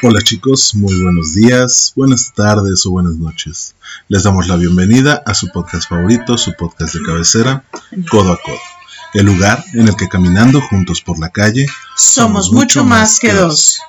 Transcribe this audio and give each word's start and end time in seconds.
Hola 0.00 0.20
chicos, 0.22 0.76
muy 0.76 1.02
buenos 1.02 1.34
días, 1.34 1.92
buenas 1.96 2.32
tardes 2.32 2.86
o 2.86 2.92
buenas 2.92 3.16
noches. 3.16 3.74
Les 4.06 4.22
damos 4.22 4.46
la 4.46 4.54
bienvenida 4.54 5.24
a 5.26 5.34
su 5.34 5.48
podcast 5.48 5.88
favorito, 5.88 6.38
su 6.38 6.52
podcast 6.52 6.94
de 6.94 7.02
cabecera, 7.02 7.64
Codo 8.08 8.34
a 8.34 8.40
Codo. 8.40 8.60
El 9.14 9.26
lugar 9.26 9.64
en 9.72 9.88
el 9.88 9.96
que 9.96 10.06
caminando 10.08 10.60
juntos 10.60 11.02
por 11.02 11.18
la 11.18 11.30
calle 11.30 11.66
Somos 11.96 12.52
mucho 12.52 12.84
más 12.84 13.18
que 13.18 13.32
dos. 13.32 13.80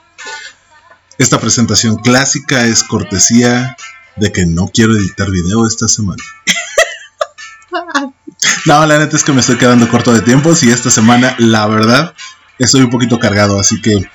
Esta 1.19 1.39
presentación 1.39 1.97
clásica 1.97 2.65
es 2.65 2.81
cortesía 2.81 3.77
de 4.15 4.31
que 4.31 4.47
no 4.47 4.67
quiero 4.67 4.97
editar 4.97 5.29
video 5.29 5.67
esta 5.67 5.87
semana. 5.87 6.23
No, 8.65 8.85
la 8.85 8.99
neta 8.99 9.15
es 9.15 9.23
que 9.23 9.31
me 9.31 9.41
estoy 9.41 9.57
quedando 9.57 9.89
corto 9.89 10.13
de 10.13 10.21
tiempos 10.21 10.63
y 10.63 10.71
esta 10.71 10.89
semana, 10.89 11.35
la 11.39 11.65
verdad, 11.67 12.13
estoy 12.57 12.81
un 12.81 12.89
poquito 12.89 13.19
cargado, 13.19 13.59
así 13.59 13.81
que 13.81 14.09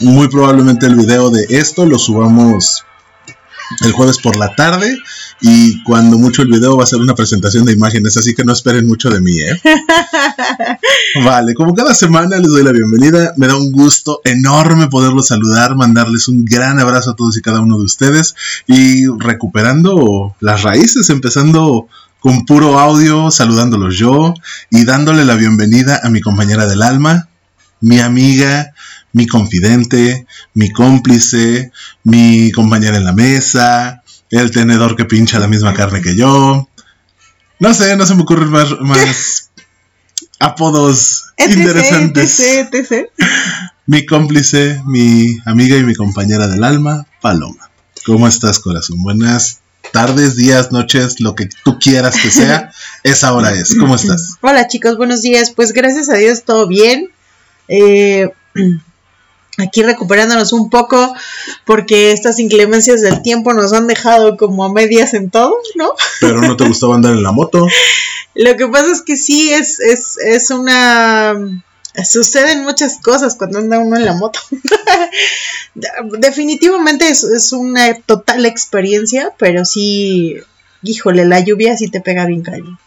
muy 0.00 0.28
probablemente 0.28 0.86
el 0.86 0.96
video 0.96 1.30
de 1.30 1.46
esto 1.50 1.86
lo 1.86 1.98
subamos 1.98 2.84
el 3.82 3.92
jueves 3.92 4.18
por 4.18 4.36
la 4.36 4.54
tarde 4.54 4.98
y 5.40 5.82
cuando 5.84 6.18
mucho 6.18 6.42
el 6.42 6.48
video 6.48 6.76
va 6.76 6.84
a 6.84 6.86
ser 6.86 7.00
una 7.00 7.14
presentación 7.14 7.64
de 7.64 7.72
imágenes, 7.72 8.16
así 8.16 8.34
que 8.34 8.44
no 8.44 8.52
esperen 8.52 8.86
mucho 8.86 9.10
de 9.10 9.20
mí, 9.20 9.38
¿eh? 9.40 9.60
Vale, 11.24 11.54
como 11.54 11.74
cada 11.74 11.94
semana 11.94 12.36
les 12.36 12.48
doy 12.48 12.62
la 12.62 12.72
bienvenida, 12.72 13.32
me 13.36 13.46
da 13.46 13.56
un 13.56 13.70
gusto 13.70 14.20
enorme 14.24 14.88
poderlos 14.88 15.28
saludar, 15.28 15.76
mandarles 15.76 16.28
un 16.28 16.44
gran 16.44 16.80
abrazo 16.80 17.10
a 17.10 17.16
todos 17.16 17.36
y 17.36 17.42
cada 17.42 17.60
uno 17.60 17.78
de 17.78 17.84
ustedes 17.84 18.34
y 18.66 19.06
recuperando 19.18 20.34
las 20.40 20.62
raíces, 20.62 21.08
empezando 21.08 21.86
con 22.18 22.44
puro 22.44 22.78
audio, 22.78 23.30
saludándolos 23.30 23.96
yo 23.96 24.34
y 24.70 24.84
dándole 24.84 25.24
la 25.24 25.36
bienvenida 25.36 26.00
a 26.02 26.10
mi 26.10 26.20
compañera 26.20 26.66
del 26.66 26.82
alma, 26.82 27.28
mi 27.80 27.98
amiga, 28.00 28.74
mi 29.12 29.26
confidente, 29.26 30.26
mi 30.54 30.70
cómplice, 30.70 31.72
mi 32.04 32.50
compañera 32.52 32.96
en 32.96 33.04
la 33.04 33.12
mesa, 33.12 34.02
el 34.30 34.50
tenedor 34.50 34.96
que 34.96 35.04
pincha 35.04 35.38
la 35.38 35.48
misma 35.48 35.74
carne 35.74 36.00
que 36.00 36.16
yo. 36.16 36.68
No 37.58 37.74
sé, 37.74 37.96
no 37.96 38.06
se 38.06 38.14
me 38.14 38.22
ocurren 38.22 38.50
más, 38.50 38.78
más 38.80 39.50
apodos 40.38 41.26
Etc, 41.36 41.56
interesantes. 41.56 42.40
etc, 42.40 42.74
etc. 42.74 43.06
Mi 43.86 44.06
cómplice, 44.06 44.80
mi 44.86 45.38
amiga 45.44 45.76
y 45.76 45.82
mi 45.84 45.94
compañera 45.94 46.46
del 46.46 46.64
alma, 46.64 47.06
Paloma. 47.20 47.70
¿Cómo 48.06 48.28
estás, 48.28 48.58
corazón? 48.60 49.02
Buenas 49.02 49.58
tardes, 49.92 50.36
días, 50.36 50.70
noches, 50.72 51.20
lo 51.20 51.34
que 51.34 51.48
tú 51.64 51.78
quieras 51.78 52.16
que 52.20 52.30
sea, 52.30 52.70
esa 53.02 53.32
hora 53.34 53.52
es. 53.52 53.74
¿Cómo 53.74 53.96
estás? 53.96 54.36
Hola 54.40 54.68
chicos, 54.68 54.96
buenos 54.96 55.22
días. 55.22 55.50
Pues 55.50 55.72
gracias 55.72 56.08
a 56.08 56.14
Dios 56.14 56.44
todo 56.44 56.66
bien. 56.66 57.08
Eh, 57.68 58.30
aquí 59.60 59.82
recuperándonos 59.82 60.52
un 60.52 60.70
poco 60.70 61.14
porque 61.64 62.12
estas 62.12 62.38
inclemencias 62.38 63.00
del 63.00 63.22
tiempo 63.22 63.52
nos 63.52 63.72
han 63.72 63.86
dejado 63.86 64.36
como 64.36 64.64
a 64.64 64.72
medias 64.72 65.14
en 65.14 65.30
todo, 65.30 65.54
¿no? 65.74 65.92
Pero 66.20 66.40
no 66.40 66.56
te 66.56 66.66
gustaba 66.66 66.94
andar 66.94 67.12
en 67.12 67.22
la 67.22 67.32
moto. 67.32 67.66
Lo 68.34 68.56
que 68.56 68.66
pasa 68.68 68.90
es 68.92 69.02
que 69.02 69.16
sí 69.16 69.52
es, 69.52 69.80
es, 69.80 70.16
es 70.18 70.50
una... 70.50 71.34
Suceden 72.08 72.62
muchas 72.62 72.98
cosas 73.02 73.34
cuando 73.34 73.58
anda 73.58 73.80
uno 73.80 73.96
en 73.96 74.04
la 74.04 74.14
moto. 74.14 74.38
Definitivamente 76.18 77.08
es, 77.08 77.24
es 77.24 77.52
una 77.52 77.94
total 77.94 78.46
experiencia, 78.46 79.32
pero 79.38 79.64
sí, 79.64 80.36
híjole, 80.82 81.24
la 81.24 81.40
lluvia 81.40 81.76
sí 81.76 81.88
te 81.88 82.00
pega 82.00 82.26
bien 82.26 82.42
cañón. 82.42 82.78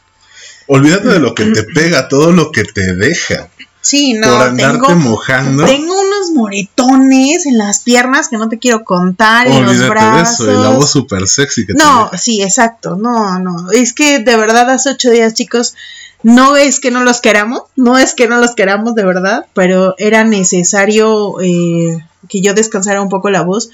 Olvídate 0.67 1.09
de 1.09 1.19
lo 1.19 1.35
que 1.35 1.45
te 1.45 1.63
pega, 1.75 2.07
todo 2.07 2.31
lo 2.31 2.51
que 2.51 2.63
te 2.63 2.93
deja. 2.95 3.49
Sí, 3.83 4.13
no, 4.13 4.27
por 4.29 4.47
andarte 4.47 4.87
tengo, 4.87 4.95
mojando. 4.95 5.65
tengo 5.65 5.93
unos 5.93 6.31
moretones 6.33 7.45
en 7.45 7.57
las 7.57 7.79
piernas 7.79 8.29
que 8.29 8.37
no 8.37 8.47
te 8.47 8.57
quiero 8.57 8.85
contar, 8.85 9.45
en 9.47 9.65
los 9.65 9.71
Olvídate 9.71 9.83
de 9.83 9.89
brazos. 9.89 10.39
eso, 10.39 10.51
y 10.59 10.63
la 10.63 10.69
voz 10.69 10.89
súper 10.89 11.27
sexy 11.27 11.65
que 11.65 11.73
No, 11.73 12.09
te 12.09 12.17
sí, 12.17 12.41
exacto, 12.41 12.95
no, 12.95 13.39
no. 13.39 13.71
Es 13.71 13.91
que 13.91 14.19
de 14.19 14.37
verdad 14.37 14.69
hace 14.69 14.91
ocho 14.91 15.11
días, 15.11 15.33
chicos, 15.33 15.75
no 16.23 16.55
es 16.55 16.79
que 16.79 16.91
no 16.91 17.03
los 17.03 17.19
queramos, 17.19 17.63
no 17.75 17.97
es 17.97 18.13
que 18.15 18.29
no 18.29 18.37
los 18.37 18.55
queramos 18.55 18.95
de 18.95 19.03
verdad, 19.03 19.47
pero 19.53 19.95
era 19.97 20.23
necesario 20.23 21.41
eh, 21.41 22.07
que 22.29 22.39
yo 22.39 22.53
descansara 22.53 23.01
un 23.01 23.09
poco 23.09 23.29
la 23.29 23.41
voz, 23.41 23.69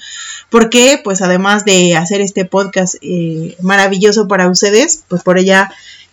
porque 0.48 1.00
pues 1.04 1.22
además 1.22 1.64
de 1.64 1.94
hacer 1.96 2.20
este 2.20 2.44
podcast 2.44 2.96
eh, 3.00 3.56
maravilloso 3.62 4.26
para 4.26 4.48
ustedes, 4.48 5.04
pues 5.06 5.22
por 5.22 5.38
ella 5.38 5.70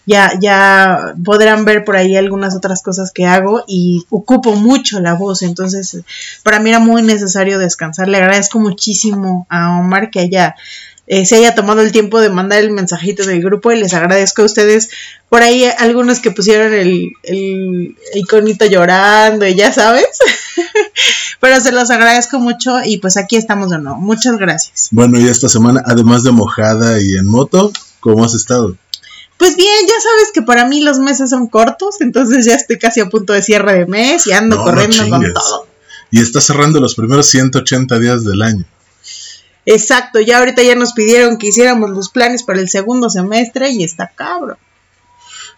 ya, 0.08 0.32
ya 0.40 1.14
podrán 1.24 1.66
ver 1.66 1.84
por 1.84 1.98
ahí 1.98 2.16
algunas 2.16 2.56
otras 2.56 2.82
cosas 2.82 3.12
que 3.12 3.26
hago 3.26 3.64
y 3.68 4.06
ocupo 4.10 4.56
mucho 4.56 5.02
la 5.02 5.14
voz, 5.14 5.42
entonces 5.42 5.98
para 6.44 6.60
mí 6.60 6.70
era 6.70 6.80
muy 6.80 7.04
necesario 7.04 7.60
descansar. 7.60 8.08
Le 8.08 8.18
agradezco 8.18 8.58
muchísimo 8.60 9.46
a 9.50 9.78
Omar 9.78 10.10
que 10.10 10.22
haya 10.22 10.56
eh, 11.08 11.26
se 11.26 11.38
haya 11.38 11.56
tomado 11.56 11.82
el 11.82 11.94
tiempo 11.94 12.20
de 12.20 12.30
mandar 12.30 12.60
el 12.60 12.72
mensajito 12.72 13.26
del 13.26 13.42
grupo 13.42 13.72
y 13.72 13.80
les 13.80 13.94
agradezco 13.94 14.42
a 14.42 14.46
ustedes 14.46 14.90
por 15.30 15.42
ahí 15.42 15.66
algunos 15.78 16.20
que 16.20 16.32
pusieron 16.32 16.74
el, 16.74 17.12
el 17.24 17.98
iconito 18.14 18.66
llorando 18.66 19.48
y 19.48 19.56
ya 19.56 19.72
sabes, 19.72 20.08
pero 21.40 21.62
se 21.62 21.72
los 21.72 21.92
agradezco 21.92 22.40
mucho 22.40 22.80
y 22.84 22.98
pues 22.98 23.16
aquí 23.16 23.38
estamos 23.38 23.70
de 23.70 23.80
nuevo. 23.80 23.98
Muchas 24.00 24.38
gracias. 24.38 24.90
Bueno, 24.92 25.18
y 25.18 25.28
esta 25.28 25.48
semana, 25.48 25.82
además 25.86 26.24
de 26.24 26.32
mojada 26.32 27.02
y 27.02 27.16
en 27.16 27.26
moto, 27.26 27.72
¿cómo 28.02 28.26
has 28.26 28.36
estado? 28.36 28.76
Pues 29.38 29.56
bien, 29.56 29.86
ya 29.88 30.02
sabes 30.02 30.32
que 30.34 30.42
para 30.42 30.66
mí 30.66 30.82
los 30.82 31.00
meses 31.00 31.30
son 31.30 31.48
cortos, 31.48 32.02
entonces 32.02 32.46
ya 32.46 32.56
estoy 32.56 32.80
casi 32.80 33.02
a 33.02 33.10
punto 33.10 33.34
de 33.34 33.42
cierre 33.42 33.74
de 33.74 33.86
mes 33.86 34.26
y 34.26 34.32
ando 34.32 34.56
No, 34.56 34.66
no 34.66 34.72
corriendo 34.72 35.10
con 35.10 35.34
todo. 35.34 35.68
Y 36.10 36.22
está 36.22 36.42
cerrando 36.42 36.80
los 36.80 36.96
primeros 36.96 37.28
180 37.28 38.00
días 38.00 38.24
del 38.24 38.42
año. 38.42 38.66
Exacto, 39.66 40.22
ya 40.22 40.40
ahorita 40.40 40.64
ya 40.64 40.76
nos 40.76 40.94
pidieron 40.94 41.38
que 41.38 41.48
hiciéramos 41.48 41.90
los 41.90 42.10
planes 42.10 42.44
para 42.44 42.62
el 42.62 42.70
segundo 42.70 43.10
semestre 43.10 43.70
y 43.70 43.84
está 43.84 44.08
cabro. 44.08 44.58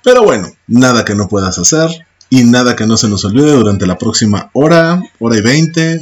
Pero 0.04 0.24
bueno, 0.24 0.52
nada 0.68 1.06
que 1.06 1.16
no 1.16 1.28
puedas 1.28 1.60
hacer 1.60 2.08
y 2.30 2.44
nada 2.44 2.76
que 2.76 2.88
no 2.88 2.98
se 2.98 3.08
nos 3.08 3.24
olvide 3.26 3.52
durante 3.52 3.86
la 3.86 3.98
próxima 3.98 4.50
hora, 4.54 5.02
hora 5.20 5.38
y 5.38 5.42
veinte. 5.42 6.02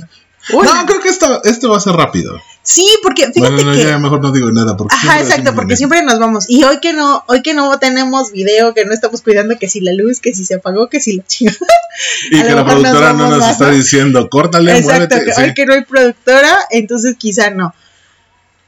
No, 0.51 0.85
creo 0.85 1.01
que 1.01 1.09
esta, 1.09 1.41
este 1.43 1.67
va 1.67 1.77
a 1.77 1.81
ser 1.81 1.93
rápido. 1.93 2.39
Sí, 2.69 2.85
porque 3.01 3.31
fíjate 3.31 3.39
Bueno, 3.39 3.71
no, 3.71 3.77
que 3.77 3.83
ya 3.85 3.97
mejor 3.97 4.21
no 4.21 4.33
digo 4.33 4.51
nada 4.51 4.75
porque 4.75 4.93
Ajá, 4.93 5.21
exacto, 5.21 5.55
porque 5.55 5.77
siempre 5.77 6.03
nos 6.03 6.19
vamos. 6.19 6.49
Y 6.49 6.65
hoy 6.65 6.81
que 6.81 6.91
no, 6.91 7.23
hoy 7.27 7.41
que 7.41 7.53
no 7.53 7.79
tenemos 7.79 8.33
video, 8.33 8.73
que 8.73 8.83
no 8.83 8.91
estamos 8.91 9.21
cuidando 9.21 9.57
que 9.57 9.69
si 9.69 9.79
la 9.79 9.93
luz, 9.93 10.19
que 10.19 10.33
si 10.33 10.43
se 10.43 10.55
apagó, 10.55 10.89
que 10.89 10.99
si 10.99 11.15
la 11.15 11.25
chingada. 11.25 11.57
Y 12.29 12.41
que 12.41 12.49
la 12.49 12.55
nos 12.55 12.65
productora 12.65 13.13
no 13.13 13.29
nos 13.29 13.49
está 13.49 13.71
diciendo, 13.71 14.29
córtale, 14.29 14.77
Exacto, 14.77 15.15
muévete. 15.15 15.25
que 15.25 15.33
sí. 15.33 15.41
hoy 15.41 15.53
que 15.53 15.65
no 15.65 15.73
hay 15.75 15.85
productora, 15.85 16.57
entonces 16.69 17.15
quizá 17.17 17.51
no. 17.51 17.73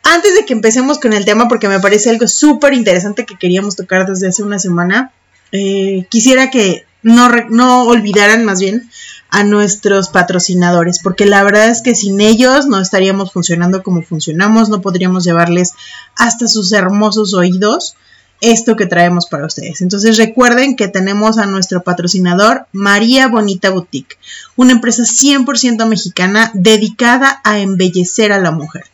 Antes 0.03 0.33
de 0.33 0.45
que 0.45 0.53
empecemos 0.53 0.97
con 0.97 1.11
el 1.11 1.25
tema, 1.25 1.49
porque 1.49 1.67
me 1.67 1.81
parece 1.81 2.09
algo 2.09 2.25
súper 2.25 2.73
interesante 2.73 3.25
que 3.25 3.37
queríamos 3.37 3.75
tocar 3.75 4.07
desde 4.07 4.29
hace 4.29 4.43
una 4.43 4.59
semana, 4.59 5.11
eh, 5.51 6.05
quisiera 6.09 6.49
que 6.49 6.85
no, 7.03 7.29
no 7.49 7.83
olvidaran 7.83 8.45
más 8.45 8.61
bien 8.61 8.89
a 9.29 9.43
nuestros 9.43 10.09
patrocinadores, 10.09 10.99
porque 10.99 11.25
la 11.25 11.43
verdad 11.43 11.69
es 11.69 11.81
que 11.81 11.95
sin 11.95 12.19
ellos 12.19 12.65
no 12.65 12.79
estaríamos 12.79 13.31
funcionando 13.31 13.83
como 13.83 14.01
funcionamos, 14.01 14.69
no 14.69 14.81
podríamos 14.81 15.23
llevarles 15.23 15.73
hasta 16.15 16.47
sus 16.47 16.71
hermosos 16.71 17.33
oídos 17.33 17.95
esto 18.41 18.75
que 18.75 18.85
traemos 18.85 19.27
para 19.27 19.45
ustedes. 19.45 19.81
Entonces 19.81 20.17
recuerden 20.17 20.75
que 20.75 20.87
tenemos 20.87 21.37
a 21.37 21.45
nuestro 21.45 21.83
patrocinador 21.83 22.67
María 22.71 23.27
Bonita 23.27 23.69
Boutique, 23.69 24.17
una 24.55 24.71
empresa 24.71 25.03
100% 25.03 25.85
mexicana 25.87 26.51
dedicada 26.53 27.41
a 27.43 27.59
embellecer 27.59 28.31
a 28.31 28.39
la 28.39 28.51
mujer. 28.51 28.85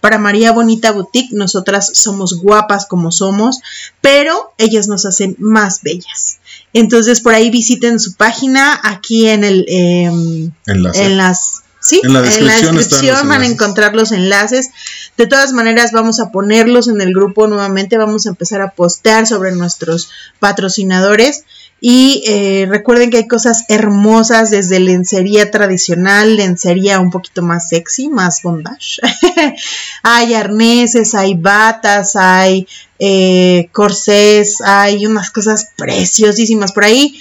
Para 0.00 0.18
María 0.18 0.52
Bonita 0.52 0.92
Boutique, 0.92 1.32
nosotras 1.32 1.90
somos 1.94 2.40
guapas 2.40 2.86
como 2.86 3.12
somos, 3.12 3.60
pero 4.00 4.52
ellas 4.58 4.88
nos 4.88 5.06
hacen 5.06 5.36
más 5.38 5.82
bellas. 5.82 6.38
Entonces, 6.72 7.20
por 7.20 7.34
ahí 7.34 7.50
visiten 7.50 8.00
su 8.00 8.14
página, 8.14 8.78
aquí 8.82 9.28
en 9.28 9.44
el 9.44 9.64
em, 9.68 10.50
en 10.66 11.16
las 11.16 11.62
sí, 11.80 12.00
En 12.02 12.12
la 12.12 12.22
descripción 12.22 12.78
están 12.78 13.06
los 13.06 13.26
van 13.26 13.42
a 13.42 13.46
encontrar 13.46 13.94
los 13.94 14.12
enlaces. 14.12 14.70
De 15.16 15.26
todas 15.26 15.52
maneras, 15.52 15.92
vamos 15.92 16.18
a 16.18 16.30
ponerlos 16.32 16.88
en 16.88 17.00
el 17.00 17.14
grupo 17.14 17.46
nuevamente. 17.46 17.98
Vamos 17.98 18.26
a 18.26 18.30
empezar 18.30 18.60
a 18.60 18.70
postear 18.70 19.26
sobre 19.26 19.52
nuestros 19.52 20.10
patrocinadores. 20.40 21.44
Y 21.80 22.22
eh, 22.26 22.66
recuerden 22.68 23.10
que 23.10 23.18
hay 23.18 23.28
cosas 23.28 23.64
hermosas 23.68 24.50
desde 24.50 24.80
lencería 24.80 25.50
tradicional, 25.50 26.36
lencería 26.36 26.98
un 26.98 27.10
poquito 27.10 27.42
más 27.42 27.68
sexy, 27.68 28.08
más 28.08 28.42
bondage. 28.42 29.02
hay 30.02 30.32
arneses, 30.32 31.14
hay 31.14 31.34
batas, 31.34 32.16
hay 32.16 32.66
eh, 32.98 33.68
corsés, 33.72 34.62
hay 34.62 35.04
unas 35.04 35.30
cosas 35.30 35.72
preciosísimas 35.76 36.72
por 36.72 36.84
ahí. 36.84 37.20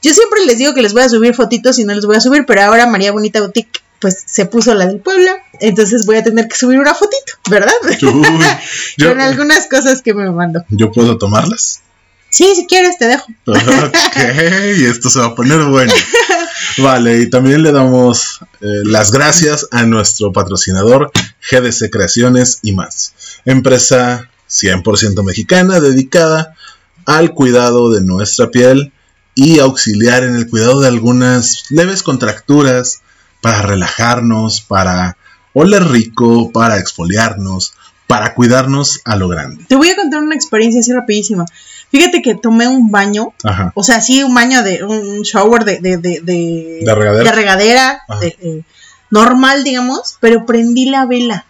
Yo 0.00 0.12
siempre 0.12 0.44
les 0.44 0.58
digo 0.58 0.74
que 0.74 0.82
les 0.82 0.92
voy 0.92 1.02
a 1.02 1.08
subir 1.08 1.34
fotitos 1.34 1.78
y 1.78 1.84
no 1.84 1.94
les 1.94 2.04
voy 2.04 2.16
a 2.16 2.20
subir, 2.20 2.44
pero 2.46 2.62
ahora 2.62 2.86
María 2.86 3.10
Bonita 3.10 3.40
Boutique 3.40 3.80
pues 3.98 4.22
se 4.26 4.44
puso 4.44 4.74
la 4.74 4.86
del 4.86 4.98
Puebla, 4.98 5.34
entonces 5.60 6.04
voy 6.04 6.16
a 6.16 6.22
tener 6.22 6.46
que 6.46 6.56
subir 6.56 6.78
una 6.78 6.94
fotito, 6.94 7.32
¿verdad? 7.48 7.72
Uy, 7.84 7.96
yo, 8.98 9.08
Con 9.08 9.20
algunas 9.22 9.66
cosas 9.66 10.02
que 10.02 10.12
me 10.12 10.30
mandó. 10.30 10.62
¿Yo 10.68 10.92
puedo 10.92 11.16
tomarlas? 11.16 11.80
Sí, 12.34 12.52
si 12.56 12.66
quieres 12.66 12.98
te 12.98 13.06
dejo. 13.06 13.26
Ok, 13.46 14.16
esto 14.16 15.08
se 15.08 15.20
va 15.20 15.26
a 15.26 15.34
poner 15.36 15.62
bueno. 15.62 15.92
Vale, 16.78 17.20
y 17.20 17.30
también 17.30 17.62
le 17.62 17.70
damos 17.70 18.40
eh, 18.60 18.66
las 18.82 19.12
gracias 19.12 19.68
a 19.70 19.84
nuestro 19.84 20.32
patrocinador 20.32 21.12
GDC 21.48 21.90
Creaciones 21.90 22.58
y 22.62 22.72
más. 22.72 23.14
Empresa 23.44 24.28
100% 24.50 25.22
mexicana 25.22 25.78
dedicada 25.78 26.56
al 27.06 27.34
cuidado 27.34 27.92
de 27.92 28.00
nuestra 28.00 28.50
piel 28.50 28.92
y 29.36 29.60
auxiliar 29.60 30.24
en 30.24 30.34
el 30.34 30.48
cuidado 30.48 30.80
de 30.80 30.88
algunas 30.88 31.70
leves 31.70 32.02
contracturas 32.02 33.02
para 33.42 33.62
relajarnos, 33.62 34.60
para 34.60 35.16
oler 35.52 35.84
rico, 35.84 36.50
para 36.50 36.80
exfoliarnos, 36.80 37.74
para 38.08 38.34
cuidarnos 38.34 39.00
a 39.04 39.14
lo 39.14 39.28
grande. 39.28 39.64
Te 39.68 39.76
voy 39.76 39.90
a 39.90 39.96
contar 39.96 40.20
una 40.20 40.34
experiencia 40.34 40.80
así 40.80 40.92
rapidísima. 40.92 41.44
Fíjate 41.94 42.22
que 42.22 42.34
tomé 42.34 42.66
un 42.66 42.90
baño, 42.90 43.34
Ajá. 43.44 43.70
o 43.76 43.84
sea, 43.84 44.00
sí, 44.00 44.24
un 44.24 44.34
baño 44.34 44.64
de 44.64 44.82
un 44.82 45.22
shower 45.22 45.64
de, 45.64 45.78
de, 45.78 45.96
de, 45.98 46.20
de, 46.24 46.80
¿De 46.82 46.92
regadera? 46.92 47.22
de 47.30 47.36
regadera, 47.36 48.02
Ajá. 48.08 48.18
de, 48.18 48.36
eh, 48.40 48.62
normal, 49.10 49.62
digamos, 49.62 50.16
pero 50.18 50.44
prendí 50.44 50.86
la 50.86 51.06
vela. 51.06 51.46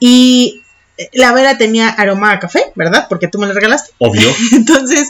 Y 0.00 0.64
eh, 0.98 1.08
la 1.12 1.32
vela 1.32 1.56
tenía 1.56 1.88
aroma 1.88 2.32
a 2.32 2.40
café, 2.40 2.72
¿verdad? 2.74 3.06
Porque 3.08 3.28
tú 3.28 3.38
me 3.38 3.46
la 3.46 3.54
regalaste. 3.54 3.92
Obvio. 3.98 4.28
Entonces, 4.52 5.08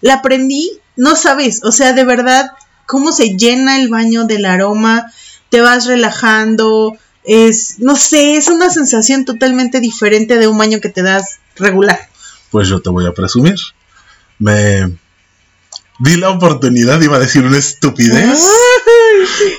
la 0.00 0.22
prendí, 0.22 0.80
no 0.96 1.14
sabes, 1.14 1.60
o 1.62 1.70
sea, 1.70 1.92
de 1.92 2.02
verdad, 2.04 2.50
cómo 2.86 3.12
se 3.12 3.36
llena 3.36 3.76
el 3.76 3.88
baño 3.88 4.24
del 4.24 4.44
aroma, 4.44 5.12
te 5.50 5.60
vas 5.60 5.86
relajando, 5.86 6.96
es, 7.22 7.78
no 7.78 7.94
sé, 7.94 8.34
es 8.34 8.48
una 8.48 8.70
sensación 8.70 9.24
totalmente 9.24 9.78
diferente 9.78 10.36
de 10.38 10.48
un 10.48 10.58
baño 10.58 10.80
que 10.80 10.88
te 10.88 11.02
das 11.02 11.38
regular. 11.54 12.08
Pues 12.52 12.68
yo 12.68 12.80
te 12.80 12.90
voy 12.90 13.06
a 13.06 13.12
presumir. 13.12 13.56
Me 14.38 14.96
di 15.98 16.16
la 16.16 16.30
oportunidad, 16.30 17.00
iba 17.00 17.16
a 17.16 17.20
decir 17.20 17.44
una 17.44 17.58
estupidez. 17.58 18.38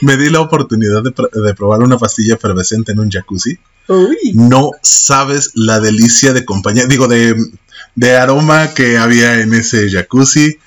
Me 0.01 0.15
di 0.17 0.29
la 0.29 0.39
oportunidad 0.41 1.03
de, 1.03 1.11
pr- 1.13 1.29
de 1.31 1.53
probar 1.53 1.81
una 1.81 1.97
pastilla 1.97 2.35
efervescente 2.35 2.91
en 2.93 2.99
un 2.99 3.09
jacuzzi. 3.11 3.57
Uy. 3.87 4.17
No 4.33 4.71
sabes 4.81 5.51
la 5.55 5.79
delicia 5.81 6.31
de 6.33 6.45
compañía, 6.45 6.85
digo, 6.85 7.07
de, 7.07 7.35
de 7.95 8.15
aroma 8.15 8.73
que 8.73 8.97
había 8.97 9.41
en 9.41 9.53
ese 9.53 9.89
jacuzzi. 9.89 10.57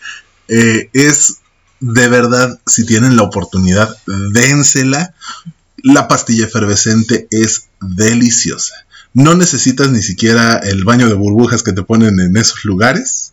Eh, 0.48 0.90
es 0.92 1.38
de 1.80 2.08
verdad, 2.08 2.58
si 2.66 2.84
tienen 2.86 3.16
la 3.16 3.22
oportunidad, 3.22 3.96
dénsela. 4.06 5.14
La 5.82 6.08
pastilla 6.08 6.46
efervescente 6.46 7.28
es 7.30 7.68
deliciosa. 7.80 8.85
No 9.16 9.34
necesitas 9.34 9.90
ni 9.90 10.02
siquiera 10.02 10.58
el 10.58 10.84
baño 10.84 11.08
de 11.08 11.14
burbujas 11.14 11.62
que 11.62 11.72
te 11.72 11.82
ponen 11.82 12.20
en 12.20 12.36
esos 12.36 12.64
lugares. 12.64 13.32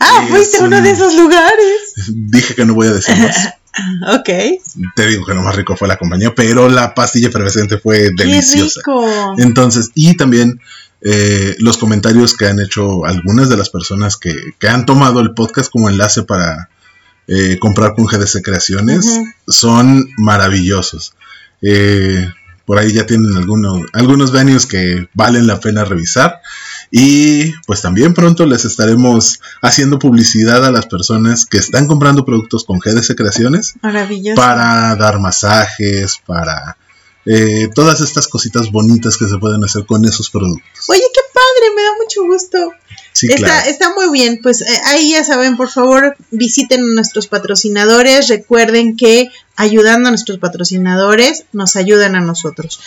Ah, 0.00 0.26
fuiste 0.28 0.58
a 0.58 0.64
uno 0.64 0.76
de 0.82 0.90
un- 0.90 0.96
esos 0.96 1.14
lugares. 1.14 1.94
Dije 2.12 2.54
que 2.54 2.64
no 2.64 2.74
voy 2.74 2.88
a 2.88 2.92
decir 2.94 3.16
más. 3.18 3.36
Ok. 4.06 4.28
Te 4.94 5.06
digo 5.08 5.26
que 5.26 5.34
lo 5.34 5.42
más 5.42 5.56
rico 5.56 5.76
fue 5.76 5.88
la 5.88 5.96
compañía, 5.96 6.32
pero 6.32 6.68
la 6.68 6.94
pastilla 6.94 7.26
efervescente 7.26 7.76
fue 7.78 8.10
deliciosa. 8.16 8.80
Qué 8.84 8.90
rico. 8.92 9.34
Entonces, 9.38 9.90
y 9.96 10.16
también 10.16 10.60
eh, 11.00 11.56
los 11.58 11.76
comentarios 11.76 12.36
que 12.36 12.46
han 12.46 12.60
hecho 12.60 13.04
algunas 13.04 13.48
de 13.48 13.56
las 13.56 13.70
personas 13.70 14.16
que, 14.16 14.32
que 14.60 14.68
han 14.68 14.86
tomado 14.86 15.18
el 15.18 15.34
podcast 15.34 15.72
como 15.72 15.88
enlace 15.90 16.22
para 16.22 16.70
eh, 17.26 17.58
comprar 17.60 17.94
con 17.96 18.04
GDC 18.04 18.42
Creaciones 18.44 19.06
son 19.48 20.08
maravillosos. 20.18 21.14
Eh, 21.60 22.28
por 22.64 22.78
ahí 22.78 22.92
ya 22.92 23.06
tienen 23.06 23.36
algunos, 23.36 23.82
algunos 23.92 24.32
venues 24.32 24.66
que 24.66 25.08
valen 25.14 25.46
la 25.46 25.60
pena 25.60 25.84
revisar. 25.84 26.40
Y 26.90 27.52
pues 27.66 27.82
también 27.82 28.14
pronto 28.14 28.46
les 28.46 28.64
estaremos 28.64 29.40
haciendo 29.62 29.98
publicidad 29.98 30.64
a 30.64 30.70
las 30.70 30.86
personas 30.86 31.44
que 31.46 31.58
están 31.58 31.88
comprando 31.88 32.24
productos 32.24 32.64
con 32.64 32.78
GDC 32.78 33.16
Creaciones 33.16 33.74
Maravilloso. 33.82 34.40
para 34.40 34.94
dar 34.94 35.18
masajes, 35.18 36.18
para 36.24 36.76
eh, 37.26 37.68
todas 37.74 38.00
estas 38.00 38.28
cositas 38.28 38.70
bonitas 38.70 39.16
que 39.16 39.26
se 39.26 39.38
pueden 39.38 39.64
hacer 39.64 39.86
con 39.86 40.04
esos 40.04 40.30
productos. 40.30 40.88
Oye, 40.88 41.02
qué 41.12 41.20
padre, 41.32 41.74
me 41.74 41.82
da 41.82 41.90
mucho 42.00 42.24
gusto. 42.24 42.58
Sí, 43.14 43.28
está, 43.28 43.46
claro. 43.46 43.70
está 43.70 43.94
muy 43.94 44.10
bien, 44.10 44.40
pues 44.42 44.60
eh, 44.60 44.80
ahí 44.86 45.12
ya 45.12 45.22
saben, 45.22 45.56
por 45.56 45.70
favor, 45.70 46.16
visiten 46.32 46.80
a 46.80 46.94
nuestros 46.94 47.28
patrocinadores, 47.28 48.26
recuerden 48.26 48.96
que 48.96 49.30
ayudando 49.54 50.08
a 50.08 50.10
nuestros 50.10 50.38
patrocinadores 50.38 51.44
nos 51.52 51.76
ayudan 51.76 52.16
a 52.16 52.20
nosotros. 52.20 52.80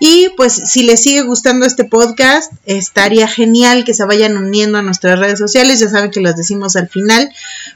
Y 0.00 0.30
pues 0.38 0.54
si 0.54 0.84
les 0.84 1.02
sigue 1.02 1.20
gustando 1.20 1.66
este 1.66 1.84
podcast, 1.84 2.50
estaría 2.64 3.28
genial 3.28 3.84
que 3.84 3.92
se 3.92 4.06
vayan 4.06 4.38
uniendo 4.38 4.78
a 4.78 4.82
nuestras 4.82 5.18
redes 5.18 5.38
sociales, 5.38 5.80
ya 5.80 5.90
saben 5.90 6.10
que 6.10 6.22
las 6.22 6.34
decimos 6.34 6.76
al 6.76 6.88
final, 6.88 7.30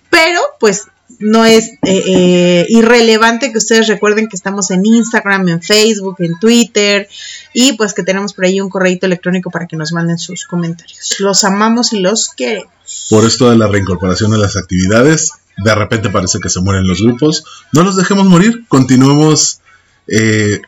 pero 0.08 0.40
pues 0.58 0.86
no 1.20 1.44
es 1.44 1.70
eh, 1.82 2.02
eh, 2.06 2.66
irrelevante 2.68 3.50
que 3.52 3.58
ustedes 3.58 3.88
recuerden 3.88 4.28
que 4.28 4.36
estamos 4.36 4.70
en 4.70 4.86
Instagram, 4.86 5.48
en 5.48 5.62
Facebook, 5.62 6.16
en 6.20 6.38
Twitter 6.38 7.08
y 7.52 7.72
pues 7.74 7.94
que 7.94 8.02
tenemos 8.02 8.32
por 8.32 8.44
ahí 8.44 8.60
un 8.60 8.68
correo 8.68 8.96
electrónico 9.00 9.50
para 9.50 9.66
que 9.66 9.76
nos 9.76 9.92
manden 9.92 10.18
sus 10.18 10.46
comentarios. 10.46 11.16
Los 11.18 11.44
amamos 11.44 11.92
y 11.92 12.00
los 12.00 12.28
queremos. 12.28 12.72
Por 13.10 13.24
esto 13.24 13.50
de 13.50 13.58
la 13.58 13.68
reincorporación 13.68 14.32
a 14.34 14.38
las 14.38 14.56
actividades, 14.56 15.32
de 15.56 15.74
repente 15.74 16.10
parece 16.10 16.38
que 16.40 16.48
se 16.48 16.60
mueren 16.60 16.86
los 16.86 17.02
grupos. 17.02 17.44
No 17.72 17.82
los 17.82 17.96
dejemos 17.96 18.26
morir, 18.26 18.64
continuemos 18.68 19.60
eh, 20.06 20.60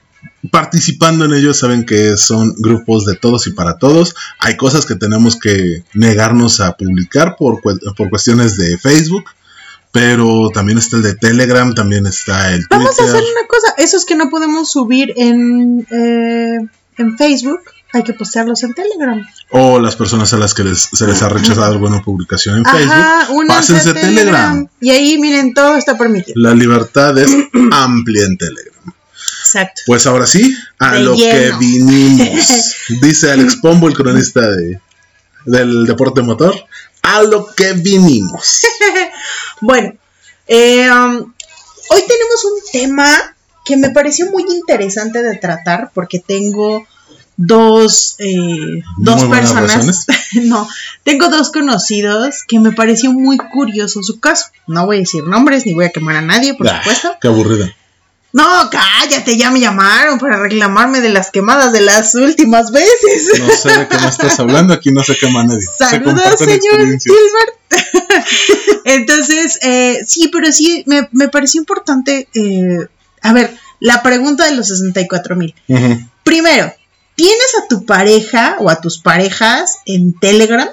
participando 0.50 1.24
en 1.24 1.34
ellos. 1.34 1.58
Saben 1.58 1.86
que 1.86 2.16
son 2.16 2.54
grupos 2.58 3.04
de 3.06 3.14
todos 3.14 3.46
y 3.46 3.52
para 3.52 3.78
todos. 3.78 4.14
Hay 4.38 4.56
cosas 4.56 4.84
que 4.84 4.96
tenemos 4.96 5.36
que 5.36 5.84
negarnos 5.94 6.60
a 6.60 6.76
publicar 6.76 7.36
por, 7.36 7.60
por 7.60 8.10
cuestiones 8.10 8.56
de 8.56 8.76
Facebook. 8.78 9.24
Pero 9.92 10.50
también 10.54 10.78
está 10.78 10.96
el 10.96 11.02
de 11.02 11.14
Telegram, 11.16 11.74
también 11.74 12.06
está 12.06 12.52
el 12.54 12.64
Vamos 12.70 12.98
a 12.98 13.02
hacer 13.02 13.14
una 13.16 13.46
cosa, 13.48 13.74
esos 13.78 14.04
que 14.04 14.14
no 14.14 14.30
podemos 14.30 14.70
subir 14.70 15.12
en, 15.16 15.84
eh, 15.90 16.58
en 16.96 17.18
Facebook, 17.18 17.60
hay 17.92 18.04
que 18.04 18.12
postearlos 18.12 18.62
en 18.62 18.72
Telegram. 18.74 19.26
O 19.50 19.80
las 19.80 19.96
personas 19.96 20.32
a 20.32 20.36
las 20.36 20.54
que 20.54 20.62
les- 20.62 20.90
se 20.92 21.06
les 21.08 21.20
ha 21.22 21.28
rechazado 21.28 21.72
alguna 21.72 22.02
publicación 22.02 22.58
en 22.58 22.66
Ajá, 22.68 23.22
Facebook. 23.26 23.46
Pásense 23.48 23.90
a 23.90 23.94
Telegram. 23.94 24.68
Y 24.80 24.90
ahí 24.90 25.18
miren, 25.18 25.54
todo 25.54 25.74
está 25.74 25.98
permitido. 25.98 26.40
La 26.40 26.54
libertad 26.54 27.18
es 27.18 27.28
amplia 27.72 28.26
en 28.26 28.36
Telegram. 28.38 28.94
Exacto. 29.42 29.82
Pues 29.86 30.06
ahora 30.06 30.28
sí, 30.28 30.54
a 30.78 30.92
De 30.92 31.00
lo 31.00 31.16
lleno. 31.16 31.58
que 31.58 31.66
vinimos. 31.66 32.46
Dice 33.02 33.32
Alex 33.32 33.56
Pombo, 33.56 33.88
el 33.88 33.94
cronista 33.94 34.48
de, 34.48 34.78
del 35.46 35.84
deporte 35.84 36.22
motor. 36.22 36.54
A 37.02 37.22
lo 37.22 37.46
que 37.56 37.72
vinimos. 37.72 38.60
Bueno, 39.60 39.94
eh, 40.46 40.88
um, 40.90 41.32
hoy 41.90 42.02
tenemos 42.08 42.44
un 42.44 42.60
tema 42.72 43.36
que 43.64 43.76
me 43.76 43.90
pareció 43.90 44.30
muy 44.30 44.44
interesante 44.48 45.22
de 45.22 45.36
tratar 45.36 45.90
porque 45.94 46.18
tengo 46.18 46.86
dos, 47.36 48.16
eh, 48.18 48.82
dos 48.98 49.24
personas, 49.24 50.06
no, 50.44 50.68
tengo 51.04 51.28
dos 51.28 51.50
conocidos 51.50 52.42
que 52.46 52.58
me 52.60 52.72
pareció 52.72 53.12
muy 53.12 53.38
curioso 53.38 54.02
su 54.02 54.20
caso. 54.20 54.46
No 54.66 54.86
voy 54.86 54.96
a 54.96 55.00
decir 55.00 55.24
nombres 55.24 55.66
ni 55.66 55.72
voy 55.74 55.86
a 55.86 55.90
quemar 55.90 56.16
a 56.16 56.22
nadie, 56.22 56.54
por 56.54 56.68
Ah, 56.68 56.78
supuesto. 56.78 57.16
Qué 57.20 57.28
aburrida. 57.28 57.74
No, 58.32 58.70
cállate, 58.70 59.36
ya 59.36 59.50
me 59.50 59.58
llamaron 59.60 60.18
para 60.18 60.38
reclamarme 60.38 61.00
de 61.00 61.08
las 61.08 61.30
quemadas 61.32 61.72
de 61.72 61.80
las 61.80 62.14
últimas 62.14 62.70
veces. 62.70 63.40
No 63.40 63.48
sé 63.50 63.76
de 63.76 63.88
qué 63.88 63.98
me 63.98 64.06
estás 64.06 64.38
hablando, 64.38 64.72
aquí 64.72 64.92
no 64.92 65.02
se 65.02 65.16
quema 65.16 65.42
nadie. 65.42 65.66
Saludos, 65.78 66.22
señor. 66.38 66.98
Gilbert. 67.00 67.56
Entonces, 68.84 69.58
eh, 69.62 70.00
sí, 70.06 70.28
pero 70.32 70.52
sí, 70.52 70.82
me, 70.86 71.08
me 71.12 71.28
pareció 71.28 71.60
importante. 71.60 72.28
eh, 72.34 72.86
a 73.22 73.32
ver, 73.32 73.54
la 73.80 74.02
pregunta 74.02 74.46
de 74.46 74.54
los 74.54 74.68
64 74.68 75.36
mil. 75.36 75.54
Ujú. 75.68 76.00
Primero, 76.22 76.72
¿tienes 77.16 77.54
a 77.62 77.68
tu 77.68 77.84
pareja 77.84 78.56
o 78.60 78.70
a 78.70 78.80
tus 78.80 78.98
parejas 78.98 79.78
en 79.86 80.12
Telegram? 80.14 80.68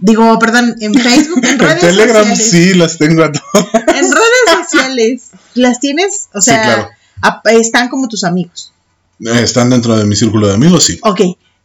Digo, 0.00 0.38
perdón, 0.38 0.76
en 0.80 0.94
Facebook, 0.94 1.40
en 1.44 1.50
En 1.54 1.58
redes 1.58 1.80
Telegram 1.80 2.24
sociales. 2.28 2.50
sí 2.50 2.74
las 2.74 2.98
tengo 2.98 3.24
a 3.24 3.32
todas. 3.32 3.66
En 3.74 4.10
redes 4.12 4.37
sociales. 4.70 5.30
¿Las 5.54 5.80
tienes? 5.80 6.28
O 6.34 6.40
Sí, 6.40 6.50
sea, 6.50 6.62
claro. 6.62 6.88
ap- 7.22 7.46
están 7.48 7.88
como 7.88 8.08
tus 8.08 8.24
amigos. 8.24 8.72
Eh, 9.24 9.40
Están 9.42 9.70
dentro 9.70 9.96
de 9.96 10.04
mi 10.04 10.14
círculo 10.14 10.46
de 10.48 10.54
amigos, 10.54 10.84
sí. 10.84 10.98
Ok. 11.02 11.20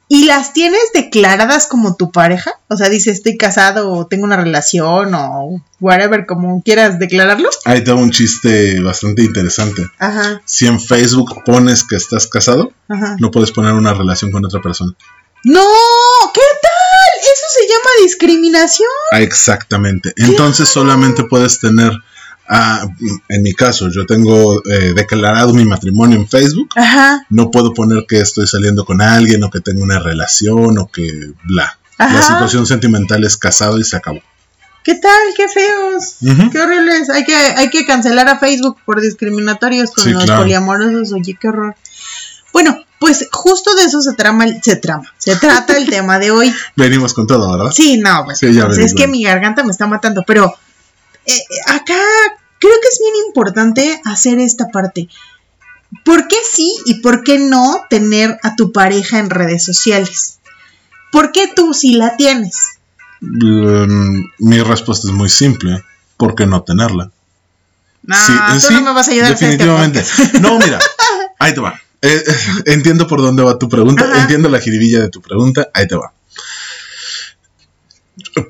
¿Y 0.09 0.25
las 0.25 0.53
tienes 0.53 0.81
declaradas 0.93 1.65
como 1.67 1.95
tu 1.95 2.11
pareja? 2.11 2.51
O 2.67 2.75
sea, 2.77 2.89
dice 2.89 3.09
estoy 3.11 3.37
casado 3.37 3.91
o 3.91 4.05
tengo 4.05 4.25
una 4.25 4.35
relación 4.37 5.13
o 5.15 5.63
whatever, 5.79 6.25
como 6.25 6.61
quieras 6.61 6.99
declararlo. 6.99 7.49
Ahí 7.65 7.83
tengo 7.83 7.99
un 8.01 8.11
chiste 8.11 8.79
bastante 8.81 9.23
interesante. 9.23 9.87
Ajá, 9.99 10.41
Si 10.45 10.67
en 10.67 10.79
Facebook 10.79 11.43
pones 11.45 11.83
que 11.83 11.95
estás 11.95 12.27
casado, 12.27 12.73
ajá. 12.89 13.15
no 13.19 13.31
puedes 13.31 13.51
poner 13.51 13.73
una 13.73 13.93
relación 13.93 14.31
con 14.31 14.43
otra 14.45 14.61
persona. 14.61 14.93
¡No! 15.45 15.61
¿Qué 16.33 16.41
tal? 16.61 17.21
Eso 17.21 17.45
se 17.59 17.67
llama 17.67 17.89
discriminación. 18.03 18.87
Ah, 19.11 19.21
Exactamente. 19.21 20.13
Entonces 20.17 20.69
solamente 20.69 21.23
puedes 21.23 21.59
tener, 21.59 21.91
ah, 22.53 22.87
en 23.29 23.41
mi 23.43 23.53
caso, 23.53 23.89
yo 23.89 24.05
tengo 24.05 24.61
eh, 24.65 24.93
declarado 24.95 25.53
mi 25.53 25.65
matrimonio 25.65 26.17
en 26.17 26.27
Facebook. 26.27 26.69
Ajá, 26.75 27.25
No 27.29 27.49
puedo 27.51 27.73
poner 27.73 28.05
que 28.07 28.19
estoy 28.19 28.47
saliendo 28.47 28.85
con 28.85 29.01
alguien 29.01 29.43
o 29.43 29.49
que 29.49 29.59
tengo 29.59 29.83
una 29.83 29.99
relación 29.99 30.77
o 30.77 30.87
que 30.87 31.31
bla. 31.43 31.77
La 31.97 32.05
Ajá. 32.05 32.23
situación 32.23 32.65
sentimental 32.65 33.23
es 33.23 33.37
casado 33.37 33.79
y 33.79 33.83
se 33.83 33.95
acabó. 33.97 34.19
¿Qué 34.83 34.95
tal? 34.95 35.19
¡Qué 35.37 35.47
feos! 35.47 36.15
¡Qué 36.51 36.59
horribles! 36.59 37.09
Hay 37.09 37.23
que, 37.23 37.33
hay 37.35 37.69
que 37.69 37.85
cancelar 37.85 38.27
a 38.27 38.37
Facebook 38.39 38.77
por 38.85 38.99
discriminatorios 38.99 39.91
con 39.91 40.03
Sí, 40.03 40.11
los 40.11 40.25
claro. 40.25 40.41
poliamorosos. 40.41 41.13
Oye, 41.13 41.37
qué 41.39 41.47
horror. 41.47 41.75
Bueno, 42.51 42.77
pues 42.99 43.27
justo 43.31 43.73
de 43.75 43.83
eso 43.83 44.01
se 44.01 44.13
trama, 44.13 44.43
el- 44.45 44.61
se 44.61 44.75
trama, 44.75 45.05
se 45.17 45.35
trata 45.37 45.77
el 45.77 45.89
tema 45.89 46.19
de 46.19 46.31
hoy. 46.31 46.53
Venimos 46.75 47.13
con 47.13 47.27
todo, 47.27 47.57
¿verdad? 47.57 47.71
Sí, 47.71 47.97
no, 47.97 48.25
pues, 48.25 48.39
Sí, 48.39 48.47
pues, 48.47 48.77
es 48.77 48.93
que 48.93 49.07
mi 49.07 49.23
garganta 49.23 49.63
me 49.63 49.71
está 49.71 49.87
matando, 49.87 50.23
pero 50.27 50.53
eh, 51.25 51.39
acá 51.67 51.97
creo 52.63 52.79
que 52.81 52.87
es 52.87 52.99
bien 52.99 53.13
importante 53.27 54.01
hacer 54.05 54.39
esta 54.39 54.69
parte. 54.69 55.09
¿Por 56.05 56.27
qué 56.27 56.37
sí 56.49 56.73
y 56.85 57.01
por 57.01 57.23
qué 57.23 57.37
no 57.37 57.81
tener 57.89 58.39
a 58.41 58.55
tu 58.55 58.71
pareja 58.71 59.19
en 59.19 59.29
redes 59.29 59.63
sociales? 59.63 60.39
¿Por 61.11 61.31
qué 61.31 61.51
tú 61.55 61.73
sí 61.73 61.93
la 61.93 62.15
tienes? 62.15 62.55
Mm, 63.21 64.23
mi 64.39 64.59
respuesta 64.61 65.07
es 65.07 65.13
muy 65.13 65.29
simple. 65.29 65.83
¿Por 66.17 66.35
qué 66.35 66.45
no 66.45 66.63
tenerla? 66.63 67.11
No, 68.03 68.15
Sí, 68.15 68.33
Ah, 68.35 68.51
tú 68.53 68.67
sí, 68.67 68.73
no 68.73 68.81
me 68.81 68.93
vas 68.93 69.07
a 69.07 69.11
ayudar 69.11 69.31
este 69.33 69.45
Definitivamente. 69.45 70.03
no, 70.41 70.57
mira, 70.57 70.79
ahí 71.39 71.53
te 71.53 71.59
va. 71.59 71.79
Eh, 72.01 72.23
eh, 72.25 72.35
entiendo 72.65 73.07
por 73.07 73.21
dónde 73.21 73.43
va 73.43 73.57
tu 73.59 73.69
pregunta, 73.69 74.03
Ajá. 74.03 74.21
entiendo 74.21 74.49
la 74.49 74.59
jiribilla 74.59 75.01
de 75.01 75.09
tu 75.09 75.21
pregunta, 75.21 75.69
ahí 75.73 75.87
te 75.87 75.95
va. 75.95 76.11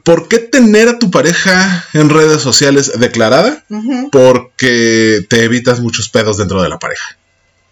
¿Por 0.06 0.28
qué 0.30 0.40
tener 0.40 0.88
a 0.88 1.00
tu 1.00 1.12
pareja 1.12 1.86
en 1.94 2.10
redes 2.10 2.42
sociales 2.42 2.92
declarada? 3.00 3.64
Porque 4.12 5.26
te 5.30 5.44
evitas 5.44 5.80
muchos 5.82 6.10
pedos 6.10 6.38
dentro 6.38 6.62
de 6.62 6.70
la 6.70 6.80
pareja. 6.80 7.18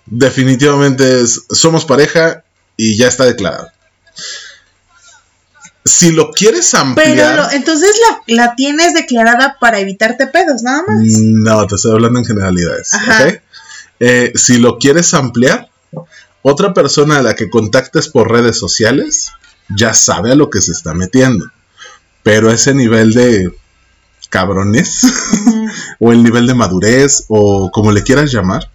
Definitivamente 0.06 1.22
es- 1.22 1.44
somos 1.50 1.86
pareja 1.86 2.44
y 2.76 2.98
ya 2.98 3.08
está 3.08 3.26
declarado. 3.26 3.70
Si 5.84 6.12
lo 6.12 6.32
quieres 6.32 6.74
ampliar... 6.74 7.16
Pero 7.16 7.36
lo- 7.44 7.52
entonces 7.52 7.92
la, 8.28 8.36
la 8.36 8.56
tienes 8.56 8.94
declarada 8.94 9.58
para 9.60 9.80
evitarte 9.80 10.28
pedos, 10.28 10.62
nada 10.64 10.84
más. 10.88 11.02
No, 11.22 11.66
te 11.66 11.76
estoy 11.76 11.92
hablando 11.94 12.20
en 12.20 12.26
generalidades. 12.26 12.94
Ajá. 12.94 13.24
¿ok? 13.28 13.42
Eh, 14.00 14.32
si 14.36 14.58
lo 14.58 14.78
quieres 14.78 15.14
ampliar, 15.14 15.70
otra 16.44 16.74
persona 16.74 17.18
a 17.18 17.22
la 17.22 17.36
que 17.36 17.50
contactes 17.50 18.10
por 18.10 18.32
redes 18.32 18.58
sociales 18.60 19.32
ya 19.70 19.94
sabe 19.94 20.32
a 20.32 20.36
lo 20.36 20.50
que 20.50 20.62
se 20.62 20.72
está 20.72 20.94
metiendo. 20.94 21.50
Pero 22.24 22.52
ese 22.52 22.74
nivel 22.74 23.14
de 23.14 23.52
cabrones 24.30 25.02
o 26.00 26.12
el 26.12 26.24
nivel 26.24 26.48
de 26.48 26.54
madurez 26.54 27.26
o 27.28 27.70
como 27.72 27.92
le 27.92 28.04
quieras 28.04 28.32
llamar 28.32 28.72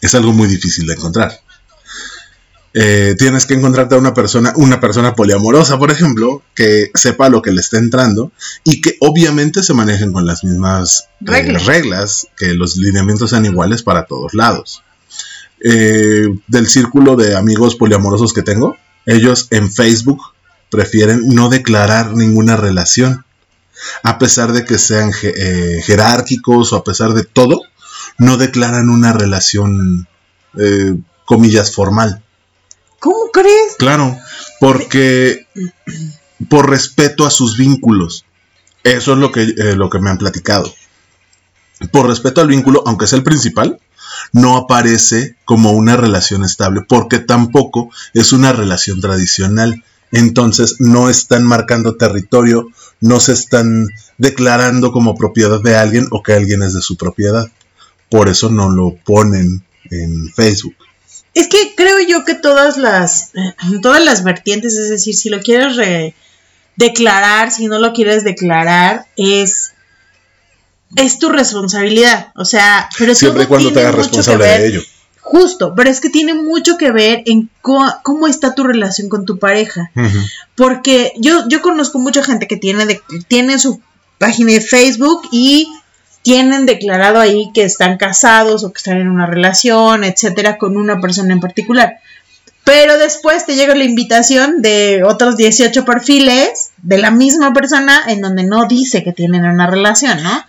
es 0.00 0.14
algo 0.14 0.32
muy 0.32 0.48
difícil 0.48 0.86
de 0.86 0.94
encontrar. 0.94 1.40
Eh, 2.72 3.16
tienes 3.18 3.46
que 3.46 3.54
encontrarte 3.54 3.96
a 3.96 3.98
una 3.98 4.14
persona, 4.14 4.52
una 4.54 4.78
persona 4.78 5.14
poliamorosa, 5.14 5.78
por 5.78 5.90
ejemplo, 5.90 6.42
que 6.54 6.90
sepa 6.94 7.28
lo 7.28 7.42
que 7.42 7.50
le 7.50 7.60
está 7.60 7.78
entrando 7.78 8.30
y 8.62 8.80
que 8.80 8.96
obviamente 9.00 9.62
se 9.64 9.74
manejen 9.74 10.12
con 10.12 10.24
las 10.24 10.44
mismas 10.44 11.08
eh, 11.20 11.24
Reglas. 11.24 11.66
reglas, 11.66 12.26
que 12.36 12.54
los 12.54 12.76
lineamientos 12.76 13.30
sean 13.30 13.44
iguales 13.44 13.82
para 13.82 14.06
todos 14.06 14.34
lados. 14.34 14.84
Eh, 15.62 16.28
del 16.46 16.68
círculo 16.68 17.16
de 17.16 17.36
amigos 17.36 17.74
poliamorosos 17.74 18.32
que 18.32 18.42
tengo, 18.42 18.76
ellos 19.04 19.48
en 19.50 19.70
Facebook 19.70 20.22
prefieren 20.70 21.28
no 21.28 21.48
declarar 21.48 22.14
ninguna 22.14 22.56
relación 22.56 23.24
a 24.02 24.18
pesar 24.18 24.52
de 24.52 24.64
que 24.64 24.78
sean 24.78 25.12
eh, 25.22 25.80
jerárquicos 25.84 26.72
o 26.72 26.76
a 26.76 26.84
pesar 26.84 27.14
de 27.14 27.24
todo, 27.24 27.62
no 28.18 28.36
declaran 28.36 28.90
una 28.90 29.12
relación, 29.12 30.06
eh, 30.58 30.96
comillas, 31.24 31.72
formal. 31.72 32.22
¿Cómo 32.98 33.30
crees? 33.32 33.76
Claro, 33.78 34.18
porque 34.58 35.46
por 36.48 36.68
respeto 36.70 37.26
a 37.26 37.30
sus 37.30 37.56
vínculos. 37.56 38.24
Eso 38.82 39.12
es 39.12 39.18
lo 39.18 39.30
que, 39.30 39.42
eh, 39.42 39.76
lo 39.76 39.90
que 39.90 39.98
me 39.98 40.10
han 40.10 40.18
platicado. 40.18 40.72
Por 41.92 42.06
respeto 42.06 42.40
al 42.40 42.48
vínculo, 42.48 42.82
aunque 42.86 43.06
sea 43.06 43.18
el 43.18 43.24
principal, 43.24 43.78
no 44.32 44.56
aparece 44.56 45.36
como 45.44 45.72
una 45.72 45.96
relación 45.96 46.44
estable, 46.44 46.82
porque 46.86 47.18
tampoco 47.18 47.90
es 48.14 48.32
una 48.32 48.52
relación 48.52 49.00
tradicional. 49.00 49.82
Entonces 50.12 50.76
no 50.80 51.08
están 51.08 51.44
marcando 51.44 51.96
territorio, 51.96 52.66
no 53.00 53.20
se 53.20 53.32
están 53.32 53.86
declarando 54.18 54.92
como 54.92 55.14
propiedad 55.16 55.60
de 55.60 55.76
alguien 55.76 56.08
o 56.10 56.22
que 56.22 56.32
alguien 56.32 56.62
es 56.62 56.74
de 56.74 56.82
su 56.82 56.96
propiedad. 56.96 57.50
Por 58.08 58.28
eso 58.28 58.50
no 58.50 58.70
lo 58.70 58.96
ponen 59.04 59.62
en 59.90 60.28
Facebook. 60.34 60.74
Es 61.32 61.46
que 61.46 61.74
creo 61.76 61.98
yo 62.08 62.24
que 62.24 62.34
todas 62.34 62.76
las 62.76 63.30
todas 63.82 64.02
las 64.04 64.24
vertientes, 64.24 64.74
es 64.76 64.88
decir, 64.90 65.14
si 65.14 65.28
lo 65.30 65.40
quieres 65.40 65.76
re- 65.76 66.14
declarar, 66.76 67.52
si 67.52 67.68
no 67.68 67.78
lo 67.78 67.92
quieres 67.92 68.24
declarar, 68.24 69.06
es 69.16 69.72
es 70.96 71.20
tu 71.20 71.28
responsabilidad, 71.28 72.32
o 72.34 72.44
sea, 72.44 72.88
pero 72.98 73.14
Siempre 73.14 73.44
y 73.44 73.46
cuando 73.46 73.72
te 73.72 73.78
hagas 73.80 73.94
responsable 73.94 74.44
de 74.44 74.66
ello. 74.66 74.82
Justo, 75.20 75.74
pero 75.74 75.90
es 75.90 76.00
que 76.00 76.10
tiene 76.10 76.34
mucho 76.34 76.76
que 76.76 76.92
ver 76.92 77.22
en 77.26 77.50
cómo 77.60 78.26
está 78.26 78.54
tu 78.54 78.64
relación 78.64 79.08
con 79.08 79.26
tu 79.26 79.38
pareja. 79.38 79.90
Porque 80.56 81.12
yo, 81.18 81.46
yo 81.48 81.60
conozco 81.62 81.98
mucha 81.98 82.22
gente 82.22 82.48
que 82.48 82.56
tiene, 82.56 82.86
de, 82.86 83.00
tiene 83.28 83.58
su 83.58 83.80
página 84.18 84.52
de 84.52 84.60
Facebook 84.60 85.22
y 85.30 85.68
tienen 86.22 86.66
declarado 86.66 87.20
ahí 87.20 87.50
que 87.54 87.64
están 87.64 87.96
casados 87.96 88.64
o 88.64 88.72
que 88.72 88.78
están 88.78 88.98
en 88.98 89.08
una 89.08 89.26
relación, 89.26 90.04
etcétera, 90.04 90.58
con 90.58 90.76
una 90.76 91.00
persona 91.00 91.32
en 91.32 91.40
particular. 91.40 91.98
Pero 92.64 92.98
después 92.98 93.46
te 93.46 93.56
llega 93.56 93.74
la 93.74 93.84
invitación 93.84 94.62
de 94.62 95.02
otros 95.04 95.36
18 95.36 95.84
perfiles 95.84 96.70
de 96.82 96.98
la 96.98 97.10
misma 97.10 97.52
persona 97.52 98.02
en 98.08 98.20
donde 98.20 98.44
no 98.44 98.66
dice 98.66 99.02
que 99.02 99.12
tienen 99.12 99.44
una 99.44 99.66
relación, 99.66 100.22
¿no? 100.22 100.44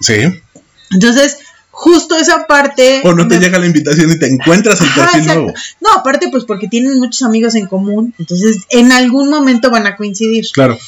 Sí. 0.00 0.42
Entonces, 0.90 1.38
justo 1.70 2.16
esa 2.16 2.46
parte... 2.46 3.00
O 3.04 3.12
no 3.14 3.26
te 3.28 3.36
me- 3.38 3.40
llega 3.44 3.58
la 3.58 3.66
invitación 3.66 4.10
y 4.12 4.18
te 4.18 4.26
encuentras 4.26 4.80
el 4.80 4.88
Ajá, 4.88 5.02
perfil 5.02 5.20
exacto. 5.20 5.42
nuevo. 5.42 5.58
No, 5.80 5.92
aparte 5.94 6.28
pues 6.30 6.44
porque 6.44 6.68
tienen 6.68 6.98
muchos 6.98 7.22
amigos 7.22 7.54
en 7.54 7.66
común, 7.66 8.14
entonces 8.18 8.56
en 8.70 8.92
algún 8.92 9.30
momento 9.30 9.70
van 9.70 9.86
a 9.86 9.96
coincidir. 9.96 10.44
Claro. 10.52 10.78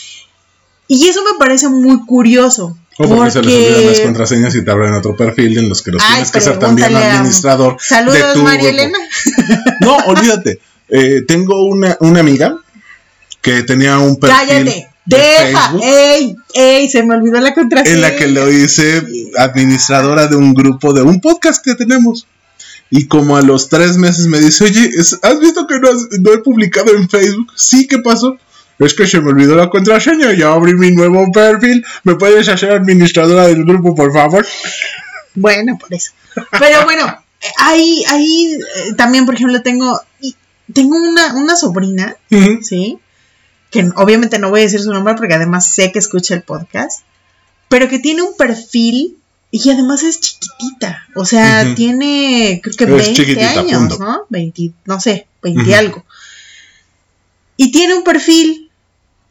Y 0.89 1.07
eso 1.09 1.23
me 1.23 1.39
parece 1.39 1.69
muy 1.69 2.05
curioso. 2.05 2.77
O 2.99 3.09
porque, 3.09 3.31
se 3.31 3.43
les 3.43 3.55
olvidan 3.71 3.87
las 3.87 4.01
contraseñas 4.01 4.55
y 4.55 4.62
te 4.65 4.71
abren 4.71 4.93
otro 4.93 5.17
perfil 5.17 5.57
en 5.57 5.69
los 5.71 5.81
que 5.81 5.93
los 5.93 6.03
Ay, 6.03 6.09
tienes 6.12 6.31
que 6.31 6.41
ser 6.43 6.59
también 6.59 6.95
a- 6.95 7.17
administrador 7.17 7.79
de 7.79 7.85
Saludos, 7.87 8.35
tu 8.35 8.43
María. 8.43 8.69
Elena. 8.69 8.99
No, 9.81 9.97
olvídate. 10.07 10.61
Eh, 10.91 11.23
tengo 11.27 11.65
una, 11.65 11.97
una 12.01 12.21
amiga 12.21 12.55
que 13.41 13.62
tenía 13.62 13.99
un 13.99 14.17
perfil 14.17 14.37
Cállate. 14.47 14.89
De 15.04 15.16
Deja. 15.16 15.75
Ey, 15.82 16.37
ey, 16.54 16.88
se 16.88 17.02
me 17.02 17.14
olvidó 17.16 17.40
la 17.40 17.54
contraseña. 17.54 17.94
en 17.94 18.00
la 18.02 18.16
que 18.16 18.26
lo 18.28 18.50
hice 18.50 19.02
administradora 19.38 20.26
de 20.28 20.37
un 20.37 20.54
grupo 20.54 20.92
de 20.92 21.02
un 21.02 21.21
podcast 21.21 21.64
que 21.64 21.75
tenemos. 21.75 22.26
Y 22.90 23.06
como 23.09 23.37
a 23.37 23.42
los 23.42 23.68
tres 23.71 23.97
meses 23.97 24.26
me 24.26 24.38
dice, 24.38 24.64
oye, 24.64 24.90
¿has 25.23 25.40
visto 25.40 25.66
que 25.66 25.80
no, 25.80 25.88
has- 25.88 26.09
no 26.21 26.32
he 26.32 26.38
publicado 26.38 26.94
en 26.94 27.09
Facebook? 27.09 27.50
Sí, 27.56 27.87
¿qué 27.87 27.99
pasó? 27.99 28.37
Es 28.78 28.94
que 28.94 29.06
se 29.06 29.21
me 29.21 29.30
olvidó 29.30 29.54
la 29.54 29.71
contraseña, 29.71 30.32
ya 30.35 30.52
abrí 30.52 30.75
mi 30.75 30.90
nuevo 30.90 31.30
perfil. 31.32 31.85
¿Me 32.04 32.16
puedes 32.16 32.49
hacer 32.49 32.71
administradora 32.73 33.47
del 33.47 33.64
grupo, 33.64 33.94
por 33.94 34.12
favor? 34.12 34.44
Bueno, 35.35 35.78
por 35.78 35.92
eso. 35.94 36.11
Pero 36.59 36.85
bueno, 36.85 37.16
ahí, 37.59 38.04
ahí 38.09 38.54
eh, 38.54 38.92
también, 38.97 39.25
por 39.25 39.37
ejemplo, 39.37 39.62
tengo, 39.62 40.00
tengo 40.73 40.97
una, 40.97 41.35
una 41.35 41.56
sobrina. 41.56 42.16
¿sí? 42.62 42.99
Que 43.73 43.91
obviamente 43.97 44.38
no 44.38 44.50
voy 44.50 44.61
a 44.61 44.64
decir 44.64 44.81
su 44.81 44.93
nombre 44.93 45.14
porque 45.17 45.35
además 45.35 45.73
sé 45.75 45.91
que 45.91 45.99
escucha 45.99 46.35
el 46.35 46.43
podcast, 46.43 47.00
pero 47.69 47.88
que 47.88 47.99
tiene 47.99 48.23
un 48.23 48.37
perfil 48.37 49.17
y 49.50 49.71
además 49.71 50.02
es 50.05 50.21
chiquitita. 50.21 51.02
O 51.17 51.25
sea, 51.25 51.75
tiene, 51.75 52.61
creo 52.62 52.76
que 52.76 52.85
Es 52.85 52.91
20 52.91 53.14
chiquitita, 53.14 53.61
años, 53.61 53.79
punto. 53.81 53.99
¿no? 53.99 54.26
20, 54.29 54.73
no 54.85 55.00
sé, 55.00 55.26
20 55.43 55.62
Ujú. 55.62 55.75
algo. 55.75 56.05
Y 57.57 57.73
tiene 57.73 57.95
un 57.95 58.05
perfil 58.05 58.71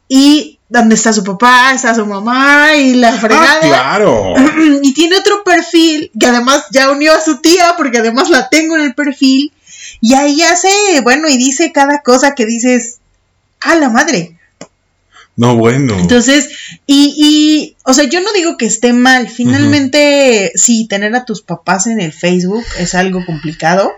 y 0.07 0.59
donde 0.69 0.95
está 0.95 1.11
su 1.11 1.23
papá, 1.23 1.73
está 1.73 1.93
su 1.93 2.05
mamá 2.05 2.75
y 2.77 2.93
la 2.95 3.11
fregada. 3.13 3.59
Ah, 3.61 3.67
claro. 3.67 4.33
Y 4.83 4.93
tiene 4.93 5.17
otro 5.17 5.43
perfil 5.43 6.11
que 6.17 6.27
además 6.27 6.65
ya 6.71 6.89
unió 6.91 7.13
a 7.13 7.21
su 7.21 7.37
tía 7.41 7.75
porque 7.77 7.97
además 7.99 8.29
la 8.29 8.47
tengo 8.49 8.75
en 8.77 8.83
el 8.83 8.95
perfil. 8.95 9.51
Y 9.99 10.13
ahí 10.13 10.41
hace, 10.41 10.69
bueno, 11.03 11.27
y 11.27 11.37
dice 11.37 11.71
cada 11.71 12.01
cosa 12.01 12.33
que 12.35 12.45
dices, 12.45 13.00
a 13.61 13.75
la 13.75 13.89
madre. 13.89 14.37
No, 15.37 15.55
bueno. 15.55 15.97
Entonces, 15.97 16.49
y, 16.85 17.13
y, 17.17 17.77
o 17.85 17.93
sea, 17.93 18.03
yo 18.03 18.21
no 18.21 18.31
digo 18.33 18.57
que 18.57 18.65
esté 18.65 18.93
mal. 18.93 19.29
Finalmente, 19.29 20.51
sí, 20.55 20.87
tener 20.87 21.15
a 21.15 21.25
tus 21.25 21.41
papás 21.41 21.87
en 21.87 21.99
el 22.01 22.11
Facebook 22.13 22.63
es 22.77 22.93
algo 22.95 23.25
complicado. 23.25 23.91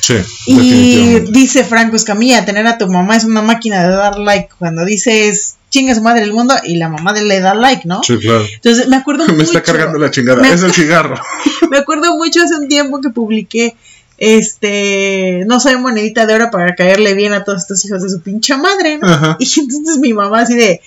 sí, 0.00 0.14
Y 0.46 1.20
dice 1.32 1.64
Franco 1.64 1.96
Escamilla, 1.96 2.44
tener 2.44 2.66
a 2.66 2.78
tu 2.78 2.86
mamá 2.88 3.16
es 3.16 3.24
una 3.24 3.42
máquina 3.42 3.82
de 3.86 3.94
dar 3.94 4.18
like. 4.18 4.50
Cuando 4.58 4.84
dices, 4.84 5.56
chinga 5.68 5.94
su 5.94 6.00
madre 6.00 6.22
el 6.22 6.32
mundo, 6.32 6.54
y 6.64 6.76
la 6.76 6.88
mamá 6.88 7.12
de- 7.12 7.24
le 7.24 7.40
da 7.40 7.54
like, 7.54 7.82
¿no? 7.86 8.02
Sí, 8.04 8.16
claro. 8.18 8.46
Entonces, 8.54 8.86
me 8.88 8.96
acuerdo 8.96 9.26
Me 9.26 9.32
mucho. 9.32 9.44
está 9.46 9.62
cargando 9.62 9.98
la 9.98 10.10
chingada. 10.10 10.40
Me- 10.42 10.52
Es 10.52 10.62
el 10.62 10.72
cigarro. 10.72 11.20
Me 11.70 11.78
acuerdo 11.78 12.16
mucho 12.16 12.40
hace 12.42 12.54
un 12.54 12.68
tiempo 12.68 13.00
que 13.00 13.10
publiqué 13.10 13.74
este 14.18 15.44
no 15.46 15.60
soy 15.60 15.76
monedita 15.76 16.26
de 16.26 16.34
oro 16.34 16.50
para 16.50 16.74
caerle 16.74 17.14
bien 17.14 17.32
a 17.32 17.44
todos 17.44 17.62
estos 17.62 17.84
hijos 17.84 18.02
de 18.02 18.10
su 18.10 18.20
pinche 18.20 18.56
madre, 18.56 18.98
¿no? 18.98 19.08
Ajá. 19.08 19.36
Y 19.40 19.60
entonces 19.60 19.98
mi 19.98 20.12
mamá 20.12 20.40
así 20.42 20.54
de 20.54 20.80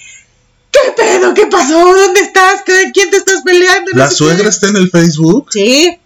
¿qué 0.71 0.79
pedo? 0.95 1.33
¿Qué 1.33 1.47
pasó? 1.47 1.79
¿Dónde 1.95 2.19
estás? 2.21 2.61
¿Qué- 2.65 2.91
¿Quién 2.93 3.09
te 3.09 3.17
estás 3.17 3.41
peleando? 3.43 3.91
No 3.93 3.99
¿La 3.99 4.09
qué. 4.09 4.15
suegra 4.15 4.49
está 4.49 4.67
en 4.67 4.77
el 4.77 4.89
Facebook? 4.91 5.47
Sí, 5.51 5.97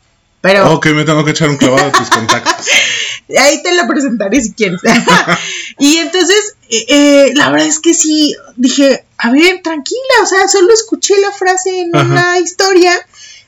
pero 0.41 0.73
Ok, 0.73 0.87
me 0.87 1.03
tengo 1.03 1.25
que 1.25 1.31
echar 1.31 1.49
un 1.49 1.57
clavado 1.57 1.87
a 1.87 1.91
tus 1.91 2.09
contactos. 2.09 2.67
ahí 3.39 3.61
te 3.63 3.73
la 3.73 3.87
presentaré 3.87 4.41
si 4.41 4.53
quieres. 4.53 4.79
y 5.79 5.97
entonces, 5.97 6.55
eh, 6.69 6.85
eh, 6.89 7.31
la 7.35 7.49
verdad 7.49 7.67
es 7.67 7.79
que 7.79 7.93
sí, 7.95 8.35
dije, 8.55 9.05
a 9.17 9.31
ver, 9.31 9.61
tranquila, 9.63 10.01
o 10.21 10.25
sea, 10.27 10.47
solo 10.47 10.71
escuché 10.73 11.15
la 11.19 11.31
frase 11.31 11.79
en 11.79 11.95
Ajá. 11.95 12.05
una 12.05 12.39
historia, 12.39 12.91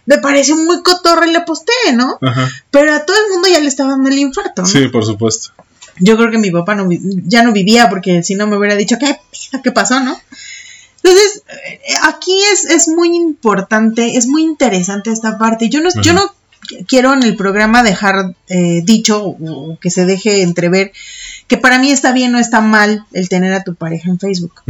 me 0.08 0.18
pareció 0.18 0.56
muy 0.56 0.82
cotorra 0.82 1.28
y 1.28 1.34
posté, 1.46 1.72
¿no? 1.94 2.18
Ajá. 2.22 2.50
Pero 2.72 2.94
a 2.96 3.06
todo 3.06 3.16
el 3.16 3.32
mundo 3.32 3.48
ya 3.48 3.60
le 3.60 3.68
estaba 3.68 3.92
dando 3.92 4.10
el 4.10 4.18
infarto, 4.18 4.64
¿no? 4.64 4.68
Sí, 4.68 4.88
por 4.88 5.06
supuesto. 5.06 5.52
Yo 6.00 6.18
creo 6.18 6.32
que 6.32 6.38
mi 6.40 6.50
papá 6.52 6.74
no, 6.76 6.88
ya 7.26 7.44
no 7.44 7.52
vivía 7.54 7.90
porque 7.90 8.24
si 8.24 8.34
no 8.36 8.48
me 8.48 8.58
hubiera 8.58 8.76
dicho, 8.76 8.98
¿qué 9.64 9.72
pasó, 9.72 10.00
no? 10.00 10.20
Entonces, 11.04 11.44
eh, 11.66 11.80
aquí 12.04 12.38
es, 12.54 12.66
es 12.66 12.88
muy 12.88 13.16
importante, 13.16 14.18
es 14.18 14.28
muy 14.28 14.44
interesante 14.44 15.12
esta 15.12 15.38
parte. 15.38 15.70
Yo 15.70 15.82
no, 15.82 15.90
yo 16.02 16.14
no 16.14 16.22
qu- 16.70 16.86
quiero 16.88 17.14
en 17.14 17.24
el 17.24 17.36
programa 17.36 17.84
dejar 17.84 18.36
eh, 18.50 18.82
dicho 18.84 19.24
o, 19.24 19.78
que 19.80 19.90
se 19.90 20.06
deje 20.06 20.42
entrever 20.42 20.92
que 21.48 21.58
para 21.58 21.80
mí 21.80 21.92
está 21.92 22.12
bien 22.12 22.36
o 22.36 22.40
está 22.40 22.60
mal 22.62 23.06
el 23.14 23.30
tener 23.30 23.54
a 23.54 23.64
tu 23.64 23.76
pareja 23.76 24.10
en 24.10 24.20
Facebook. 24.20 24.62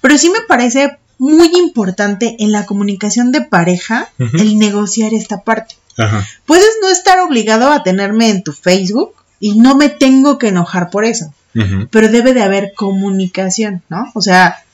Pero 0.00 0.18
sí 0.18 0.28
me 0.30 0.40
parece 0.48 0.98
muy 1.18 1.50
importante 1.56 2.36
en 2.40 2.52
la 2.52 2.66
comunicación 2.66 3.32
de 3.32 3.40
pareja 3.42 4.08
el 4.18 4.58
negociar 4.58 5.14
esta 5.14 5.42
parte. 5.42 5.76
Ajá. 5.96 6.26
Puedes 6.44 6.70
no 6.82 6.90
estar 6.90 7.20
obligado 7.20 7.72
a 7.72 7.82
tenerme 7.82 8.28
en 8.30 8.42
tu 8.42 8.52
Facebook 8.52 9.14
y 9.40 9.58
no 9.58 9.76
me 9.76 9.88
tengo 9.88 10.38
que 10.38 10.48
enojar 10.48 10.90
por 10.90 11.04
eso 11.04 11.32
pero 11.90 12.08
debe 12.08 12.34
de 12.34 12.42
haber 12.42 12.74
comunicación, 12.74 13.82
¿no? 13.88 14.10
O 14.14 14.20
sea, 14.20 14.64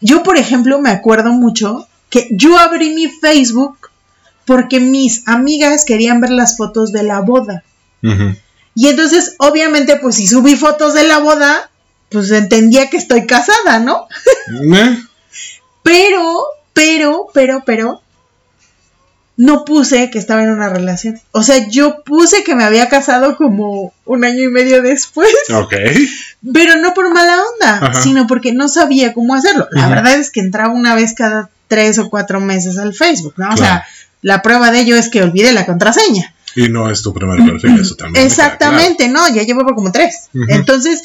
yo 0.00 0.22
por 0.22 0.36
ejemplo 0.36 0.80
me 0.80 0.90
acuerdo 0.90 1.32
mucho 1.32 1.88
que 2.10 2.28
yo 2.30 2.58
abrí 2.58 2.90
mi 2.90 3.08
Facebook 3.08 3.90
porque 4.44 4.80
mis 4.80 5.26
amigas 5.26 5.84
querían 5.84 6.20
ver 6.20 6.30
las 6.30 6.56
fotos 6.56 6.92
de 6.92 7.02
la 7.02 7.20
boda. 7.20 7.64
Y 8.74 8.88
entonces, 8.88 9.36
obviamente, 9.38 9.96
pues 9.96 10.16
si 10.16 10.26
subí 10.26 10.56
fotos 10.56 10.94
de 10.94 11.04
la 11.04 11.18
boda, 11.18 11.70
pues 12.08 12.30
entendía 12.30 12.90
que 12.90 12.96
estoy 12.96 13.26
casada, 13.26 13.78
¿no? 13.78 14.06
Eh, 14.74 15.02
Pero, 15.82 16.44
pero, 16.72 17.28
pero, 17.32 17.62
pero, 17.64 18.02
no 19.36 19.64
puse 19.64 20.10
que 20.10 20.18
estaba 20.18 20.42
en 20.42 20.50
una 20.50 20.68
relación. 20.68 21.20
O 21.32 21.42
sea, 21.42 21.68
yo 21.68 22.02
puse 22.04 22.44
que 22.44 22.54
me 22.54 22.64
había 22.64 22.88
casado 22.88 23.36
como 23.36 23.92
un 24.04 24.24
año 24.24 24.44
y 24.44 24.48
medio 24.48 24.82
después. 24.82 25.28
Ok. 25.54 25.74
Pero 26.52 26.76
no 26.76 26.92
por 26.92 27.12
mala 27.12 27.38
onda, 27.40 27.86
Ajá. 27.86 28.00
sino 28.00 28.26
porque 28.26 28.52
no 28.52 28.68
sabía 28.68 29.12
cómo 29.14 29.34
hacerlo. 29.34 29.68
La 29.70 29.88
verdad 29.88 30.14
es 30.14 30.30
que 30.30 30.40
entraba 30.40 30.72
una 30.72 30.94
vez 30.94 31.14
cada 31.14 31.50
tres 31.68 31.98
o 31.98 32.10
cuatro 32.10 32.40
meses 32.40 32.78
al 32.78 32.94
Facebook, 32.94 33.34
¿no? 33.36 33.50
O 33.50 33.56
sea, 33.56 33.86
la 34.22 34.42
prueba 34.42 34.70
de 34.70 34.80
ello 34.80 34.96
es 34.96 35.08
que 35.08 35.22
olvidé 35.22 35.52
la 35.52 35.66
contraseña. 35.66 36.34
Y 36.54 36.68
no 36.68 36.90
es 36.90 37.02
tu 37.02 37.14
primer 37.14 37.38
perfil, 37.44 37.80
eso 37.80 37.94
también. 37.94 38.26
Exactamente, 38.26 39.08
no, 39.08 39.26
ya 39.32 39.42
llevaba 39.42 39.74
como 39.74 39.90
tres. 39.92 40.28
Entonces, 40.48 41.02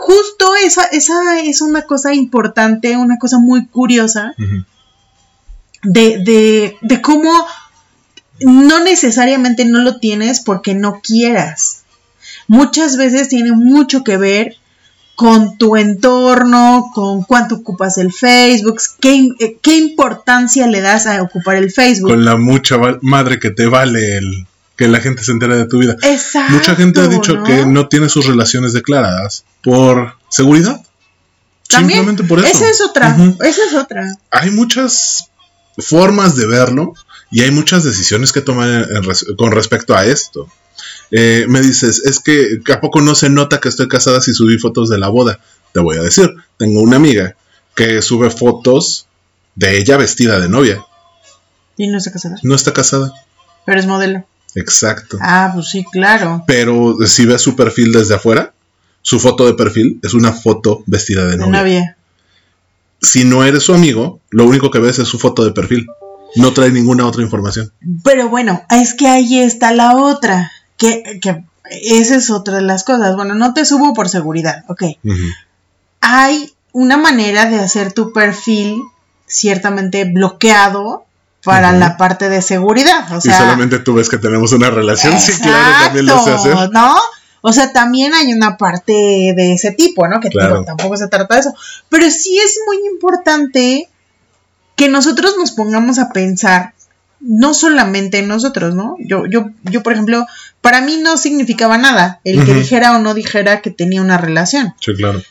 justo 0.00 0.54
esa, 0.54 0.84
esa 0.86 1.40
es 1.40 1.60
una 1.60 1.82
cosa 1.82 2.14
importante, 2.14 2.96
una 2.96 3.18
cosa 3.18 3.38
muy 3.38 3.66
curiosa 3.66 4.34
de, 5.82 6.18
de, 6.24 6.78
de 6.80 7.02
cómo 7.02 7.30
no 8.40 8.82
necesariamente 8.82 9.66
no 9.66 9.80
lo 9.80 9.98
tienes 9.98 10.40
porque 10.40 10.74
no 10.74 11.00
quieras. 11.02 11.82
Muchas 12.48 12.96
veces 12.96 13.28
tiene 13.28 13.52
mucho 13.52 14.02
que 14.02 14.16
ver 14.16 14.56
con 15.16 15.58
tu 15.58 15.76
entorno, 15.76 16.90
con 16.94 17.22
cuánto 17.24 17.56
ocupas 17.56 17.98
el 17.98 18.10
Facebook, 18.10 18.80
qué, 19.00 19.28
qué 19.60 19.76
importancia 19.76 20.66
le 20.66 20.80
das 20.80 21.06
a 21.06 21.20
ocupar 21.20 21.56
el 21.56 21.70
Facebook. 21.70 22.12
Con 22.12 22.24
la 22.24 22.38
mucha 22.38 22.78
madre 23.02 23.38
que 23.38 23.50
te 23.50 23.66
vale 23.66 24.16
el 24.16 24.46
que 24.80 24.88
la 24.88 25.00
gente 25.00 25.22
se 25.22 25.32
entere 25.32 25.58
de 25.58 25.66
tu 25.66 25.78
vida. 25.78 25.94
Exacto. 26.02 26.54
Mucha 26.54 26.74
gente 26.74 27.00
ha 27.02 27.06
dicho 27.06 27.34
¿no? 27.36 27.44
que 27.44 27.66
no 27.66 27.86
tiene 27.88 28.08
sus 28.08 28.24
relaciones 28.24 28.72
declaradas 28.72 29.44
por 29.62 30.14
seguridad. 30.30 30.80
También, 31.68 31.98
Simplemente 31.98 32.24
por 32.24 32.38
eso. 32.38 32.48
Esa 32.48 32.70
es 32.70 32.80
otra, 32.80 33.14
esa 33.44 33.64
es 33.66 33.74
otra. 33.74 34.16
Hay 34.30 34.50
muchas 34.50 35.28
formas 35.76 36.34
de 36.34 36.46
verlo 36.46 36.94
y 37.30 37.42
hay 37.42 37.50
muchas 37.50 37.84
decisiones 37.84 38.32
que 38.32 38.40
tomar 38.40 38.68
en- 38.70 38.96
en 38.96 39.02
res- 39.02 39.26
con 39.36 39.52
respecto 39.52 39.94
a 39.94 40.06
esto. 40.06 40.48
Eh, 41.10 41.44
me 41.46 41.60
dices, 41.60 41.98
es 42.06 42.18
que 42.18 42.60
¿a 42.72 42.80
poco 42.80 43.02
no 43.02 43.14
se 43.14 43.28
nota 43.28 43.60
que 43.60 43.68
estoy 43.68 43.86
casada 43.86 44.22
si 44.22 44.32
subí 44.32 44.58
fotos 44.58 44.88
de 44.88 44.96
la 44.98 45.08
boda? 45.08 45.40
Te 45.74 45.80
voy 45.80 45.98
a 45.98 46.02
decir, 46.02 46.30
tengo 46.56 46.80
una 46.80 46.96
amiga 46.96 47.36
que 47.76 48.00
sube 48.00 48.30
fotos 48.30 49.06
de 49.56 49.76
ella 49.76 49.98
vestida 49.98 50.40
de 50.40 50.48
novia. 50.48 50.82
Y 51.76 51.86
no 51.88 52.00
se 52.00 52.10
casada, 52.10 52.36
No 52.42 52.54
está 52.54 52.72
casada. 52.72 53.12
pero 53.66 53.78
es 53.78 53.86
modelo. 53.86 54.24
Exacto. 54.54 55.18
Ah, 55.20 55.50
pues 55.54 55.68
sí, 55.68 55.84
claro. 55.90 56.44
Pero 56.46 56.96
si 57.06 57.26
ves 57.26 57.40
su 57.42 57.56
perfil 57.56 57.92
desde 57.92 58.14
afuera, 58.14 58.52
su 59.02 59.18
foto 59.20 59.46
de 59.46 59.54
perfil 59.54 60.00
es 60.02 60.14
una 60.14 60.32
foto 60.32 60.82
vestida 60.86 61.26
de 61.26 61.36
novia. 61.36 61.60
novia. 61.60 61.96
Si 63.00 63.24
no 63.24 63.44
eres 63.44 63.62
su 63.62 63.74
amigo, 63.74 64.20
lo 64.30 64.44
único 64.44 64.70
que 64.70 64.78
ves 64.78 64.98
es 64.98 65.08
su 65.08 65.18
foto 65.18 65.44
de 65.44 65.52
perfil. 65.52 65.86
No 66.36 66.52
trae 66.52 66.70
ninguna 66.70 67.06
otra 67.06 67.22
información. 67.22 67.72
Pero 68.04 68.28
bueno, 68.28 68.62
es 68.70 68.94
que 68.94 69.08
ahí 69.08 69.40
está 69.40 69.72
la 69.72 69.96
otra. 69.96 70.52
Que, 70.76 71.18
que 71.20 71.44
esa 71.70 72.16
es 72.16 72.30
otra 72.30 72.56
de 72.56 72.62
las 72.62 72.84
cosas. 72.84 73.16
Bueno, 73.16 73.34
no 73.34 73.54
te 73.54 73.64
subo 73.64 73.94
por 73.94 74.08
seguridad, 74.08 74.64
ok. 74.68 74.82
Hay 76.00 76.52
una 76.72 76.96
manera 76.96 77.46
de 77.46 77.58
hacer 77.58 77.92
tu 77.92 78.12
perfil 78.12 78.82
ciertamente 79.26 80.04
bloqueado 80.04 81.06
para 81.42 81.72
la 81.72 81.96
parte 81.96 82.28
de 82.28 82.42
seguridad. 82.42 83.10
O 83.12 83.18
y 83.18 83.20
sea, 83.22 83.38
solamente 83.38 83.78
tú 83.78 83.94
ves 83.94 84.08
que 84.08 84.18
tenemos 84.18 84.52
una 84.52 84.70
relación. 84.70 85.18
Sí, 85.18 85.32
claro, 85.40 85.84
también 85.84 86.06
lo 86.06 86.22
sé 86.22 86.30
exacto, 86.32 86.58
hacer. 86.58 86.70
¿no? 86.72 86.94
O 87.42 87.52
sea, 87.52 87.72
también 87.72 88.12
hay 88.12 88.32
una 88.32 88.56
parte 88.58 88.92
de 88.92 89.52
ese 89.54 89.70
tipo, 89.72 90.06
¿no? 90.06 90.20
Que 90.20 90.28
Claro. 90.28 90.54
digo, 90.54 90.64
tampoco 90.66 90.96
se 90.96 91.08
trata 91.08 91.34
de 91.34 91.40
eso. 91.40 91.54
Pero 91.88 92.10
sí 92.10 92.38
es 92.38 92.58
muy 92.66 92.76
importante 92.92 93.88
que 94.76 94.88
nosotros 94.88 95.34
nos 95.38 95.52
pongamos 95.52 95.98
a 95.98 96.10
pensar, 96.10 96.74
no 97.20 97.54
solamente 97.54 98.18
en 98.18 98.28
nosotros, 98.28 98.74
¿no? 98.74 98.96
Yo, 98.98 99.24
yo, 99.26 99.50
yo, 99.64 99.82
por 99.82 99.94
ejemplo, 99.94 100.26
para 100.60 100.82
mí 100.82 100.98
no 100.98 101.16
significaba 101.16 101.78
nada 101.78 102.20
el 102.24 102.44
que 102.44 102.54
dijera 102.54 102.94
o 102.96 102.98
no 102.98 103.14
dijera 103.14 103.62
que 103.62 103.70
tenía 103.70 104.02
una 104.02 104.18
relación. 104.18 104.74
Sí, 104.80 104.94
claro. 104.94 105.22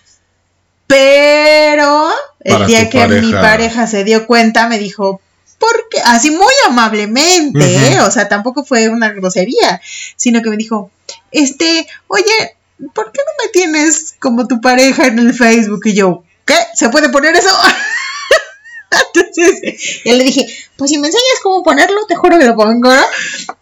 Pero 0.87 2.09
el 2.41 2.53
Para 2.53 2.65
día 2.65 2.89
que 2.89 3.07
mi 3.07 3.31
pareja 3.31 3.85
se 3.85 4.03
dio 4.03 4.25
cuenta, 4.25 4.67
me 4.67 4.79
dijo, 4.79 5.21
¿por 5.59 5.89
qué? 5.91 5.99
Así 6.05 6.31
muy 6.31 6.53
amablemente. 6.67 7.93
¿eh? 7.93 8.01
O 8.01 8.09
sea, 8.11 8.27
tampoco 8.27 8.63
fue 8.63 8.89
una 8.89 9.09
grosería, 9.09 9.81
sino 10.15 10.41
que 10.41 10.49
me 10.49 10.57
dijo, 10.57 10.91
este, 11.31 11.87
oye, 12.07 12.55
¿por 12.93 13.11
qué 13.11 13.19
no 13.25 13.43
me 13.43 13.51
tienes 13.51 14.15
como 14.19 14.47
tu 14.47 14.61
pareja 14.61 15.07
en 15.07 15.19
el 15.19 15.33
Facebook? 15.33 15.81
Y 15.85 15.93
yo, 15.93 16.23
¿qué? 16.45 16.55
¿Se 16.73 16.89
puede 16.89 17.09
poner 17.09 17.35
eso? 17.35 17.49
Entonces, 19.13 20.01
yo 20.03 20.15
le 20.15 20.23
dije, 20.23 20.47
pues 20.75 20.89
si 20.89 20.97
me 20.97 21.07
enseñas 21.07 21.39
cómo 21.43 21.61
ponerlo, 21.61 22.05
te 22.07 22.15
juro 22.15 22.39
que 22.39 22.45
lo 22.45 22.55
pongo, 22.55 22.93
¿no? 22.93 23.03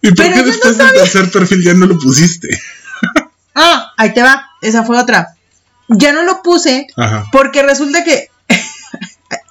¿Y 0.01 0.09
por 0.09 0.17
Pero 0.17 0.29
qué 0.31 0.39
yo 0.39 0.45
no 0.45 0.51
después 0.51 0.77
del 0.77 0.93
tercer 0.93 1.31
perfil 1.31 1.63
ya 1.63 1.73
no 1.73 1.85
lo 1.85 1.97
pusiste? 1.97 2.47
Ah, 3.59 3.93
ahí 3.97 4.13
te 4.13 4.21
va, 4.21 4.51
esa 4.61 4.83
fue 4.83 4.97
otra. 4.99 5.35
Ya 5.89 6.11
no 6.11 6.23
lo 6.23 6.43
puse 6.43 6.85
Ajá. 6.95 7.25
Porque 7.31 7.63
resulta 7.63 8.03
que, 8.03 8.29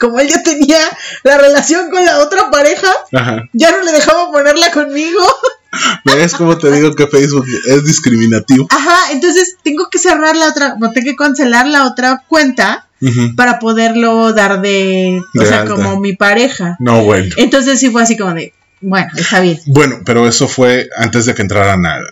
como 0.01 0.21
él 0.21 0.29
ya 0.29 0.43
tenía 0.43 0.79
la 1.23 1.39
relación 1.39 1.91
con 1.91 2.05
la 2.05 2.19
otra 2.21 2.51
pareja, 2.51 2.89
Ajá. 3.13 3.43
ya 3.53 3.71
no 3.73 3.83
le 3.83 3.93
dejaba 3.93 4.31
ponerla 4.31 4.71
conmigo. 4.73 5.21
¿Ves 6.05 6.35
cómo 6.35 6.57
te 6.57 6.71
digo 6.71 6.95
que 6.95 7.07
Facebook 7.07 7.45
es 7.67 7.85
discriminativo? 7.85 8.67
Ajá, 8.71 9.13
entonces 9.13 9.57
tengo 9.63 9.89
que 9.91 9.99
cerrar 9.99 10.35
la 10.37 10.49
otra, 10.49 10.77
tengo 10.95 11.05
que 11.11 11.17
cancelar 11.17 11.67
la 11.67 11.85
otra 11.87 12.23
cuenta 12.29 12.89
para 13.37 13.59
poderlo 13.59 14.33
dar 14.33 14.61
de, 14.63 15.21
o 15.35 15.41
De 15.41 15.47
sea, 15.47 15.61
alta. 15.63 15.75
como 15.75 16.01
mi 16.01 16.15
pareja. 16.15 16.77
No, 16.81 17.05
bueno. 17.05 17.35
Entonces 17.37 17.79
sí 17.79 17.91
fue 17.91 18.03
así 18.03 18.17
como 18.17 18.33
de, 18.33 18.55
bueno, 18.81 19.09
está 19.17 19.41
bien. 19.41 19.61
Bueno, 19.67 20.01
pero 20.07 20.27
eso 20.27 20.49
fue 20.49 20.89
antes 20.97 21.27
de 21.27 21.35
que 21.35 21.43
entraran 21.43 21.85
al, 21.85 22.05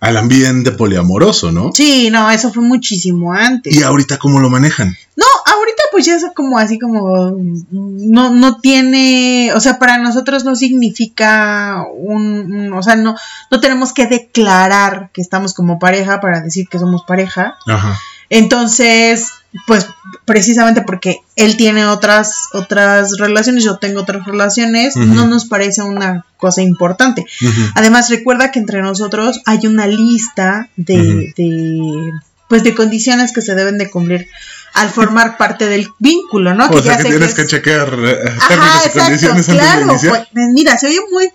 al 0.00 0.16
ambiente 0.18 0.72
poliamoroso, 0.72 1.50
¿no? 1.50 1.70
Sí, 1.72 2.10
no, 2.10 2.30
eso 2.30 2.52
fue 2.52 2.62
muchísimo 2.62 3.32
antes. 3.32 3.74
¿Y 3.74 3.82
ahorita 3.82 4.18
cómo 4.18 4.38
lo 4.40 4.50
manejan? 4.50 4.94
No, 5.16 5.24
ahorita 5.72 5.82
pues 5.90 6.04
ya 6.06 6.16
es 6.16 6.24
como 6.34 6.58
así 6.58 6.78
como 6.78 7.36
no 7.70 8.30
no 8.30 8.60
tiene, 8.60 9.52
o 9.54 9.60
sea, 9.60 9.78
para 9.78 9.98
nosotros 9.98 10.44
no 10.44 10.54
significa 10.56 11.84
un, 11.96 12.52
un- 12.52 12.72
o 12.72 12.82
sea, 12.82 12.96
no 12.96 13.16
no 13.50 13.60
tenemos 13.60 13.92
que 13.92 14.06
declarar 14.06 15.10
que 15.12 15.20
estamos 15.20 15.54
como 15.54 15.78
pareja 15.78 16.20
para 16.20 16.40
decir 16.40 16.68
que 16.68 16.78
somos 16.78 17.04
pareja. 17.06 17.54
Ajá. 17.66 17.98
Entonces, 18.30 19.30
pues 19.66 19.86
precisamente 20.24 20.80
porque 20.82 21.18
él 21.36 21.56
tiene 21.58 21.84
otras 21.86 22.32
otras 22.54 23.18
relaciones, 23.18 23.62
yo 23.64 23.76
tengo 23.78 24.00
otras 24.00 24.24
relaciones, 24.24 24.96
no 24.96 25.26
nos 25.26 25.44
parece 25.44 25.82
una 25.82 26.24
cosa 26.38 26.62
importante. 26.62 27.26
Además, 27.74 28.08
recuerda 28.08 28.50
que 28.50 28.58
entre 28.58 28.80
nosotros 28.80 29.42
hay 29.44 29.66
una 29.66 29.86
lista 29.86 30.70
de, 30.76 31.32
de, 31.36 32.10
pues 32.48 32.62
de 32.64 32.74
condiciones 32.74 33.32
que 33.32 33.42
se 33.42 33.54
deben 33.54 33.76
de 33.78 33.90
cumplir 33.90 34.28
al 34.74 34.90
formar 34.90 35.36
parte 35.36 35.66
del 35.68 35.88
vínculo, 35.98 36.54
¿no? 36.54 36.66
O 36.68 36.82
sea 36.82 36.96
ya 36.96 37.02
que 37.02 37.10
tienes 37.10 37.30
es- 37.30 37.34
que 37.34 37.46
chequear 37.46 37.94
eh, 38.04 38.22
Ajá, 38.26 38.48
términos 38.48 38.74
y 38.74 38.86
exacto, 38.86 39.00
condiciones 39.00 39.30
antes 39.30 39.46
de 39.46 39.54
claro. 39.58 39.90
iniciar. 39.90 40.28
pues, 40.32 40.48
mira, 40.48 40.78
se 40.78 40.86
oye 40.86 41.00
muy 41.10 41.30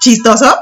chistoso, 0.00 0.56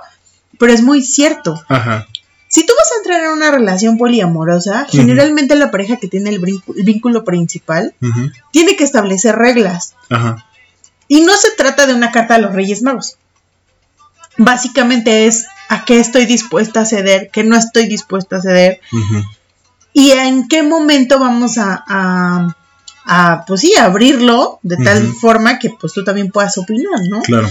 pero 0.59 0.73
es 0.73 0.83
muy 0.83 1.03
cierto. 1.03 1.63
Ajá. 1.69 2.07
Si 2.49 2.65
tú 2.65 2.73
vas 2.79 2.89
a 2.93 2.97
entrar 2.99 3.25
en 3.25 3.33
una 3.33 3.51
relación 3.51 3.99
poliamorosa, 3.99 4.87
generalmente 4.89 5.57
la 5.57 5.73
pareja 5.73 5.97
que 5.97 6.07
tiene 6.07 6.31
el, 6.31 6.39
vínculo 6.85 7.25
principal 7.25 7.95
tiene 8.53 8.77
que 8.77 8.85
establecer 8.85 9.35
reglas. 9.35 9.95
Ajá. 10.09 10.47
Y 11.09 11.23
no 11.23 11.35
se 11.37 11.51
trata 11.51 11.87
de 11.87 11.95
una 11.95 12.13
carta 12.13 12.37
a 12.37 12.39
los 12.39 12.55
Reyes 12.55 12.83
Magos. 12.83 13.17
Básicamente 14.37 15.27
es 15.27 15.47
a 15.69 15.85
qué 15.85 15.99
estoy 15.99 16.27
dispuesta 16.27 16.81
a 16.83 16.87
ceder, 16.87 17.31
qué 17.33 17.45
no 17.45 17.57
estoy 17.57 17.87
dispuesta 17.87 18.37
a 18.37 18.43
ceder, 18.43 18.81
ujú, 18.93 19.25
y 19.95 20.11
en 20.11 20.49
qué 20.49 20.63
momento 20.63 21.19
vamos 21.21 21.57
a, 21.57 21.83
a, 21.87 22.55
a, 23.07 23.45
pues 23.47 23.61
sí, 23.61 23.75
abrirlo 23.77 24.59
de 24.63 24.77
tal 24.77 25.07
forma 25.15 25.59
que 25.59 25.71
pues 25.71 25.93
tú 25.93 26.03
también 26.05 26.31
puedas 26.31 26.59
opinar, 26.59 27.01
¿no? 27.09 27.23
Claro. 27.23 27.49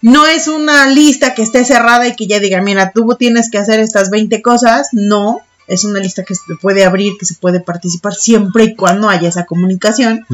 No 0.00 0.24
es 0.26 0.46
una 0.46 0.86
lista 0.86 1.34
que 1.34 1.42
esté 1.42 1.64
cerrada 1.64 2.06
y 2.06 2.14
que 2.14 2.28
ya 2.28 2.38
diga, 2.38 2.60
mira, 2.62 2.92
tú 2.92 3.16
tienes 3.18 3.50
que 3.50 3.58
hacer 3.58 3.80
estas 3.80 4.10
20 4.10 4.40
cosas. 4.40 4.90
No, 4.92 5.40
es 5.66 5.84
una 5.84 5.98
lista 5.98 6.24
que 6.24 6.34
se 6.34 6.42
puede 6.60 6.84
abrir, 6.84 7.14
que 7.18 7.26
se 7.26 7.34
puede 7.34 7.58
participar 7.58 8.14
siempre 8.14 8.64
y 8.64 8.76
cuando 8.76 9.08
haya 9.08 9.28
esa 9.28 9.44
comunicación. 9.44 10.24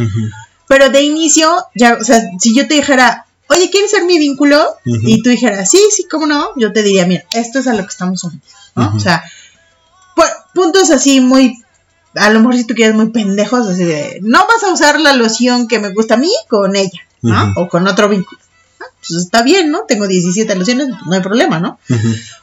Pero 0.68 0.90
de 0.90 1.02
inicio, 1.02 1.48
ya, 1.74 1.94
o 1.94 2.04
sea, 2.04 2.20
si 2.38 2.54
yo 2.54 2.68
te 2.68 2.74
dijera, 2.74 3.26
oye, 3.48 3.70
¿quieres 3.70 3.92
ser 3.92 4.04
mi 4.04 4.18
vínculo? 4.18 4.74
Y 4.84 5.22
tú 5.22 5.30
dijeras, 5.30 5.70
sí, 5.70 5.80
sí, 5.90 6.04
cómo 6.10 6.26
no, 6.26 6.50
yo 6.56 6.72
te 6.72 6.82
diría, 6.82 7.06
mira, 7.06 7.24
esto 7.32 7.60
es 7.60 7.66
a 7.66 7.72
lo 7.72 7.82
que 7.82 7.88
estamos 7.88 8.22
unidos, 8.24 8.44
¿no? 8.74 8.92
O 8.94 9.00
sea, 9.00 9.24
puntos 10.54 10.90
así 10.90 11.20
muy, 11.20 11.62
a 12.14 12.30
lo 12.30 12.40
mejor 12.40 12.56
si 12.56 12.64
tú 12.64 12.74
quieres 12.74 12.94
muy 12.94 13.10
pendejos, 13.10 13.66
así 13.68 13.84
de, 13.84 14.18
no 14.22 14.38
vas 14.46 14.62
a 14.64 14.72
usar 14.72 15.00
la 15.00 15.14
loción 15.14 15.68
que 15.68 15.78
me 15.78 15.90
gusta 15.90 16.14
a 16.14 16.18
mí 16.18 16.30
con 16.48 16.76
ella, 16.76 17.00
¿no? 17.22 17.52
O 17.56 17.68
con 17.68 17.86
otro 17.86 18.08
vínculo. 18.08 18.40
Ah, 18.80 18.84
Pues 19.06 19.20
está 19.22 19.42
bien, 19.42 19.70
¿no? 19.70 19.80
Tengo 19.86 20.06
17 20.08 20.54
lociones, 20.56 20.88
pues 20.88 21.00
no 21.06 21.14
hay 21.14 21.20
problema, 21.20 21.60
¿no? 21.60 21.78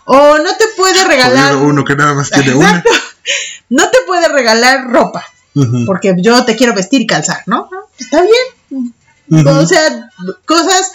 O 0.05 0.37
no 0.37 0.55
te 0.57 0.65
puede 0.75 1.03
regalar. 1.03 1.55
Uno 1.57 1.83
que 1.83 1.95
nada 1.95 2.13
más 2.13 2.29
tiene 2.29 2.53
una. 2.53 2.83
No 3.69 3.89
te 3.89 3.97
puede 4.07 4.25
regalar 4.29 4.87
ropa, 4.89 5.25
porque 5.85 6.15
yo 6.19 6.45
te 6.45 6.55
quiero 6.55 6.73
vestir 6.73 7.01
y 7.01 7.07
calzar, 7.07 7.43
¿no? 7.45 7.67
Ah, 7.73 7.85
Está 7.99 8.21
bien, 8.21 8.93
o 9.45 9.65
sea, 9.65 10.09
cosas 10.45 10.93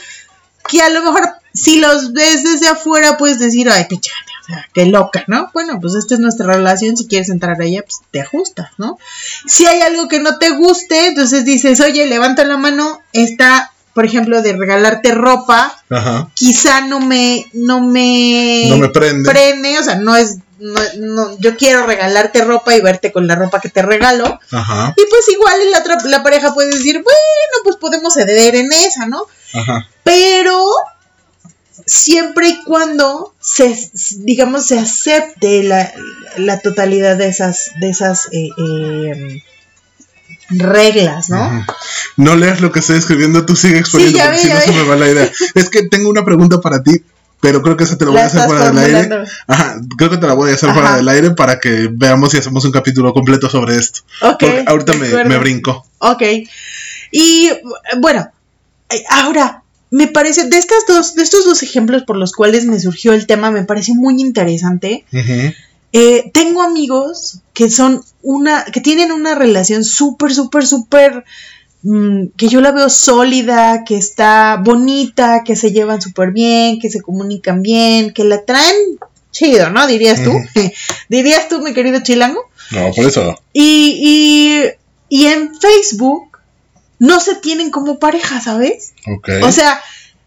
que 0.66 0.80
a 0.80 0.88
lo 0.88 1.02
mejor 1.02 1.28
si 1.52 1.78
los 1.80 2.14
ves 2.14 2.42
desde 2.42 2.68
afuera 2.68 3.18
puedes 3.18 3.38
decir, 3.38 3.68
ay, 3.68 3.84
pichane, 3.86 4.31
o 4.42 4.44
sea, 4.44 4.68
qué 4.74 4.86
loca, 4.86 5.24
¿no? 5.28 5.50
Bueno, 5.54 5.78
pues 5.80 5.94
esta 5.94 6.14
es 6.14 6.20
nuestra 6.20 6.46
relación, 6.46 6.96
si 6.96 7.06
quieres 7.06 7.28
entrar 7.28 7.60
a 7.60 7.64
ella, 7.64 7.82
pues 7.82 8.00
te 8.10 8.20
ajustas, 8.20 8.70
¿no? 8.76 8.98
Si 9.46 9.66
hay 9.66 9.80
algo 9.82 10.08
que 10.08 10.18
no 10.20 10.38
te 10.38 10.50
guste, 10.50 11.06
entonces 11.06 11.44
dices, 11.44 11.80
oye, 11.80 12.06
levanta 12.06 12.44
la 12.44 12.56
mano, 12.56 13.00
esta, 13.12 13.72
por 13.94 14.04
ejemplo, 14.04 14.42
de 14.42 14.52
regalarte 14.54 15.12
ropa, 15.12 15.76
Ajá. 15.90 16.28
quizá 16.34 16.80
no 16.82 16.98
me, 17.00 17.46
no 17.52 17.80
me, 17.80 18.66
No 18.68 18.78
me 18.78 18.88
prende. 18.88 19.30
prende, 19.30 19.78
o 19.78 19.82
sea, 19.84 19.94
no 19.96 20.16
es, 20.16 20.38
no, 20.58 20.80
no, 20.98 21.38
yo 21.38 21.56
quiero 21.56 21.86
regalarte 21.86 22.42
ropa 22.44 22.74
y 22.76 22.80
verte 22.80 23.10
con 23.12 23.26
la 23.26 23.34
ropa 23.36 23.60
que 23.60 23.68
te 23.68 23.82
regalo, 23.82 24.38
Ajá. 24.50 24.94
y 24.96 25.02
pues 25.10 25.28
igual 25.32 25.54
la, 25.70 25.78
otra, 25.78 25.98
la 26.04 26.22
pareja 26.22 26.52
puede 26.54 26.70
decir, 26.70 26.94
bueno, 27.02 27.56
pues 27.64 27.76
podemos 27.76 28.14
ceder 28.14 28.54
en 28.56 28.72
esa, 28.72 29.06
¿no? 29.06 29.26
Ajá. 29.54 29.86
Pero 30.04 30.64
siempre 31.86 32.48
y 32.48 32.62
cuando 32.64 33.34
se, 33.40 33.90
digamos, 34.18 34.66
se 34.66 34.78
acepte 34.78 35.62
la, 35.62 35.92
la 36.36 36.60
totalidad 36.60 37.16
de 37.16 37.28
esas, 37.28 37.72
de 37.80 37.90
esas 37.90 38.28
eh, 38.32 38.48
eh, 38.56 39.42
reglas, 40.50 41.30
¿no? 41.30 41.64
No 42.16 42.36
leas 42.36 42.60
lo 42.60 42.72
que 42.72 42.80
estoy 42.80 42.98
escribiendo, 42.98 43.46
tú 43.46 43.56
sigue 43.56 43.78
exponiendo, 43.78 44.18
ya 44.18 44.26
porque 44.26 44.38
vi, 44.38 44.48
si 44.48 44.54
no 44.54 44.60
se 44.60 44.72
me 44.72 44.82
va 44.82 44.96
la 44.96 45.08
idea. 45.08 45.30
Es 45.54 45.70
que 45.70 45.88
tengo 45.88 46.10
una 46.10 46.24
pregunta 46.24 46.60
para 46.60 46.82
ti, 46.82 47.02
pero 47.40 47.62
creo 47.62 47.76
que 47.76 47.84
esa 47.84 47.98
te 47.98 48.04
la 48.04 48.10
voy 48.10 48.18
La 48.18 48.24
a 48.24 48.26
hacer 48.26 48.42
fuera 48.42 48.70
del 48.70 48.96
aire. 48.96 49.24
Ajá, 49.46 49.76
creo 49.96 50.10
que 50.10 50.18
te 50.18 50.26
la 50.26 50.34
voy 50.34 50.50
a 50.50 50.54
hacer 50.54 50.70
Ajá. 50.70 50.78
fuera 50.78 50.96
del 50.96 51.08
aire 51.08 51.30
para 51.30 51.58
que 51.58 51.88
veamos 51.90 52.30
si 52.30 52.38
hacemos 52.38 52.64
un 52.64 52.72
capítulo 52.72 53.12
completo 53.12 53.48
sobre 53.50 53.76
esto. 53.76 54.00
Ok. 54.20 54.38
Porque 54.38 54.64
ahorita 54.66 54.92
me, 54.94 55.24
me 55.24 55.38
brinco. 55.38 55.86
Ok. 55.98 56.22
Y 57.10 57.50
bueno, 57.98 58.30
eh, 58.88 59.04
ahora, 59.10 59.61
me 59.92 60.06
parece, 60.06 60.48
de 60.48 60.56
estas 60.56 60.86
dos, 60.88 61.14
de 61.14 61.22
estos 61.22 61.44
dos 61.44 61.62
ejemplos 61.62 62.04
por 62.04 62.16
los 62.16 62.32
cuales 62.32 62.64
me 62.64 62.80
surgió 62.80 63.12
el 63.12 63.26
tema, 63.26 63.50
me 63.50 63.64
parece 63.64 63.92
muy 63.94 64.22
interesante. 64.22 65.04
Eh, 65.92 66.30
tengo 66.32 66.62
amigos 66.62 67.40
que 67.52 67.68
son 67.68 68.02
una, 68.22 68.64
que 68.64 68.80
tienen 68.80 69.12
una 69.12 69.34
relación 69.34 69.84
súper, 69.84 70.32
súper, 70.32 70.66
súper, 70.66 71.24
mm, 71.82 72.28
que 72.38 72.48
yo 72.48 72.62
la 72.62 72.72
veo 72.72 72.88
sólida, 72.88 73.84
que 73.84 73.98
está 73.98 74.62
bonita, 74.64 75.44
que 75.44 75.56
se 75.56 75.72
llevan 75.72 76.00
súper 76.00 76.30
bien, 76.30 76.80
que 76.80 76.88
se 76.88 77.02
comunican 77.02 77.60
bien, 77.60 78.14
que 78.14 78.24
la 78.24 78.46
traen 78.46 78.74
chido, 79.30 79.68
¿no? 79.68 79.86
Dirías 79.86 80.24
tú. 80.24 80.32
Dirías 81.10 81.50
tú, 81.50 81.60
mi 81.60 81.74
querido 81.74 82.00
chilango. 82.02 82.40
No, 82.70 82.90
por 82.92 83.04
eso. 83.04 83.38
Y, 83.52 84.70
y, 85.10 85.18
y 85.20 85.26
en 85.26 85.54
Facebook 85.54 86.31
no 87.02 87.18
se 87.18 87.34
tienen 87.34 87.70
como 87.72 87.98
pareja, 87.98 88.40
¿sabes? 88.40 88.94
Ok. 89.08 89.28
O 89.42 89.50
sea, 89.50 89.80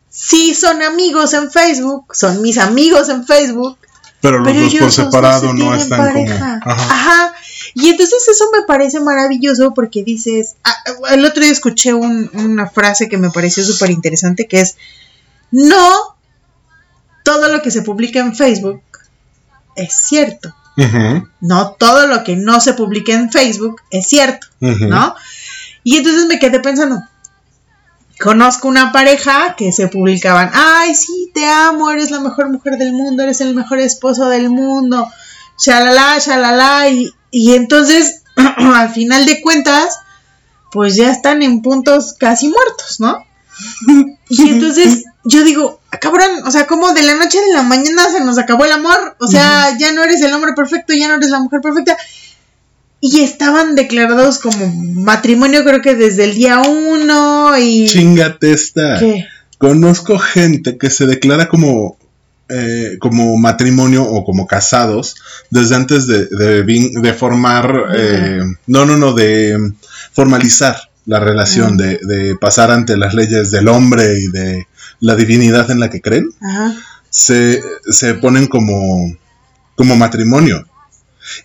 sí 0.10 0.54
son 0.54 0.82
amigos 0.82 1.34
en 1.34 1.50
Facebook, 1.50 2.14
son 2.14 2.42
mis 2.42 2.58
amigos 2.58 3.08
en 3.08 3.26
Facebook, 3.26 3.78
pero 4.20 4.40
los 4.40 4.48
pero 4.52 4.62
dos 4.66 4.76
por 4.76 4.92
separado 4.92 5.48
se 5.48 5.54
no 5.54 5.74
están 5.74 6.00
pareja. 6.00 6.60
como. 6.62 6.74
Ajá. 6.76 6.94
Ajá. 6.94 7.34
Y 7.76 7.90
entonces 7.90 8.28
eso 8.28 8.46
me 8.54 8.64
parece 8.66 9.00
maravilloso 9.00 9.74
porque 9.74 10.04
dices, 10.04 10.56
ah, 10.66 10.76
el 11.12 11.24
otro 11.26 11.42
día 11.44 11.52
escuché 11.52 11.94
un- 11.94 12.30
una 12.34 12.68
frase 12.70 13.08
que 13.08 13.18
me 13.18 13.30
pareció 13.32 13.64
súper 13.64 13.90
interesante 13.92 14.48
que 14.48 14.60
es, 14.62 14.76
no 15.52 16.16
todo 17.24 17.50
lo 17.50 17.62
que 17.62 17.72
se 17.72 17.82
publica 17.84 18.20
en 18.20 18.36
Facebook 18.36 18.82
es 19.78 19.94
cierto. 19.96 20.54
Ujú, 20.78 21.28
No 21.40 21.72
todo 21.80 22.08
lo 22.08 22.24
que 22.26 22.36
no 22.36 22.60
se 22.60 22.74
publica 22.74 23.14
en 23.14 23.32
Facebook 23.32 23.82
es 23.92 24.08
cierto. 24.08 24.48
¿no? 24.60 25.16
Y 25.86 25.98
entonces 25.98 26.26
me 26.26 26.40
quedé 26.40 26.60
pensando, 26.60 27.00
conozco 28.20 28.68
una 28.68 28.92
pareja 28.92 29.56
que 29.56 29.72
se 29.72 29.88
publicaban, 29.88 30.50
ay, 30.52 30.96
sí, 30.96 31.30
te 31.32 31.46
amo, 31.46 31.92
eres 31.92 32.10
la 32.10 32.20
mejor 32.20 32.50
mujer 32.50 32.78
del 32.80 32.92
mundo, 32.92 33.22
eres 33.22 33.40
el 33.40 33.54
mejor 33.54 33.80
esposo 33.80 34.28
del 34.30 34.50
mundo, 34.50 35.08
shalala, 35.60 36.18
shalala, 36.18 36.90
y, 36.90 37.12
y 37.30 37.54
entonces, 37.54 38.24
al 38.36 38.90
final 38.90 39.28
de 39.28 39.42
cuentas, 39.42 40.00
pues 40.72 40.96
ya 40.96 41.12
están 41.12 41.44
en 41.44 41.62
puntos 41.62 42.16
casi 42.20 42.50
muertos, 42.50 43.00
¿no? 43.00 43.24
Y 44.28 44.50
entonces 44.50 45.04
yo 45.24 45.44
digo, 45.44 45.82
"Ah, 45.92 46.00
cabrón, 46.00 46.48
o 46.48 46.52
sea, 46.52 46.66
como 46.66 46.94
de 46.94 47.04
la 47.04 47.14
noche 47.14 47.38
a 47.38 47.56
la 47.56 47.62
mañana 47.62 48.10
se 48.10 48.22
nos 48.22 48.40
acabó 48.40 48.66
el 48.66 48.72
amor, 48.72 49.16
o 49.20 49.28
sea, 49.28 49.78
ya 49.78 49.92
no 49.92 50.04
eres 50.04 50.20
el 50.24 50.34
hombre 50.34 50.54
perfecto, 50.54 50.94
ya 50.94 51.08
no 51.08 51.14
eres 51.14 51.30
la 51.30 51.40
mujer 51.40 51.62
perfecta. 51.62 51.96
Y 53.02 53.22
estaban 53.22 53.76
declarados 53.76 54.40
como 54.40 54.68
matrimonio 54.68 55.64
creo 55.64 55.82
que 55.82 55.96
desde 55.96 56.24
el 56.24 56.36
día 56.36 56.62
uno 56.62 57.58
y... 57.58 57.88
Chingate 57.88 58.52
esta. 58.52 59.00
¿Qué? 59.00 59.26
Conozco 59.58 60.18
gente 60.18 60.78
que 60.78 60.90
se 60.90 61.06
declara 61.06 61.48
como, 61.48 61.98
eh, 62.50 62.98
como 63.00 63.38
matrimonio 63.38 64.04
o 64.04 64.26
como 64.26 64.48
casados 64.48 65.16
desde 65.50 65.76
antes 65.76 66.08
de, 66.08 66.26
de, 66.28 67.14
formar, 67.14 67.92
eh, 67.96 68.42
no, 68.68 68.86
no, 68.86 68.98
no, 68.98 69.14
de 69.14 69.74
formalizar 70.12 70.78
la 71.06 71.20
relación, 71.20 71.78
de, 71.78 72.00
de 72.02 72.36
pasar 72.36 72.72
ante 72.72 72.98
las 72.98 73.14
leyes 73.14 73.52
del 73.52 73.68
hombre 73.68 74.20
y 74.20 74.28
de 74.28 74.68
la 75.00 75.16
divinidad 75.16 75.70
en 75.72 75.80
la 75.80 75.90
que 75.90 76.02
creen, 76.02 76.30
se, 77.10 77.62
se 77.90 78.16
ponen 78.16 78.48
como, 78.48 79.16
como 79.76 79.96
matrimonio. 79.96 80.66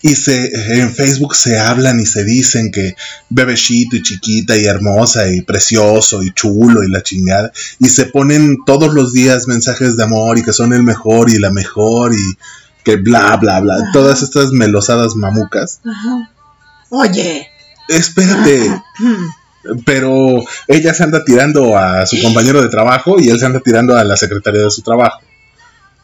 Y 0.02 0.14
se, 0.16 0.80
en 0.80 0.94
Facebook 0.94 1.34
se 1.34 1.58
hablan 1.58 2.00
y 2.00 2.06
se 2.06 2.24
dicen 2.24 2.70
que 2.70 2.96
bebecito 3.28 3.96
y 3.96 4.02
chiquita 4.02 4.56
y 4.56 4.66
hermosa 4.66 5.28
y 5.28 5.42
precioso 5.42 6.22
y 6.22 6.32
chulo 6.32 6.82
y 6.82 6.90
la 6.90 7.02
chingada. 7.02 7.52
Y 7.78 7.88
se 7.88 8.06
ponen 8.06 8.58
todos 8.64 8.94
los 8.94 9.12
días 9.12 9.48
mensajes 9.48 9.96
de 9.96 10.04
amor 10.04 10.38
y 10.38 10.42
que 10.42 10.52
son 10.52 10.72
el 10.72 10.82
mejor 10.82 11.30
y 11.30 11.38
la 11.38 11.50
mejor 11.50 12.12
y 12.14 12.38
que 12.84 12.96
bla, 12.96 13.36
bla, 13.36 13.60
bla. 13.60 13.74
Ajá. 13.74 13.90
Todas 13.92 14.22
estas 14.22 14.52
melosadas 14.52 15.14
mamucas. 15.16 15.80
Ajá. 15.84 16.30
Oye. 16.90 17.46
Espérate, 17.88 18.82
pero 19.84 20.44
ella 20.68 20.94
se 20.94 21.02
anda 21.02 21.24
tirando 21.24 21.76
a 21.76 22.06
su 22.06 22.20
compañero 22.22 22.62
de 22.62 22.68
trabajo 22.68 23.16
y 23.18 23.28
él 23.28 23.38
se 23.38 23.46
anda 23.46 23.60
tirando 23.60 23.96
a 23.96 24.04
la 24.04 24.16
secretaria 24.16 24.62
de 24.62 24.70
su 24.70 24.82
trabajo. 24.82 25.20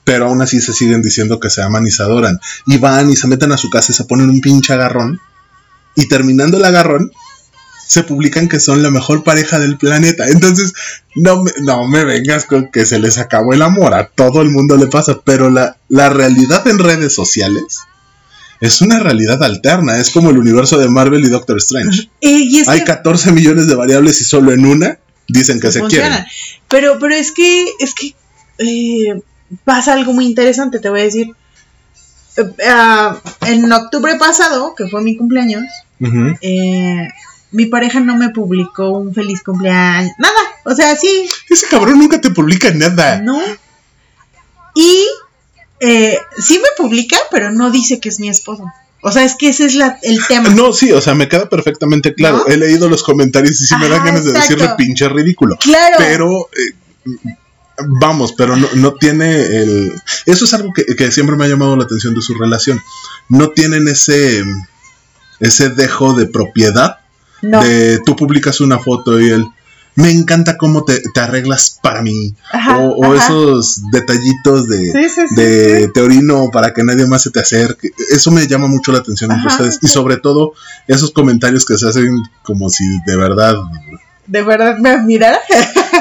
Pero 0.07 0.27
aún 0.27 0.41
así 0.41 0.61
se 0.61 0.73
siguen 0.73 1.03
diciendo 1.03 1.41
que 1.41 1.51
se 1.51 1.63
aman 1.63 1.85
y 1.85 1.91
se 1.91 2.03
adoran. 2.03 2.39
Y 2.65 2.79
van 2.79 3.11
y 3.11 3.17
se 3.17 3.27
meten 3.27 3.51
a 3.51 3.59
su 3.59 3.69
casa 3.71 3.91
y 3.91 3.95
se 3.95 4.05
ponen 4.05 4.31
un 4.31 4.41
pinche 4.41 4.73
agarrón. 4.73 5.21
Y 5.97 6.07
terminando 6.07 6.59
el 6.59 6.65
agarrón, 6.65 7.11
se 7.85 8.05
publican 8.05 8.49
que 8.49 8.61
son 8.61 8.85
la 8.85 8.91
mejor 8.91 9.25
pareja 9.25 9.59
del 9.59 9.77
planeta. 9.77 10.29
Entonces, 10.29 10.75
no 11.17 11.43
me, 11.43 11.51
no 11.63 11.89
me 11.89 12.05
vengas 12.05 12.45
con 12.45 12.71
que 12.71 12.87
se 12.87 13.01
les 13.01 13.19
acabó 13.19 13.53
el 13.53 13.63
amor. 13.63 13.95
A 13.95 14.07
todo 14.07 14.43
el 14.43 14.51
mundo 14.51 14.77
le 14.77 14.87
pasa. 14.87 15.21
Pero 15.25 15.51
la, 15.51 15.77
la 15.89 16.09
realidad 16.09 16.67
en 16.69 16.79
redes 16.79 17.13
sociales 17.13 17.81
es 18.61 18.81
una 18.81 19.01
realidad 19.01 19.43
alterna, 19.43 19.99
es 19.99 20.11
como 20.11 20.31
el 20.31 20.39
universo 20.39 20.79
de 20.79 20.89
Marvel 20.89 21.25
y 21.25 21.29
Doctor 21.29 21.59
Strange. 21.59 22.09
Eh, 22.21 22.39
y 22.43 22.63
Hay 22.69 22.81
que 22.81 22.87
14 22.87 23.33
millones 23.33 23.67
de 23.67 23.75
variables 23.75 24.21
y 24.21 24.25
solo 24.25 24.53
en 24.53 24.65
una 24.65 24.99
dicen 25.29 25.61
que 25.61 25.71
se 25.71 25.83
quieren. 25.83 26.13
Pero, 26.69 26.99
pero 26.99 27.15
es 27.15 27.33
que, 27.33 27.67
es 27.81 27.95
que 27.95 28.15
eh, 28.59 29.21
pasa 29.65 29.95
algo 29.95 30.13
muy 30.13 30.27
interesante, 30.27 30.79
te 30.79 30.89
voy 30.89 31.01
a 31.01 31.05
decir. 31.05 31.29
Eh, 32.37 32.53
ah, 32.69 33.17
en 33.47 33.71
octubre 33.73 34.17
pasado, 34.17 34.75
que 34.75 34.89
fue 34.89 35.03
mi 35.03 35.17
cumpleaños, 35.17 35.65
eh, 36.41 37.09
mi 37.53 37.67
pareja 37.67 38.01
no 38.01 38.17
me 38.17 38.31
publicó 38.31 38.91
un 38.91 39.15
feliz 39.15 39.43
cumpleaños, 39.43 40.13
nada, 40.19 40.41
o 40.65 40.75
sea, 40.75 40.95
sí, 40.97 41.29
Ese 41.49 41.67
cabrón 41.69 41.99
nunca 41.99 42.21
te 42.21 42.31
publica 42.31 42.71
nada. 42.73 43.21
no. 43.21 43.41
Y 44.75 45.07
eh, 45.81 46.19
sí 46.39 46.59
me 46.59 46.69
publica, 46.77 47.17
pero 47.31 47.51
no 47.51 47.71
dice 47.71 47.99
que 47.99 48.11
es 48.11 48.21
mi 48.21 48.29
esposo. 48.29 48.65
O 49.03 49.13
sea, 49.13 49.25
es 49.25 49.37
que 49.37 49.51
ese 49.51 49.67
es 49.67 49.75
la, 49.75 49.99
el 50.03 50.19
tema. 50.27 50.49
No, 50.51 50.73
sí, 50.73 50.91
o 50.93 51.01
sea, 51.01 51.15
me 51.15 51.29
queda 51.29 51.49
perfectamente 51.49 52.13
claro. 52.15 52.39
¿No? 52.39 52.47
He 52.47 52.57
leído 52.57 52.89
los 52.89 53.03
comentarios 53.03 53.61
y 53.61 53.67
sí 53.67 53.75
me 53.77 53.89
dan 53.89 54.05
ganas 54.05 54.25
de 54.25 54.33
decirle 54.33 54.71
pinche 54.77 55.09
ridículo. 55.09 55.57
Claro. 55.59 55.97
Pero, 55.99 56.49
eh, 56.53 57.37
vamos, 58.01 58.33
pero 58.33 58.57
no, 58.57 58.67
no 58.75 58.95
tiene 58.95 59.43
el... 59.43 59.93
Eso 60.27 60.45
es 60.45 60.55
algo 60.55 60.73
que, 60.73 60.85
que 60.85 61.13
siempre 61.13 61.37
me 61.37 61.45
ha 61.45 61.49
llamado 61.49 61.77
la 61.77 61.85
atención 61.85 62.15
de 62.15 62.23
su 62.23 62.35
relación. 62.35 62.81
No 63.29 63.51
tienen 63.51 63.89
ese, 63.89 64.45
ese 65.41 65.69
dejo 65.71 66.15
de 66.15 66.27
propiedad 66.27 66.99
no. 67.43 67.63
de 67.63 68.01
tú 68.05 68.17
publicas 68.17 68.61
una 68.61 68.79
foto 68.79 69.21
y 69.21 69.31
él... 69.31 69.47
Me 69.99 70.11
encanta 70.11 70.59
cómo 70.59 70.85
te, 70.85 71.01
te 71.15 71.21
arreglas 71.21 71.79
para 71.83 72.03
mí. 72.03 72.35
Ajá, 72.53 72.77
o 72.81 72.97
o 72.99 73.15
esos 73.15 73.81
detallitos 73.91 74.69
de, 74.69 74.93
Sí, 74.93 75.09
sí, 75.09 75.23
sí, 75.27 75.35
de 75.35 75.85
sí. 75.85 75.91
te 75.95 76.03
orino 76.03 76.51
para 76.53 76.75
que 76.75 76.85
nadie 76.85 77.07
más 77.07 77.23
se 77.23 77.31
te 77.31 77.41
acerque. 77.41 77.93
Eso 78.11 78.31
me 78.31 78.47
llama 78.47 78.67
mucho 78.67 78.93
la 78.93 78.99
atención 78.99 79.33
entre 79.33 79.49
Ajá, 79.49 79.57
ustedes. 79.57 79.79
Y 79.81 79.89
sobre 79.89 80.19
todo 80.19 80.53
esos 80.87 81.13
comentarios 81.13 81.65
que 81.65 81.79
se 81.79 81.89
hacen 81.89 82.23
como 82.43 82.69
si 82.69 82.85
de 83.07 83.17
verdad... 83.17 83.55
¿De 84.27 84.43
verdad 84.43 84.77
me 84.79 84.91
admirara? 84.91 85.41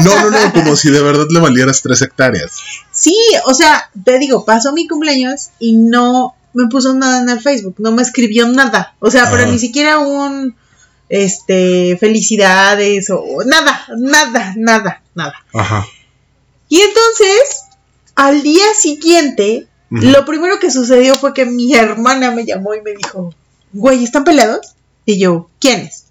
No, 0.04 0.14
no, 0.20 0.30
no, 0.30 0.52
como 0.54 0.76
si 0.76 0.90
de 0.92 1.02
verdad 1.02 1.26
le 1.30 1.40
valieras 1.40 1.82
tres 1.82 2.02
hectáreas. 2.02 2.52
Sí, 2.92 3.16
o 3.46 3.54
sea, 3.54 3.90
te 4.04 4.20
digo, 4.20 4.44
pasó 4.44 4.74
mi 4.74 4.88
cumpleaños 4.90 5.52
y 5.58 5.72
no 5.78 6.36
me 6.54 6.68
puso 6.68 6.94
nada 6.94 7.22
en 7.22 7.30
el 7.30 7.40
Facebook, 7.40 7.76
no 7.78 7.94
me 7.94 8.02
escribió 8.02 8.46
nada. 8.48 8.94
O 9.00 9.10
sea, 9.10 9.30
pero 9.32 9.44
Ah. 9.44 9.48
ni 9.48 9.58
siquiera 9.58 10.00
un 10.00 10.54
este 11.08 11.96
felicidades 12.00 13.10
o 13.10 13.24
nada, 13.46 13.86
nada, 13.98 14.54
nada, 14.58 15.02
nada. 15.14 15.46
Ajá. 15.54 15.86
Y 16.68 16.82
entonces, 16.82 17.62
al 18.16 18.42
día 18.44 18.66
siguiente, 18.78 19.68
lo 19.90 20.26
primero 20.26 20.60
que 20.60 20.72
sucedió 20.72 21.16
fue 21.16 21.34
que 21.34 21.46
mi 21.46 21.74
hermana 21.74 22.32
me 22.32 22.46
llamó 22.46 22.74
y 22.74 22.82
me 22.82 22.92
dijo, 22.94 23.34
güey, 23.72 24.04
¿están 24.04 24.24
peleados? 24.26 24.76
Y 25.06 25.20
yo, 25.20 25.50
¿quiénes? 25.62 26.05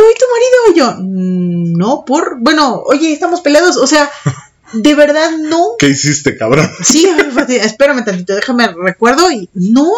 ¿Tú 0.00 0.06
y 0.08 0.18
tu 0.18 0.24
marido? 0.32 0.58
Y 0.72 0.78
yo, 0.78 1.02
"Mm, 1.02 1.76
no, 1.76 2.04
por, 2.06 2.38
bueno, 2.40 2.80
oye, 2.86 3.12
estamos 3.12 3.42
peleados, 3.42 3.76
o 3.76 3.86
sea, 3.86 4.10
de 4.72 4.94
verdad 4.94 5.32
no. 5.38 5.72
¿Qué 5.78 5.88
hiciste, 5.88 6.38
cabrón? 6.38 6.70
Sí, 6.82 7.06
espérame 7.50 8.02
tantito, 8.02 8.34
déjame 8.34 8.68
recuerdo 8.68 9.30
y 9.30 9.50
no. 9.52 9.92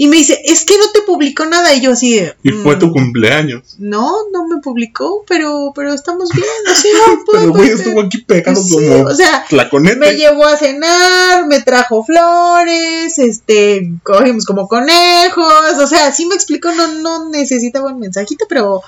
Y 0.00 0.06
me 0.06 0.16
dice, 0.16 0.40
es 0.44 0.64
que 0.64 0.78
no 0.78 0.84
te 0.92 1.02
publicó 1.02 1.44
nada. 1.44 1.74
Y 1.74 1.80
yo 1.80 1.90
así 1.90 2.14
de, 2.14 2.36
Y 2.44 2.50
fue 2.52 2.76
"Mm, 2.76 2.78
tu 2.78 2.92
cumpleaños. 2.92 3.74
No, 3.78 4.12
no 4.32 4.46
me 4.46 4.60
publicó, 4.62 5.24
pero, 5.26 5.72
pero 5.74 5.92
estamos 5.92 6.30
bien. 6.32 6.46
así, 6.70 6.88
no, 6.94 7.18
Pero 7.32 7.52
güey 7.52 7.70
estuvo 7.70 8.00
aquí 8.02 8.18
pegado 8.18 8.62
sí, 8.62 8.74
como 8.74 9.08
o 9.08 9.14
sea, 9.14 9.44
tlaconete. 9.48 9.96
me 9.96 10.12
llevó 10.14 10.46
a 10.46 10.56
cenar, 10.56 11.46
me 11.48 11.60
trajo 11.62 12.04
flores, 12.04 13.18
este, 13.18 13.90
cogimos 14.04 14.44
como 14.44 14.68
conejos, 14.68 15.74
o 15.80 15.86
sea, 15.88 16.12
sí 16.12 16.26
me 16.26 16.36
explicó, 16.36 16.70
no, 16.72 16.86
no 17.00 17.28
necesitaba 17.30 17.90
un 17.92 17.98
mensajito, 17.98 18.46
pero 18.48 18.82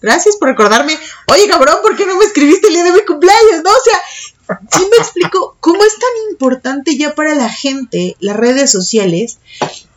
gracias 0.00 0.36
por 0.36 0.48
recordarme. 0.48 0.96
Oye, 1.26 1.48
cabrón, 1.48 1.76
¿por 1.82 1.96
qué 1.96 2.06
no 2.06 2.16
me 2.16 2.24
escribiste 2.24 2.68
el 2.68 2.74
día 2.74 2.84
de 2.84 2.92
mi 2.92 3.00
cumpleaños? 3.04 3.62
No, 3.64 3.70
o 3.70 3.82
sea, 3.84 4.58
sí 4.70 4.86
me 4.90 4.96
explicó 4.98 5.56
cómo 5.58 5.82
es 5.82 5.94
tan 5.94 6.30
importante 6.32 6.96
ya 6.96 7.14
para 7.16 7.34
la 7.34 7.48
gente 7.48 8.16
las 8.20 8.36
redes 8.36 8.70
sociales 8.70 9.38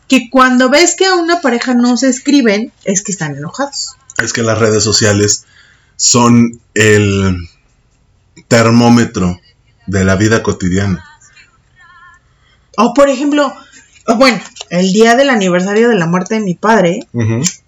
que 0.08 0.30
cuando 0.30 0.70
ves 0.70 0.94
que 0.96 1.06
a 1.06 1.14
una 1.14 1.40
pareja 1.40 1.74
no 1.74 1.96
se 1.96 2.08
escriben, 2.08 2.72
es 2.84 3.02
que 3.02 3.12
están 3.12 3.36
enojados. 3.36 3.96
Es 4.18 4.32
que 4.32 4.42
las 4.42 4.58
redes 4.58 4.82
sociales 4.82 5.44
son 5.96 6.60
el 6.74 7.48
termómetro 8.48 9.40
de 9.86 10.04
la 10.04 10.16
vida 10.16 10.42
cotidiana. 10.42 11.04
O 12.76 12.92
por 12.94 13.08
ejemplo, 13.08 13.52
o 14.06 14.14
bueno, 14.16 14.40
el 14.70 14.92
día 14.92 15.16
del 15.16 15.30
aniversario 15.30 15.88
de 15.88 15.96
la 15.96 16.06
muerte 16.06 16.34
de 16.34 16.40
mi 16.40 16.54
padre, 16.54 17.06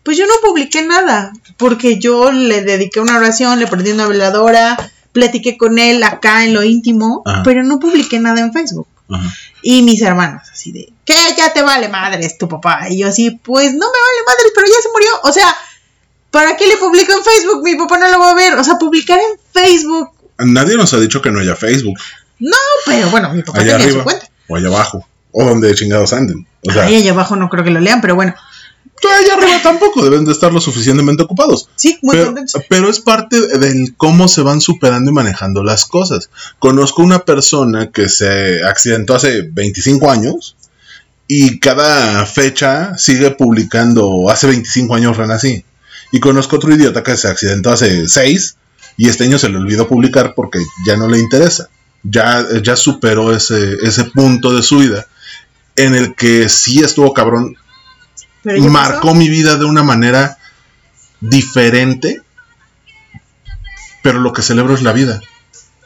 pues 0.02 0.16
yo 0.16 0.26
no 0.26 0.34
publiqué 0.42 0.86
nada, 0.86 1.32
porque 1.56 1.98
yo 1.98 2.30
le 2.30 2.62
dediqué 2.62 3.00
una 3.00 3.16
oración, 3.16 3.58
le 3.58 3.66
prendí 3.66 3.90
una 3.90 4.06
veladora, 4.06 4.76
platiqué 5.12 5.56
con 5.56 5.78
él 5.78 6.02
acá 6.02 6.44
en 6.44 6.54
lo 6.54 6.62
íntimo, 6.62 7.22
Ajá. 7.24 7.42
pero 7.42 7.64
no 7.64 7.80
publiqué 7.80 8.20
nada 8.20 8.40
en 8.40 8.52
Facebook. 8.52 8.86
Ajá. 9.10 9.32
Y 9.62 9.82
mis 9.82 10.02
hermanos, 10.02 10.42
así 10.52 10.72
de, 10.72 10.92
¿qué? 11.08 11.34
Ya 11.38 11.52
te 11.54 11.62
vale 11.62 11.88
madres 11.88 12.36
tu 12.36 12.46
papá. 12.48 12.88
Y 12.90 12.98
yo 12.98 13.08
así, 13.08 13.30
pues 13.30 13.72
no 13.72 13.86
me 13.86 13.98
vale 14.06 14.20
madres, 14.26 14.52
pero 14.54 14.66
ya 14.66 14.82
se 14.82 14.88
murió. 14.92 15.08
O 15.24 15.32
sea, 15.32 15.56
¿para 16.30 16.54
qué 16.56 16.66
le 16.66 16.76
publico 16.76 17.12
en 17.12 17.24
Facebook? 17.24 17.62
Mi 17.64 17.76
papá 17.76 17.96
no 17.98 18.08
lo 18.10 18.18
va 18.18 18.32
a 18.32 18.34
ver. 18.34 18.54
O 18.58 18.62
sea, 18.64 18.74
publicar 18.74 19.18
en 19.18 19.38
Facebook. 19.52 20.10
Nadie 20.38 20.76
nos 20.76 20.92
ha 20.92 21.00
dicho 21.00 21.22
que 21.22 21.30
no 21.30 21.40
haya 21.40 21.56
Facebook. 21.56 21.98
No, 22.40 22.56
pero 22.84 23.08
bueno, 23.08 23.32
mi 23.32 23.42
papá 23.42 23.60
Allá 23.60 23.72
tenía 23.78 23.86
arriba. 23.86 24.00
su 24.00 24.04
cuenta. 24.04 24.26
O 24.48 24.56
allá 24.56 24.68
abajo. 24.68 25.08
O 25.32 25.44
donde 25.44 25.74
chingados 25.74 26.12
anden. 26.12 26.46
O 26.68 26.72
sea, 26.72 26.84
Ahí 26.84 26.96
allá 26.96 27.12
abajo 27.12 27.36
no 27.36 27.48
creo 27.48 27.64
que 27.64 27.70
lo 27.70 27.80
lean, 27.80 28.00
pero 28.02 28.14
bueno. 28.14 28.34
allá 29.02 29.34
arriba 29.34 29.62
tampoco 29.62 30.04
deben 30.04 30.24
de 30.26 30.32
estar 30.32 30.52
lo 30.52 30.60
suficientemente 30.60 31.22
ocupados. 31.22 31.70
Sí, 31.74 31.98
muy 32.02 32.14
pero, 32.16 32.26
contentos. 32.26 32.62
pero 32.68 32.90
es 32.90 33.00
parte 33.00 33.40
del 33.58 33.94
cómo 33.96 34.28
se 34.28 34.42
van 34.42 34.60
superando 34.60 35.10
y 35.10 35.14
manejando 35.14 35.64
las 35.64 35.86
cosas. 35.86 36.28
Conozco 36.58 37.02
una 37.02 37.20
persona 37.24 37.90
que 37.90 38.08
se 38.10 38.62
accidentó 38.64 39.14
hace 39.14 39.42
25 39.50 40.10
años 40.10 40.56
y 41.28 41.60
cada 41.60 42.24
fecha 42.24 42.96
sigue 42.96 43.30
publicando 43.30 44.30
hace 44.30 44.46
25 44.46 44.94
años 44.94 45.16
renací. 45.18 45.62
Y 46.10 46.20
conozco 46.20 46.56
otro 46.56 46.74
idiota 46.74 47.02
que 47.02 47.18
se 47.18 47.28
accidentó 47.28 47.70
hace 47.70 48.08
6 48.08 48.56
y 48.96 49.08
este 49.08 49.24
año 49.24 49.38
se 49.38 49.50
le 49.50 49.58
olvidó 49.58 49.86
publicar 49.86 50.32
porque 50.34 50.58
ya 50.86 50.96
no 50.96 51.06
le 51.06 51.18
interesa. 51.18 51.68
Ya, 52.02 52.46
ya 52.62 52.76
superó 52.76 53.36
ese, 53.36 53.76
ese 53.82 54.04
punto 54.04 54.56
de 54.56 54.62
su 54.62 54.78
vida 54.78 55.06
en 55.76 55.94
el 55.94 56.14
que 56.14 56.48
sí 56.48 56.80
estuvo 56.80 57.12
cabrón 57.12 57.56
Pero 58.42 58.62
marcó 58.64 59.08
pasó. 59.08 59.14
mi 59.14 59.28
vida 59.28 59.56
de 59.56 59.66
una 59.66 59.82
manera 59.82 60.38
diferente, 61.20 62.22
pero 64.02 64.20
lo 64.20 64.32
que 64.32 64.42
celebro 64.42 64.74
es 64.74 64.82
la 64.82 64.92
vida. 64.92 65.20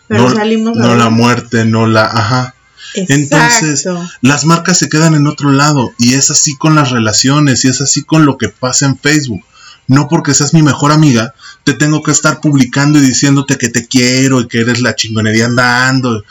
Pero 0.06 0.28
no, 0.28 0.34
salimos 0.36 0.76
no 0.76 0.94
la 0.94 1.10
muerte, 1.10 1.64
no 1.64 1.86
la... 1.88 2.04
Ajá. 2.04 2.54
Entonces, 2.94 3.86
las 4.20 4.44
marcas 4.44 4.78
se 4.78 4.88
quedan 4.88 5.14
en 5.14 5.26
otro 5.26 5.50
lado 5.52 5.92
y 5.98 6.14
es 6.14 6.30
así 6.30 6.56
con 6.56 6.74
las 6.74 6.90
relaciones 6.90 7.64
y 7.64 7.68
es 7.68 7.80
así 7.80 8.02
con 8.02 8.24
lo 8.26 8.38
que 8.38 8.48
pasa 8.48 8.86
en 8.86 8.98
Facebook. 8.98 9.42
No 9.88 10.08
porque 10.08 10.34
seas 10.34 10.54
mi 10.54 10.62
mejor 10.62 10.92
amiga, 10.92 11.34
te 11.64 11.74
tengo 11.74 12.02
que 12.02 12.12
estar 12.12 12.40
publicando 12.40 12.98
y 12.98 13.02
diciéndote 13.02 13.58
que 13.58 13.68
te 13.68 13.86
quiero 13.86 14.40
y 14.40 14.48
que 14.48 14.60
eres 14.60 14.80
la 14.80 14.94
chingonería 14.94 15.46
andando. 15.46 16.22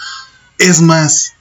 Es 0.57 0.81
más, 0.81 1.33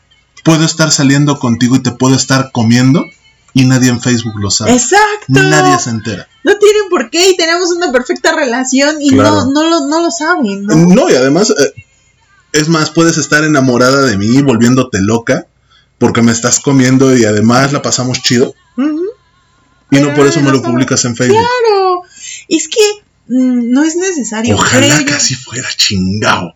puedo 0.44 0.64
estar 0.64 0.90
saliendo 0.90 1.38
contigo 1.38 1.76
y 1.76 1.82
te 1.82 1.92
puedo 1.92 2.16
estar 2.16 2.50
comiendo 2.52 3.04
y 3.52 3.64
nadie 3.64 3.90
en 3.90 4.00
Facebook 4.00 4.34
lo 4.40 4.50
sabe. 4.50 4.72
Exacto. 4.72 5.26
Nadie 5.28 5.78
se 5.78 5.90
entera. 5.90 6.28
No 6.44 6.56
tienen 6.58 6.88
por 6.90 7.10
qué 7.10 7.30
y 7.30 7.36
tenemos 7.36 7.70
una 7.70 7.92
perfecta 7.92 8.32
relación 8.34 8.96
y 9.00 9.10
Claro. 9.10 9.46
no, 9.46 9.52
no, 9.52 9.64
lo, 9.68 9.86
no 9.86 10.00
lo 10.00 10.10
saben, 10.10 10.64
¿no? 10.66 10.74
No, 10.76 11.10
y 11.10 11.14
además, 11.14 11.50
eh, 11.50 11.84
es 12.52 12.68
más, 12.68 12.90
puedes 12.90 13.16
estar 13.18 13.44
enamorada 13.44 14.02
de 14.02 14.16
mí, 14.16 14.42
volviéndote 14.42 15.00
loca, 15.00 15.46
porque 15.98 16.22
me 16.22 16.32
estás 16.32 16.60
comiendo 16.60 17.16
y 17.16 17.24
además 17.24 17.72
la 17.72 17.82
pasamos 17.82 18.22
chido, 18.22 18.54
y 19.90 19.98
no 19.98 20.14
por 20.14 20.26
eso 20.26 20.40
me 20.40 20.50
lo 20.52 20.62
publicas 20.62 21.04
en 21.04 21.16
Facebook. 21.16 21.36
Claro. 21.38 22.02
Es 22.48 22.68
que 22.68 22.80
mm, 23.28 23.72
no 23.72 23.82
es 23.84 23.96
necesario. 23.96 24.54
Ojalá 24.54 24.86
creo 24.94 25.04
que 25.06 25.10
yo. 25.10 25.16
así 25.16 25.34
fuera 25.34 25.68
chingado. 25.76 26.54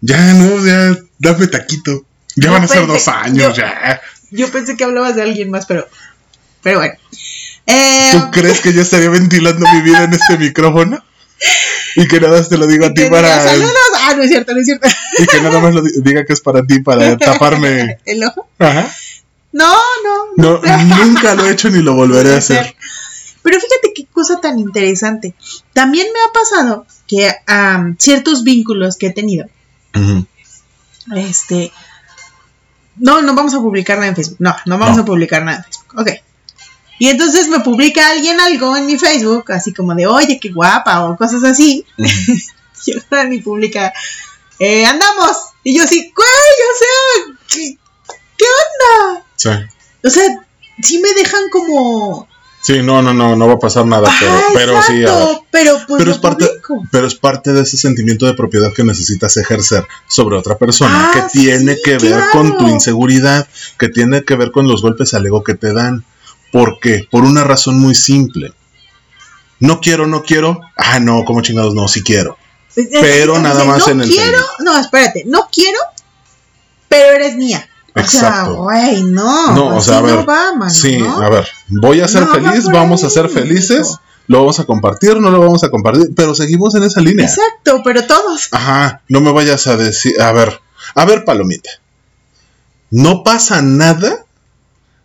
Ya, 0.00 0.32
no, 0.34 0.64
ya, 0.64 0.96
dame 1.18 1.46
taquito. 1.48 2.04
Ya 2.34 2.46
Yo 2.46 2.52
van 2.52 2.64
a 2.64 2.68
ser 2.68 2.86
dos 2.86 3.08
años, 3.08 3.56
yo- 3.56 3.62
ya. 3.62 4.00
Yo 4.30 4.50
pensé 4.50 4.76
que 4.76 4.84
hablabas 4.84 5.14
de 5.16 5.22
alguien 5.22 5.50
más, 5.50 5.66
pero. 5.66 5.88
Pero 6.62 6.78
bueno. 6.78 6.94
Eh, 7.66 8.10
¿Tú 8.12 8.30
crees 8.30 8.60
que 8.60 8.72
yo 8.72 8.82
estaría 8.82 9.08
ventilando 9.10 9.64
mi 9.72 9.82
vida 9.82 10.04
en 10.04 10.12
este 10.14 10.38
micrófono? 10.38 11.02
Y 11.96 12.06
que 12.08 12.20
nada 12.20 12.38
más 12.38 12.48
te 12.48 12.56
lo 12.58 12.66
digo 12.66 12.86
a 12.86 12.92
ti 12.94 13.04
para. 13.10 13.42
Saludos. 13.44 13.72
Ah, 14.02 14.14
no 14.16 14.22
es 14.22 14.28
cierto, 14.30 14.52
no 14.54 14.60
es 14.60 14.66
cierto. 14.66 14.88
Y 15.18 15.26
que 15.26 15.40
nada 15.40 15.60
más 15.60 15.74
lo 15.74 15.82
di- 15.82 16.00
diga 16.02 16.24
que 16.24 16.32
es 16.32 16.40
para 16.40 16.62
ti, 16.66 16.80
para 16.80 17.16
taparme. 17.18 17.98
¿El 18.04 18.22
ojo? 18.24 18.48
Ajá. 18.58 18.94
No, 19.52 19.72
no. 20.36 20.58
No, 20.58 21.04
nunca 21.04 21.34
lo 21.34 21.46
he 21.46 21.52
hecho 21.52 21.70
ni 21.70 21.82
lo 21.82 21.94
volveré 21.94 22.34
a 22.34 22.38
hacer. 22.38 22.76
Pero 23.42 23.58
fíjate 23.60 23.92
qué 23.94 24.06
cosa 24.12 24.40
tan 24.40 24.58
interesante. 24.58 25.34
También 25.72 26.06
me 26.12 26.18
ha 26.20 26.32
pasado 26.32 26.86
que 27.06 27.32
am, 27.46 27.96
ciertos 27.98 28.42
vínculos 28.44 28.96
que 28.96 29.06
he 29.06 29.12
tenido, 29.12 29.46
Ujú. 29.94 30.26
este, 31.14 31.72
no, 32.96 33.22
no 33.22 33.34
vamos 33.34 33.54
a 33.54 33.58
publicar 33.60 33.98
nada 33.98 34.08
en 34.08 34.16
Facebook. 34.16 34.38
No, 34.40 34.56
no 34.66 34.78
vamos 34.78 34.96
No. 34.96 35.02
a 35.02 35.06
publicar 35.06 35.44
nada 35.44 35.58
en 35.58 35.64
Facebook. 35.64 36.00
Ok. 36.00 36.10
Y 36.98 37.08
entonces 37.08 37.48
me 37.48 37.60
publica 37.60 38.08
alguien 38.08 38.40
algo 38.40 38.76
en 38.76 38.86
mi 38.86 38.98
Facebook, 38.98 39.52
así 39.52 39.72
como 39.72 39.94
de, 39.94 40.06
oye, 40.06 40.38
qué 40.40 40.50
guapa, 40.50 41.04
o 41.04 41.16
cosas 41.16 41.44
así. 41.44 41.84
y 42.86 42.92
Fran 43.08 43.32
y 43.32 43.40
publica, 43.40 43.92
eh, 44.58 44.86
andamos. 44.86 45.36
Y 45.62 45.76
yo 45.76 45.84
así, 45.84 46.12
güey, 46.14 46.26
o 46.26 46.78
sea, 46.78 47.36
¿qué, 47.48 47.78
qué 48.38 48.44
onda? 48.44 49.24
Sí. 49.36 49.50
O 50.04 50.10
sea, 50.10 50.24
sí 50.82 50.98
me 50.98 51.12
dejan 51.14 51.48
como... 51.50 52.28
Sí, 52.62 52.82
no, 52.82 53.00
no, 53.00 53.14
no, 53.14 53.36
no 53.36 53.46
va 53.46 53.54
a 53.54 53.58
pasar 53.60 53.86
nada, 53.86 54.10
pero, 54.18 54.42
pero 54.52 54.82
sí, 54.82 55.04
a 55.04 55.40
pero 55.52 55.78
pues 55.86 55.98
pero 55.98 56.10
es 56.10 56.18
parte 56.18 56.50
pero 56.90 57.06
es 57.06 57.14
parte 57.14 57.52
de 57.52 57.62
ese 57.62 57.76
sentimiento 57.76 58.26
de 58.26 58.34
propiedad 58.34 58.72
que 58.72 58.82
necesitas 58.82 59.36
ejercer 59.36 59.86
sobre 60.08 60.36
otra 60.36 60.58
persona 60.58 61.08
Ah, 61.08 61.10
que 61.14 61.38
tiene 61.38 61.76
sí, 61.76 61.80
que 61.84 61.98
ver 61.98 62.20
con 62.32 62.58
tu 62.58 62.66
inseguridad 62.66 63.46
que 63.78 63.88
tiene 63.88 64.24
que 64.24 64.34
ver 64.34 64.50
con 64.50 64.66
los 64.66 64.82
golpes 64.82 65.14
al 65.14 65.24
ego 65.24 65.44
que 65.44 65.54
te 65.54 65.72
dan 65.72 66.04
¿por 66.56 66.78
qué? 66.80 67.06
por 67.10 67.24
una 67.24 67.44
razón 67.44 67.78
muy 67.78 67.94
simple 67.94 68.52
no 69.60 69.80
quiero 69.80 70.06
no 70.06 70.22
quiero 70.22 70.60
ah 70.76 71.00
no 71.00 71.24
como 71.24 71.40
chingados 71.42 71.74
no 71.74 71.88
sí 71.88 72.02
quiero 72.02 72.36
Pero 72.74 73.38
nada 73.38 73.64
más 73.64 73.86
no 73.86 73.92
en 73.92 74.00
el 74.02 74.08
quiero, 74.08 74.38
Facebook. 74.38 74.64
no, 74.64 74.78
espérate, 74.78 75.22
no 75.26 75.48
quiero, 75.50 75.78
pero 76.88 77.16
eres 77.16 77.36
mía. 77.36 77.66
O 77.94 77.98
sea, 78.06 78.28
Exacto. 78.28 78.54
güey, 78.64 79.02
no. 79.04 79.52
no 79.54 79.76
o 79.76 79.80
sea 79.80 79.98
a 79.98 80.02
ver 80.02 80.16
no 80.16 80.26
va, 80.26 80.52
mano, 80.54 80.70
sí 80.70 80.98
¿no? 80.98 81.22
a 81.22 81.30
ver 81.30 81.48
voy 81.68 82.02
a 82.02 82.08
ser 82.08 82.24
No, 82.26 82.34
feliz 82.34 82.64
vamos 82.66 83.02
a 83.04 83.08
ser 83.08 83.30
felices 83.30 83.88
hijo. 83.88 84.00
lo 84.26 84.40
vamos 84.40 84.60
a 84.60 84.64
compartir 84.64 85.18
no 85.18 85.30
lo 85.30 85.40
vamos 85.40 85.64
a 85.64 85.70
compartir 85.70 86.10
pero 86.14 86.34
seguimos 86.34 86.74
en 86.74 86.82
esa 86.82 87.00
línea 87.00 87.24
Exacto, 87.24 87.80
pero 87.82 88.06
todos. 88.06 88.48
Ajá, 88.52 89.00
no 89.08 89.22
me 89.22 89.32
vayas 89.32 89.66
a 89.68 89.78
decir, 89.78 90.20
a 90.20 90.32
ver, 90.32 90.60
a 90.94 91.04
ver, 91.06 91.24
palomita. 91.24 91.70
No 92.90 93.22
pasa 93.22 93.62
nada 93.62 94.25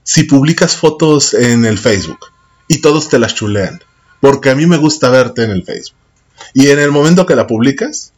si 0.04 0.24
publicas 0.24 0.76
fotos 0.76 1.34
en 1.34 1.66
el 1.66 1.78
Facebook 1.78 2.20
y 2.68 2.80
todos 2.80 3.10
te 3.10 3.20
las 3.20 3.36
chulean, 3.36 3.82
porque 4.20 4.50
a 4.50 4.56
mí 4.56 4.66
me 4.66 4.78
gusta 4.78 5.10
verte 5.10 5.44
en 5.44 5.52
el 5.52 5.64
Facebook. 5.64 5.98
Y 6.54 6.70
en 6.70 6.80
el 6.80 6.92
momento 6.92 7.26
que 7.26 7.36
la 7.36 7.46
publicas, 7.48 8.14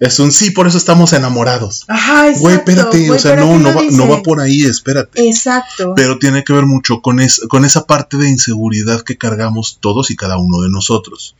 es 0.00 0.18
un 0.18 0.32
sí, 0.32 0.50
por 0.50 0.66
eso 0.66 0.78
estamos 0.78 1.12
enamorados. 1.12 1.84
Ajá, 1.86 2.28
exacto. 2.28 2.40
Güey, 2.40 2.54
espérate, 2.56 2.98
güey, 3.06 3.10
o 3.10 3.18
sea, 3.18 3.36
no, 3.36 3.52
¿qué 3.52 3.58
no 3.58 3.74
va, 3.74 3.82
no 3.90 4.08
va 4.08 4.22
por 4.22 4.40
ahí, 4.40 4.62
espérate. 4.62 5.28
Exacto. 5.28 5.92
Pero 5.94 6.18
tiene 6.18 6.42
que 6.42 6.54
ver 6.54 6.64
mucho 6.64 7.02
con, 7.02 7.20
es- 7.20 7.42
con 7.50 7.66
esa 7.66 7.84
parte 7.86 8.16
de 8.16 8.28
inseguridad 8.30 9.02
que 9.02 9.18
cargamos 9.18 9.76
todos 9.80 10.10
y 10.10 10.16
cada 10.16 10.38
uno 10.38 10.62
de 10.62 10.70
nosotros. 10.70 11.36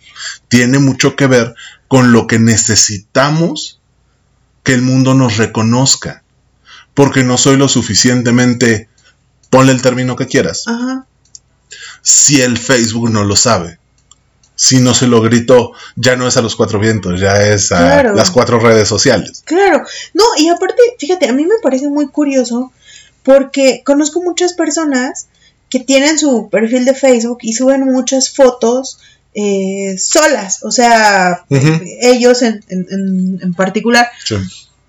Tiene 0.48 0.79
mucho 0.79 1.16
que 1.16 1.26
ver 1.26 1.55
con 1.88 2.12
lo 2.12 2.26
que 2.26 2.38
necesitamos 2.38 3.81
que 4.62 4.74
el 4.74 4.83
mundo 4.83 5.14
nos 5.14 5.38
reconozca. 5.38 6.22
Porque 6.92 7.24
no 7.24 7.38
soy 7.38 7.57
lo 7.57 7.66
suficientemente, 7.66 8.89
ponle 9.50 9.72
el 9.72 9.82
término 9.82 10.16
que 10.16 10.26
quieras, 10.26 10.64
Ajá. 10.66 11.06
si 12.02 12.40
el 12.40 12.56
Facebook 12.58 13.10
no 13.10 13.24
lo 13.24 13.36
sabe. 13.36 13.78
Si 14.54 14.78
no 14.78 14.92
se 14.94 15.06
lo 15.06 15.22
gritó, 15.22 15.72
ya 15.96 16.16
no 16.16 16.28
es 16.28 16.36
a 16.36 16.42
los 16.42 16.54
cuatro 16.54 16.78
vientos, 16.78 17.18
ya 17.18 17.40
es 17.48 17.72
a 17.72 17.78
Claro. 17.78 18.14
las 18.14 18.30
cuatro 18.30 18.58
redes 18.60 18.86
sociales. 18.88 19.42
Claro. 19.46 19.82
No, 20.12 20.24
y 20.36 20.48
aparte, 20.48 20.76
fíjate, 20.98 21.28
a 21.28 21.32
mí 21.32 21.44
me 21.46 21.54
parece 21.62 21.88
muy 21.88 22.08
curioso 22.08 22.70
porque 23.22 23.82
conozco 23.86 24.20
muchas 24.22 24.52
personas 24.52 25.28
que 25.70 25.80
tienen 25.80 26.18
su 26.18 26.50
perfil 26.50 26.84
de 26.84 26.94
Facebook 26.94 27.38
y 27.40 27.54
suben 27.54 27.84
muchas 27.90 28.28
fotos 28.30 28.98
eh, 29.32 29.96
solas, 29.98 30.62
o 30.64 30.70
sea, 30.72 31.44
ellos 32.02 32.42
en, 32.42 32.62
en- 32.68 32.86
en- 32.90 33.38
en 33.42 33.54
particular. 33.54 34.08
Sí. 34.24 34.34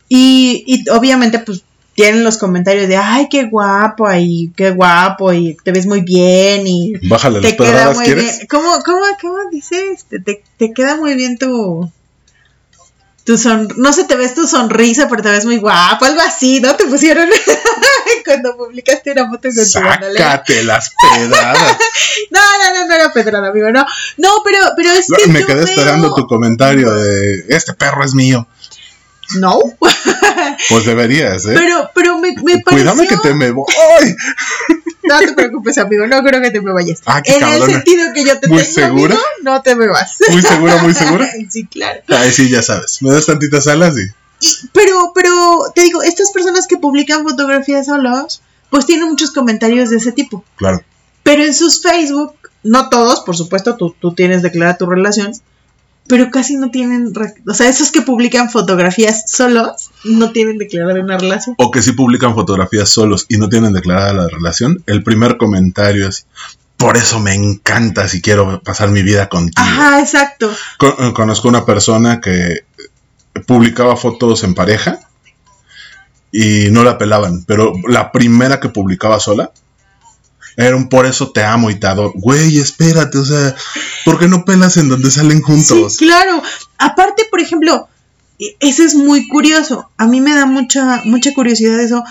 Y, 0.09 0.63
y 0.67 0.89
obviamente, 0.89 1.39
pues 1.39 1.63
tienen 2.01 2.23
los 2.23 2.37
comentarios 2.37 2.87
de, 2.87 2.97
ay, 2.97 3.27
qué 3.29 3.43
guapo, 3.45 4.11
y 4.13 4.51
qué 4.55 4.71
guapo, 4.71 5.31
y 5.33 5.55
te 5.63 5.71
ves 5.71 5.85
muy 5.85 6.01
bien, 6.01 6.65
y 6.65 6.93
Bájale 7.07 7.41
te 7.41 7.55
queda 7.55 7.91
muy 7.91 8.05
¿quieres? 8.05 8.23
bien. 8.37 8.47
¿Cómo, 8.49 8.81
cómo, 8.83 9.05
cómo 9.21 9.37
dices? 9.51 10.05
Te, 10.09 10.19
te, 10.19 10.43
te 10.57 10.73
queda 10.73 10.95
muy 10.97 11.13
bien 11.15 11.37
tu. 11.37 11.91
Tu 13.23 13.37
son, 13.37 13.67
no 13.77 13.93
sé, 13.93 14.05
te 14.05 14.15
ves 14.15 14.33
tu 14.33 14.47
sonrisa, 14.47 15.07
pero 15.07 15.21
te 15.21 15.29
ves 15.29 15.45
muy 15.45 15.57
guapo, 15.57 16.05
algo 16.05 16.21
así, 16.21 16.59
¿no? 16.59 16.75
Te 16.75 16.85
pusieron 16.87 17.29
cuando 18.25 18.57
publicaste 18.57 19.11
una 19.11 19.29
foto 19.29 19.41
con 19.49 19.53
tu. 19.53 19.65
Sácate 19.65 20.63
las 20.63 20.91
pedradas. 21.15 21.77
No, 22.31 22.39
no, 22.39 22.79
no, 22.79 22.87
no 22.87 22.93
era 22.95 23.13
pedrada, 23.13 23.49
amigo, 23.49 23.69
no. 23.71 23.85
No, 24.17 24.29
pero, 24.43 24.57
pero 24.75 24.89
es 24.91 25.07
que 25.15 25.27
Me 25.27 25.41
yo 25.41 25.45
quedé 25.47 25.57
veo- 25.57 25.65
esperando 25.65 26.13
tu 26.15 26.25
comentario 26.25 26.91
de 26.95 27.45
este 27.49 27.73
perro 27.73 28.03
es 28.03 28.13
mío. 28.15 28.47
No, 29.39 29.59
Pues 30.69 30.85
deberías, 30.85 31.45
¿eh? 31.45 31.53
pero, 31.55 31.89
pero 31.93 32.17
me, 32.19 32.33
me 32.33 32.59
pareció... 32.59 32.93
Cuídame 32.93 33.07
que 33.07 33.17
te 33.17 33.33
me 33.33 33.51
voy. 33.51 33.65
No 35.03 35.17
te 35.19 35.33
preocupes, 35.33 35.77
amigo, 35.79 36.05
no 36.05 36.21
creo 36.23 36.41
que 36.41 36.51
te 36.51 36.61
me 36.61 36.71
vayas. 36.71 37.01
Ah, 37.07 37.21
en 37.25 37.43
el 37.43 37.63
sentido 37.63 38.13
que 38.13 38.23
yo 38.23 38.39
te 38.39 38.47
¿Muy 38.47 38.59
tengo, 38.61 38.71
segura? 38.73 39.15
amigo, 39.15 39.21
no 39.43 39.61
te 39.61 39.75
me 39.75 39.87
vas. 39.87 40.17
Muy 40.29 40.41
segura, 40.43 40.77
muy 40.83 40.93
segura. 40.93 41.27
sí, 41.49 41.65
claro. 41.65 42.01
Ay, 42.07 42.31
sí, 42.31 42.49
ya 42.49 42.61
sabes. 42.61 43.01
Me 43.01 43.11
das 43.11 43.25
tantitas 43.25 43.67
alas 43.67 43.95
y. 43.97 44.03
Y- 44.45 44.69
pero, 44.71 45.11
pero, 45.13 45.63
te 45.73 45.81
digo, 45.81 46.03
estas 46.03 46.31
personas 46.31 46.67
que 46.67 46.77
publican 46.77 47.23
fotografías 47.27 47.87
solos, 47.87 48.41
pues 48.69 48.85
tienen 48.85 49.07
muchos 49.09 49.31
comentarios 49.31 49.89
de 49.89 49.97
ese 49.97 50.11
tipo. 50.11 50.45
Claro. 50.55 50.81
Pero 51.23 51.43
en 51.43 51.53
sus 51.55 51.81
Facebook, 51.81 52.35
no 52.63 52.89
todos, 52.89 53.21
por 53.21 53.35
supuesto, 53.35 53.75
tú, 53.77 53.95
tú 53.99 54.13
tienes 54.13 54.43
declarada 54.43 54.77
tu 54.77 54.85
relación, 54.85 55.33
pero 56.07 56.29
casi 56.31 56.57
no 56.57 56.71
tienen, 56.71 57.13
o 57.47 57.53
sea, 57.53 57.69
esos 57.69 57.91
que 57.91 58.01
publican 58.01 58.49
fotografías 58.49 59.23
solos, 59.29 59.91
no 60.03 60.31
tienen 60.31 60.57
declarada 60.57 60.99
una 60.99 61.17
relación. 61.17 61.55
O 61.57 61.71
que 61.71 61.81
sí 61.81 61.93
publican 61.93 62.33
fotografías 62.35 62.89
solos 62.89 63.25
y 63.29 63.37
no 63.37 63.47
tienen 63.49 63.71
declarada 63.73 64.13
la 64.13 64.27
relación. 64.27 64.83
El 64.87 65.03
primer 65.03 65.37
comentario 65.37 66.07
es. 66.07 66.25
Por 66.77 66.97
eso 66.97 67.19
me 67.19 67.35
encanta 67.35 68.07
si 68.07 68.21
quiero 68.21 68.59
pasar 68.63 68.89
mi 68.89 69.03
vida 69.03 69.29
contigo. 69.29 69.53
Ajá, 69.57 69.99
exacto. 69.99 70.51
Con- 70.79 70.95
eh, 70.99 71.13
conozco 71.13 71.47
una 71.47 71.63
persona 71.63 72.19
que 72.19 72.65
publicaba 73.45 73.95
fotos 73.95 74.43
en 74.43 74.55
pareja 74.55 74.99
y 76.31 76.69
no 76.71 76.83
la 76.83 76.97
pelaban, 76.97 77.43
pero 77.45 77.73
la 77.87 78.11
primera 78.11 78.59
que 78.59 78.69
publicaba 78.69 79.19
sola 79.19 79.51
era 80.57 80.75
un 80.75 80.89
por 80.89 81.05
eso 81.05 81.31
te 81.31 81.43
amo 81.43 81.69
y 81.69 81.75
te 81.75 81.87
adoro. 81.87 82.11
Güey, 82.15 82.57
espérate, 82.57 83.17
o 83.17 83.25
sea, 83.25 83.55
¿por 84.05 84.19
qué 84.19 84.27
no 84.27 84.45
pelas 84.45 84.77
en 84.77 84.89
donde 84.89 85.09
salen 85.11 85.41
juntos? 85.41 85.95
Sí, 85.97 86.05
claro. 86.05 86.41
Aparte, 86.77 87.23
por 87.29 87.39
ejemplo, 87.39 87.87
e- 88.39 88.55
ese 88.59 88.83
es 88.85 88.95
muy 88.95 89.27
curioso. 89.27 89.89
A 89.97 90.07
mí 90.07 90.21
me 90.21 90.33
da 90.33 90.45
mucha, 90.45 91.01
mucha 91.05 91.33
curiosidad 91.33 91.79
eso. 91.79 92.03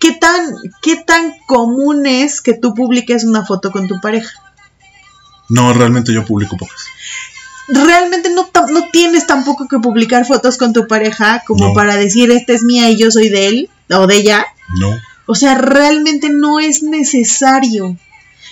¿Qué 0.00 0.12
tan, 0.12 0.54
¿Qué 0.82 0.96
tan 0.96 1.32
común 1.46 2.06
es 2.06 2.40
que 2.40 2.52
tú 2.54 2.74
publiques 2.74 3.24
una 3.24 3.44
foto 3.46 3.70
con 3.72 3.88
tu 3.88 4.00
pareja? 4.00 4.30
No, 5.48 5.72
realmente 5.72 6.12
yo 6.12 6.24
publico 6.24 6.56
pocas. 6.56 6.80
Realmente 7.68 8.28
no, 8.28 8.50
no 8.70 8.90
tienes 8.92 9.26
tampoco 9.26 9.66
que 9.68 9.78
publicar 9.78 10.26
fotos 10.26 10.58
con 10.58 10.74
tu 10.74 10.86
pareja 10.86 11.42
como 11.46 11.68
No. 11.68 11.72
para 11.74 11.96
decir 11.96 12.30
esta 12.30 12.52
es 12.52 12.62
mía 12.62 12.90
y 12.90 12.96
yo 12.98 13.10
soy 13.10 13.30
de 13.30 13.46
él 13.48 13.70
o 13.90 14.06
de 14.06 14.16
ella. 14.16 14.44
No. 14.78 14.94
O 15.26 15.34
sea, 15.34 15.56
realmente 15.56 16.30
no 16.30 16.60
es 16.60 16.82
necesario. 16.82 17.96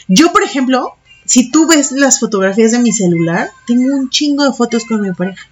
Yo, 0.09 0.33
por 0.33 0.43
ejemplo, 0.43 0.97
si 1.25 1.51
tú 1.51 1.67
ves 1.67 1.93
las 1.93 2.21
fotografías 2.21 2.73
de 2.73 2.79
mi 2.79 2.93
celular, 2.93 3.51
tengo 3.67 3.95
un 3.95 4.11
chingo 4.11 4.45
de 4.45 4.53
fotos 4.53 4.85
con 4.85 5.01
mi 5.01 5.13
pareja, 5.13 5.43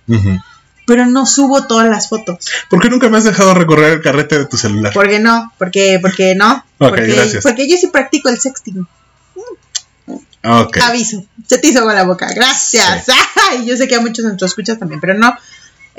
pero 0.86 1.06
no 1.06 1.26
subo 1.26 1.66
todas 1.66 1.88
las 1.88 2.08
fotos. 2.08 2.38
¿Por 2.68 2.80
qué 2.80 2.90
nunca 2.90 3.08
me 3.08 3.18
has 3.18 3.24
dejado 3.24 3.54
recorrer 3.54 3.92
el 3.92 4.00
carrete 4.00 4.38
de 4.38 4.46
tu 4.46 4.56
celular? 4.56 4.92
¿Por 4.92 5.08
qué 5.08 5.20
no? 5.20 5.52
Porque, 5.58 5.98
porque 6.00 6.34
no. 6.34 6.64
Porque, 6.78 7.06
gracias. 7.06 7.42
porque 7.42 7.68
yo 7.68 7.76
sí 7.76 7.88
practico 7.88 8.28
el 8.28 8.40
sexting. 8.40 8.86
Aviso. 10.42 11.24
Se 11.46 11.58
te 11.58 11.68
hizo 11.68 11.82
con 11.82 11.94
la 11.94 12.04
boca. 12.04 12.32
Gracias. 12.34 13.06
Ay, 13.50 13.66
yo 13.66 13.76
sé 13.76 13.86
que 13.88 13.96
a 13.96 14.00
muchos 14.00 14.24
de 14.24 14.30
nuestros 14.30 14.52
escuchas 14.52 14.78
también, 14.78 15.00
pero 15.00 15.14
no. 15.14 15.36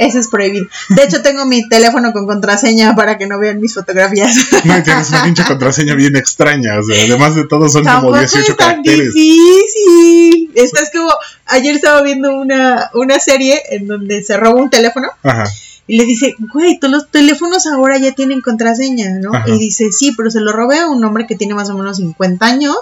Eso 0.02 0.18
es 0.20 0.28
prohibido. 0.30 0.66
De 0.90 1.04
hecho, 1.04 1.22
tengo 1.22 1.46
mi 1.46 1.70
teléfono 1.70 2.12
con 2.12 2.26
contraseña 2.26 2.96
para 2.96 3.18
que 3.20 3.28
no 3.28 3.38
vean 3.38 3.62
mis 3.62 3.74
fotografías. 3.76 4.36
No, 4.64 4.78
y 4.78 4.84
tienes 4.84 5.10
una 5.10 5.24
pinche 5.24 5.44
contraseña 5.46 5.94
bien 5.94 6.16
extraña. 6.16 6.80
O 6.80 6.84
sea, 6.84 7.04
además 7.06 7.36
de 7.36 7.46
todo 7.46 7.70
son 7.70 7.84
como 7.84 7.94
Tampoco 7.94 8.18
18 8.20 8.52
es 8.52 8.58
tan 8.58 8.68
caracteres. 8.70 9.14
difícil. 9.14 10.52
Estás 10.56 10.90
como. 10.92 11.12
Ayer 11.46 11.76
estaba 11.76 12.02
viendo 12.02 12.34
una, 12.36 12.90
una 12.94 13.20
serie 13.20 13.62
en 13.72 13.88
donde 13.88 14.24
se 14.24 14.38
roba 14.38 14.62
un 14.62 14.70
teléfono 14.70 15.10
Ajá. 15.22 15.44
Y 15.92 15.98
le 15.98 16.06
dice, 16.06 16.38
güey, 16.54 16.80
todos 16.80 16.94
los 16.94 17.08
teléfonos 17.10 17.68
ahora 17.68 17.98
ya 17.98 18.14
tienen 18.14 18.40
contraseña, 18.40 19.10
¿no? 19.20 19.36
Ajá. 19.36 19.50
Y 19.50 19.60
dice, 19.60 19.92
sí, 19.92 20.14
pero 20.16 20.32
se 20.32 20.40
lo 20.40 20.54
robé 20.54 20.80
a 20.80 20.88
un 20.88 21.04
hombre 21.04 21.28
que 21.28 21.36
tiene 21.36 21.54
más 21.54 21.70
o 21.70 21.78
menos 21.78 21.98
50 21.98 22.46
años. 22.46 22.78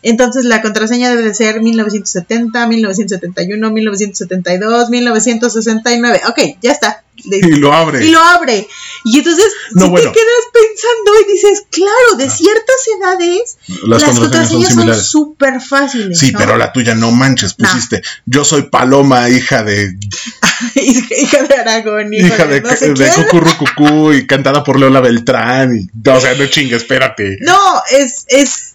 Entonces 0.00 0.46
la 0.46 0.62
contraseña 0.62 1.10
debe 1.10 1.24
de 1.24 1.34
ser 1.34 1.60
1970, 1.60 2.66
1971, 2.66 3.70
1972, 3.70 4.88
1969. 4.88 6.20
Ok, 6.26 6.56
ya 6.62 6.72
está. 6.72 7.03
Y 7.24 7.56
lo 7.56 7.72
abre. 7.72 8.04
y 8.06 8.10
lo 8.10 8.20
abre. 8.20 8.68
Y 9.04 9.18
entonces 9.18 9.46
No, 9.72 9.84
si 9.86 9.90
bueno. 9.90 10.10
te 10.12 10.18
quedas 10.18 10.44
pensando 10.52 11.20
y 11.28 11.32
dices, 11.32 11.62
claro, 11.70 12.16
de 12.18 12.30
ciertas 12.30 12.76
edades 12.98 13.56
Las, 13.86 14.02
las, 14.02 14.18
contraseñas 14.18 14.18
son 14.18 14.20
contraseñas 14.20 14.50
son 14.68 14.72
similares. 14.76 15.06
súper 15.06 15.60
fáciles. 15.60 16.18
Sí, 16.18 16.32
¿no? 16.32 16.38
pero 16.38 16.56
la 16.56 16.72
tuya 16.72 16.94
no 16.94 17.10
manches, 17.12 17.54
No. 17.58 17.68
pusiste. 17.68 18.02
Yo 18.26 18.44
soy 18.44 18.62
Paloma, 18.62 19.28
hija 19.30 19.62
de 19.62 19.96
hija, 20.74 21.42
de 21.42 21.54
Aragón, 21.56 22.12
hija 22.14 22.44
de, 22.46 22.60
de 22.60 22.76
quién. 22.94 23.12
Cucurrucucú 23.24 24.12
y 24.12 24.26
cantada 24.26 24.62
por 24.64 24.78
Leola 24.78 25.00
Beltrán. 25.00 25.76
Y, 25.76 26.08
o 26.08 26.20
sea, 26.20 26.34
no 26.34 26.46
chingue, 26.46 26.76
espérate. 26.76 27.38
No, 27.40 27.58
es, 27.90 28.24
es, 28.28 28.74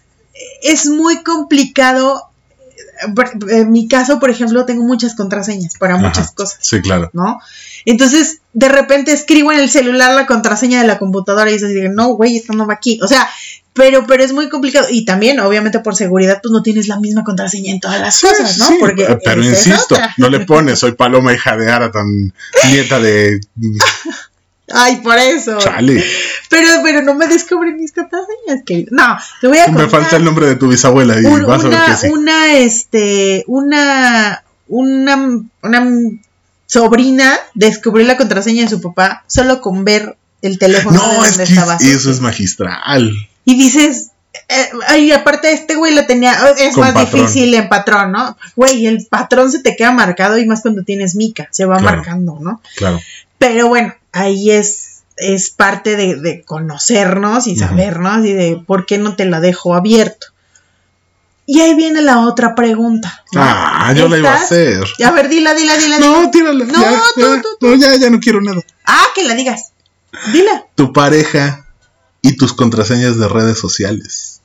es 0.62 0.86
muy 0.86 1.22
complicado. 1.22 2.29
En 3.48 3.70
mi 3.70 3.88
caso, 3.88 4.18
por 4.18 4.30
ejemplo, 4.30 4.64
tengo 4.66 4.84
muchas 4.84 5.14
contraseñas 5.14 5.76
para 5.78 5.96
muchas 5.96 6.32
cosas, 6.32 6.58
Sí, 6.60 6.80
claro. 6.80 7.10
¿no? 7.12 7.38
Entonces, 7.84 8.40
de 8.52 8.68
repente 8.68 9.12
escribo 9.12 9.52
en 9.52 9.60
el 9.60 9.70
celular 9.70 10.14
la 10.14 10.26
contraseña 10.26 10.80
de 10.80 10.86
la 10.86 10.98
computadora 10.98 11.50
y 11.50 11.54
dices, 11.54 11.90
no, 11.92 12.08
güey, 12.14 12.36
esta 12.36 12.52
no 12.52 12.66
va 12.66 12.74
aquí. 12.74 13.00
O 13.02 13.08
sea, 13.08 13.28
pero, 13.72 14.06
pero 14.06 14.24
es 14.24 14.32
muy 14.32 14.48
complicado. 14.48 14.88
Y 14.90 15.04
también, 15.04 15.40
obviamente, 15.40 15.78
por 15.80 15.94
seguridad, 15.94 16.40
pues 16.42 16.52
no 16.52 16.62
tienes 16.62 16.88
la 16.88 16.98
misma 16.98 17.24
contraseña 17.24 17.72
en 17.72 17.80
todas 17.80 18.00
las 18.00 18.20
cosas, 18.20 18.58
¿no? 18.58 18.66
Sí, 18.66 18.76
Porque 18.80 19.18
pero 19.24 19.42
es 19.42 19.66
insisto, 19.66 19.96
no 20.16 20.28
le 20.28 20.40
pones, 20.40 20.78
soy 20.78 20.92
Paloma 20.92 21.32
hija 21.32 21.56
de 21.56 21.70
Aratan, 21.70 22.34
nieta 22.68 22.98
de 22.98 23.40
Ay, 24.72 24.96
por 24.96 25.18
eso. 25.18 25.58
Chale. 25.58 26.04
Pero, 26.48 26.68
pero 26.82 27.02
no 27.02 27.14
me 27.14 27.26
descubren 27.26 27.76
mis 27.76 27.92
contraseñas, 27.92 28.62
querido. 28.64 28.88
No, 28.92 29.16
te 29.40 29.48
voy 29.48 29.58
a 29.58 29.66
Me 29.68 29.74
contar. 29.82 29.90
falta 30.02 30.16
el 30.16 30.24
nombre 30.24 30.46
de 30.46 30.56
tu 30.56 30.68
bisabuela 30.68 31.20
y 31.20 31.24
Un- 31.24 31.46
vas 31.46 31.64
a 31.64 31.68
ver 31.68 31.76
una, 31.78 31.86
que 31.86 31.96
sí. 31.96 32.08
una, 32.08 32.52
este, 32.56 33.44
una, 33.46 34.44
una, 34.68 35.16
una 35.62 35.88
sobrina 36.66 37.36
descubrió 37.54 38.06
la 38.06 38.16
contraseña 38.16 38.62
de 38.64 38.68
su 38.70 38.80
papá 38.80 39.24
solo 39.26 39.60
con 39.60 39.84
ver 39.84 40.16
el 40.42 40.58
teléfono 40.58 41.00
de 41.00 41.06
No, 41.06 41.24
es 41.24 41.30
donde 41.30 41.44
que 41.44 41.52
estaba. 41.52 41.76
eso 41.80 42.10
es 42.10 42.20
magistral. 42.20 43.12
Y 43.44 43.56
dices, 43.58 44.10
eh, 44.48 44.70
ay, 44.86 45.10
aparte 45.12 45.52
este 45.52 45.74
güey 45.74 45.94
lo 45.94 46.06
tenía, 46.06 46.32
es 46.58 46.74
Con 46.74 46.84
más 46.84 46.92
patrón. 46.92 47.22
difícil 47.22 47.52
en 47.54 47.68
patrón, 47.68 48.12
¿no? 48.12 48.36
Güey, 48.56 48.86
el 48.86 49.06
patrón 49.10 49.50
se 49.50 49.60
te 49.60 49.76
queda 49.76 49.90
marcado 49.92 50.38
y 50.38 50.46
más 50.46 50.62
cuando 50.62 50.82
tienes 50.84 51.14
mica, 51.16 51.48
se 51.50 51.64
va 51.66 51.78
Claro. 51.78 51.96
marcando, 51.96 52.38
¿no? 52.40 52.62
Claro. 52.76 53.00
Pero 53.38 53.68
bueno, 53.68 53.94
ahí 54.12 54.50
es, 54.50 55.02
es 55.16 55.50
parte 55.50 55.96
de, 55.96 56.16
de 56.16 56.42
conocernos 56.42 57.46
y 57.46 57.56
sabernos 57.56 58.24
y 58.26 58.32
de 58.32 58.62
por 58.66 58.86
qué 58.86 58.98
no 58.98 59.16
te 59.16 59.24
la 59.24 59.40
dejo 59.40 59.74
abierto. 59.74 60.28
Y 61.46 61.60
ahí 61.60 61.74
viene 61.74 62.00
la 62.00 62.20
otra 62.20 62.54
pregunta. 62.54 63.24
¿no? 63.32 63.40
Ah, 63.42 63.92
yo 63.92 64.08
la 64.08 64.18
iba 64.18 64.30
a 64.30 64.36
hacer. 64.36 64.84
A 65.04 65.10
ver, 65.10 65.28
dila, 65.28 65.52
dila, 65.52 65.76
dila. 65.76 65.96
dila. 65.96 66.08
No, 66.08 66.30
tírala. 66.30 66.64
No, 66.64 66.80
ya, 66.80 67.02
tú, 67.12 67.20
ya, 67.20 67.42
tú, 67.42 67.48
tú. 67.58 67.66
no, 67.66 67.74
ya, 67.74 67.96
ya 67.96 68.08
no 68.08 68.20
quiero 68.20 68.40
nada. 68.40 68.62
Ah, 68.86 69.06
que 69.16 69.24
la 69.24 69.34
digas. 69.34 69.72
Dila. 70.32 70.66
Tu 70.76 70.92
pareja 70.92 71.66
y 72.22 72.36
tus 72.36 72.52
contraseñas 72.52 73.18
de 73.18 73.26
redes 73.26 73.58
sociales. 73.58 74.42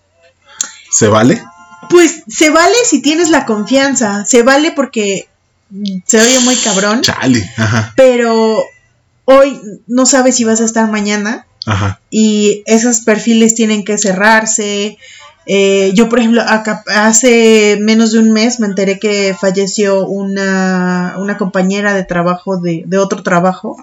¿Se 0.90 1.08
vale? 1.08 1.44
Pues 1.92 2.24
se 2.28 2.50
vale 2.50 2.76
si 2.86 3.04
tienes 3.04 3.30
la 3.30 3.46
confianza. 3.46 4.26
Se 4.26 4.42
vale 4.42 4.72
porque 4.72 5.30
se 6.08 6.20
oye 6.20 6.40
muy 6.40 6.56
cabrón. 6.56 7.02
Chale. 7.02 7.48
Ajá. 7.58 7.94
Pero 7.96 8.64
hoy 9.26 9.60
no 9.88 10.06
sabes 10.06 10.36
si 10.36 10.44
vas 10.44 10.62
a 10.62 10.66
estar 10.66 10.90
mañana. 10.90 11.46
Ajá. 11.68 12.00
y 12.12 12.62
esos 12.68 13.00
perfiles 13.00 13.56
tienen 13.56 13.84
que 13.84 13.98
cerrarse. 13.98 15.00
Eh, 15.48 15.92
yo, 15.96 16.10
por 16.10 16.20
ejemplo, 16.20 16.44
acá- 16.48 16.84
hace 16.96 17.78
menos 17.82 18.12
de 18.12 18.20
un 18.20 18.32
mes 18.34 18.60
me 18.60 18.68
enteré 18.68 19.00
que 19.00 19.36
falleció 19.40 20.06
una, 20.08 21.16
una 21.18 21.38
compañera 21.40 21.96
de 21.96 22.04
trabajo, 22.04 22.58
de, 22.58 22.84
de 22.86 22.98
otro 23.00 23.24
trabajo, 23.24 23.78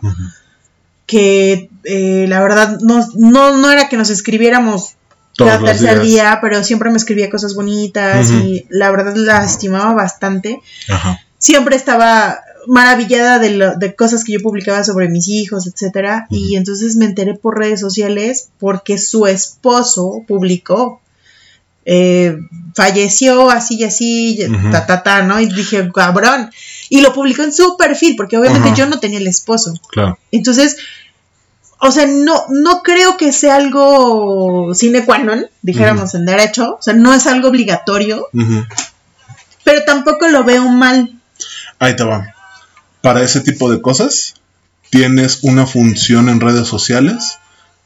que 1.07 1.71
eh, 1.85 2.27
la 2.29 2.41
verdad 2.41 2.79
no, 2.81 3.05
no, 3.15 3.57
no 3.59 3.71
era 3.71 3.89
que 3.89 3.97
nos 3.97 4.11
escribiéramos 4.11 4.95
Todos 5.37 5.51
cada 5.53 5.65
tercer 5.65 6.01
día, 6.03 6.39
pero 6.41 6.63
siempre 6.65 6.91
me 6.91 6.97
escribía 6.97 7.31
cosas 7.31 7.55
bonitas 7.55 8.31
y 8.31 8.67
la 8.71 8.91
verdad 8.91 9.15
la 9.17 9.45
estimaba 9.45 9.93
bastante 9.95 10.61
Ajá. 10.89 11.21
siempre 11.39 11.77
estaba 11.77 12.39
maravillada 12.67 13.39
de, 13.39 13.51
lo- 13.57 13.77
de 13.77 13.95
cosas 13.95 14.25
que 14.25 14.33
yo 14.33 14.41
publicaba 14.41 14.85
sobre 14.85 15.09
mis 15.09 15.29
hijos, 15.29 15.67
etcétera, 15.67 16.27
y 16.31 16.57
entonces 16.57 16.97
me 16.97 17.05
enteré 17.07 17.35
por 17.35 17.59
redes 17.59 17.81
sociales 17.81 18.49
porque 18.59 18.99
su 18.99 19.27
esposo 19.27 20.23
publicó 20.29 21.01
eh, 21.85 22.37
falleció 22.77 23.51
así 23.51 23.77
y 23.81 23.85
así, 23.85 24.39
ta, 24.71 24.87
ta, 24.87 25.03
ta, 25.03 25.23
¿no? 25.23 25.41
Y 25.41 25.47
dije, 25.47 25.91
cabrón. 25.93 26.51
Y 26.89 27.01
lo 27.01 27.13
publicó 27.13 27.43
en 27.43 27.53
su 27.53 27.77
perfil, 27.77 28.15
porque 28.17 28.37
obviamente 28.39 28.69
yo 28.77 28.87
no 28.87 29.01
tenía 29.01 29.19
el 29.19 29.27
esposo. 29.27 29.75
Claro. 29.91 30.17
Entonces, 30.31 30.77
o 31.81 31.91
sea, 31.91 32.07
no, 32.07 32.45
no 32.51 32.83
creo 32.85 33.17
que 33.17 33.33
sea 33.33 33.57
algo 33.57 34.73
sine 34.75 35.05
qua 35.05 35.19
non, 35.19 35.47
dijéramos 35.63 36.15
en 36.15 36.25
derecho. 36.25 36.77
O 36.79 36.83
sea, 36.83 36.95
no 36.95 37.13
es 37.13 37.27
algo 37.27 37.49
obligatorio, 37.49 38.29
pero 39.65 39.83
tampoco 39.85 40.29
lo 40.29 40.45
veo 40.45 40.69
mal. 40.69 41.19
Ahí 41.81 41.97
te 41.97 42.05
va. 42.05 42.33
Para 43.03 43.23
ese 43.23 43.41
tipo 43.41 43.71
de 43.71 43.83
cosas, 43.83 44.35
tienes 44.91 45.41
una 45.43 45.67
función 45.67 46.29
en 46.29 46.41
redes 46.41 46.69
sociales 46.69 47.39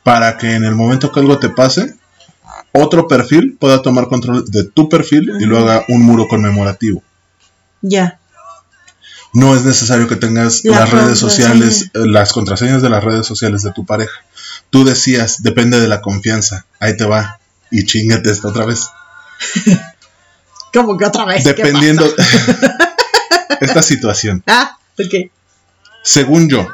para 0.02 0.36
que 0.36 0.54
en 0.54 0.64
el 0.64 0.74
momento 0.74 1.10
que 1.10 1.20
algo 1.20 1.38
te 1.38 1.48
pase, 1.48 1.94
otro 2.72 3.08
perfil 3.08 3.56
pueda 3.58 3.82
tomar 3.82 4.08
control 4.08 4.44
de 4.50 4.64
tu 4.64 4.88
perfil 4.88 5.32
y 5.40 5.46
lo 5.46 5.58
haga 5.58 5.84
un 5.88 6.02
muro 6.02 6.28
conmemorativo. 6.28 7.02
Ya. 7.82 8.18
No 9.32 9.54
es 9.54 9.64
necesario 9.64 10.08
que 10.08 10.16
tengas 10.16 10.64
La 10.64 10.80
las 10.80 10.90
redes 10.90 11.18
sociales, 11.18 11.90
eh, 11.94 12.06
las 12.06 12.32
contraseñas 12.32 12.82
de 12.82 12.90
las 12.90 13.02
redes 13.02 13.26
sociales 13.26 13.62
de 13.62 13.72
tu 13.72 13.84
pareja. 13.84 14.24
Tú 14.70 14.84
decías, 14.84 15.42
depende 15.42 15.80
de 15.80 15.88
la 15.88 16.00
confianza. 16.00 16.66
Ahí 16.80 16.96
te 16.96 17.04
va. 17.04 17.38
Y 17.70 17.84
chingate 17.84 18.30
esta 18.30 18.48
otra 18.48 18.64
vez. 18.64 18.88
Como 20.72 20.96
que 20.96 21.04
otra 21.04 21.24
vez. 21.24 21.42
¿qué 21.42 21.52
Dependiendo 21.54 22.06
pasa? 22.14 22.78
esta 23.60 23.82
situación. 23.82 24.42
Ah, 24.46 24.78
ok. 24.98 25.30
Según 26.02 26.48
yo, 26.48 26.66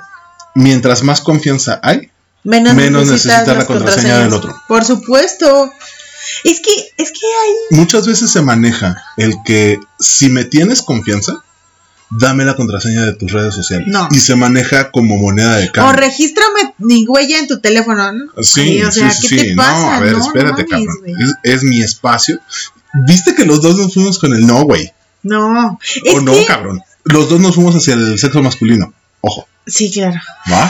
mientras 0.55 1.03
más 1.03 1.21
confianza 1.21 1.81
hay, 1.83 2.11
Menos, 2.45 2.75
Menos 2.75 3.09
necesitas 3.09 3.47
necesita 3.47 3.55
la 3.59 3.67
contraseña 3.67 4.19
del 4.19 4.33
otro. 4.33 4.53
Por 4.67 4.85
supuesto. 4.85 5.73
Es 6.43 6.61
que, 6.61 6.71
es 6.99 7.11
que 7.13 7.21
hay. 7.27 7.79
muchas 7.79 8.05
veces 8.07 8.31
se 8.33 8.43
maneja 8.43 9.01
el 9.17 9.35
que 9.45 9.79
si 10.01 10.29
me 10.29 10.45
tienes 10.45 10.83
confianza, 10.83 11.35
dame 12.11 12.45
la 12.45 12.57
contraseña 12.57 13.05
de 13.05 13.13
tus 13.15 13.31
redes 13.31 13.55
sociales. 13.55 13.87
No. 13.89 14.09
Y 14.11 14.19
se 14.19 14.35
maneja 14.35 14.91
como 14.91 15.17
moneda 15.19 15.57
de 15.57 15.69
O 15.69 15.73
cambio. 15.73 15.93
regístrame 16.01 16.75
mi 16.79 17.07
huella 17.07 17.39
en 17.39 17.47
tu 17.47 17.61
teléfono, 17.61 18.13
¿no? 18.13 18.25
Sí, 18.43 18.83
o 18.83 18.91
sea, 18.91 19.11
sí, 19.11 19.21
¿qué 19.23 19.29
sí, 19.29 19.37
te 19.37 19.49
sí. 19.51 19.55
pasa? 19.55 19.73
No, 19.81 19.93
a 19.93 20.01
ver, 20.01 20.13
No, 20.19 20.27
espérate, 20.27 20.63
no 20.63 20.69
cabrón. 20.69 20.97
Es, 21.07 21.35
es 21.55 21.63
mi 21.63 21.81
espacio. 21.81 22.41
¿Viste 23.07 23.35
que 23.37 23.45
los 23.45 23.63
dos 23.63 23.77
nos 23.77 23.95
fuimos 23.95 24.19
con 24.19 24.35
el 24.35 24.45
no, 24.47 24.63
güey? 24.65 24.93
No. 25.23 25.79
Es 26.05 26.15
¿O 26.15 26.21
no, 26.21 26.33
que- 26.33 26.45
cabrón? 26.47 26.83
Los 27.05 27.29
dos 27.29 27.41
nos 27.41 27.55
fuimos 27.55 27.75
hacia 27.75 27.95
el 27.95 28.19
sexo 28.19 28.43
masculino. 28.43 28.93
Ojo, 29.21 29.47
Sí, 29.67 29.91
claro. 29.93 30.21
¿va? 30.51 30.69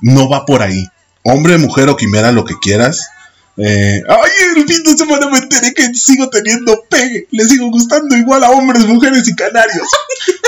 no 0.00 0.28
va 0.28 0.44
por 0.46 0.62
ahí. 0.62 0.86
Hombre, 1.22 1.58
mujer 1.58 1.88
o 1.88 1.96
quimera, 1.96 2.32
lo 2.32 2.44
que 2.44 2.54
quieras. 2.60 3.06
Eh, 3.58 4.02
ay, 4.08 4.30
el 4.56 4.66
fin 4.66 4.82
de 4.82 4.96
semana 4.96 5.28
me 5.28 5.36
enteré 5.38 5.74
que 5.74 5.94
sigo 5.94 6.28
teniendo 6.30 6.84
pegue. 6.88 7.28
Le 7.30 7.44
sigo 7.44 7.70
gustando 7.70 8.16
igual 8.16 8.42
a 8.44 8.50
hombres, 8.50 8.86
mujeres 8.86 9.28
y 9.28 9.34
canarios. 9.34 9.86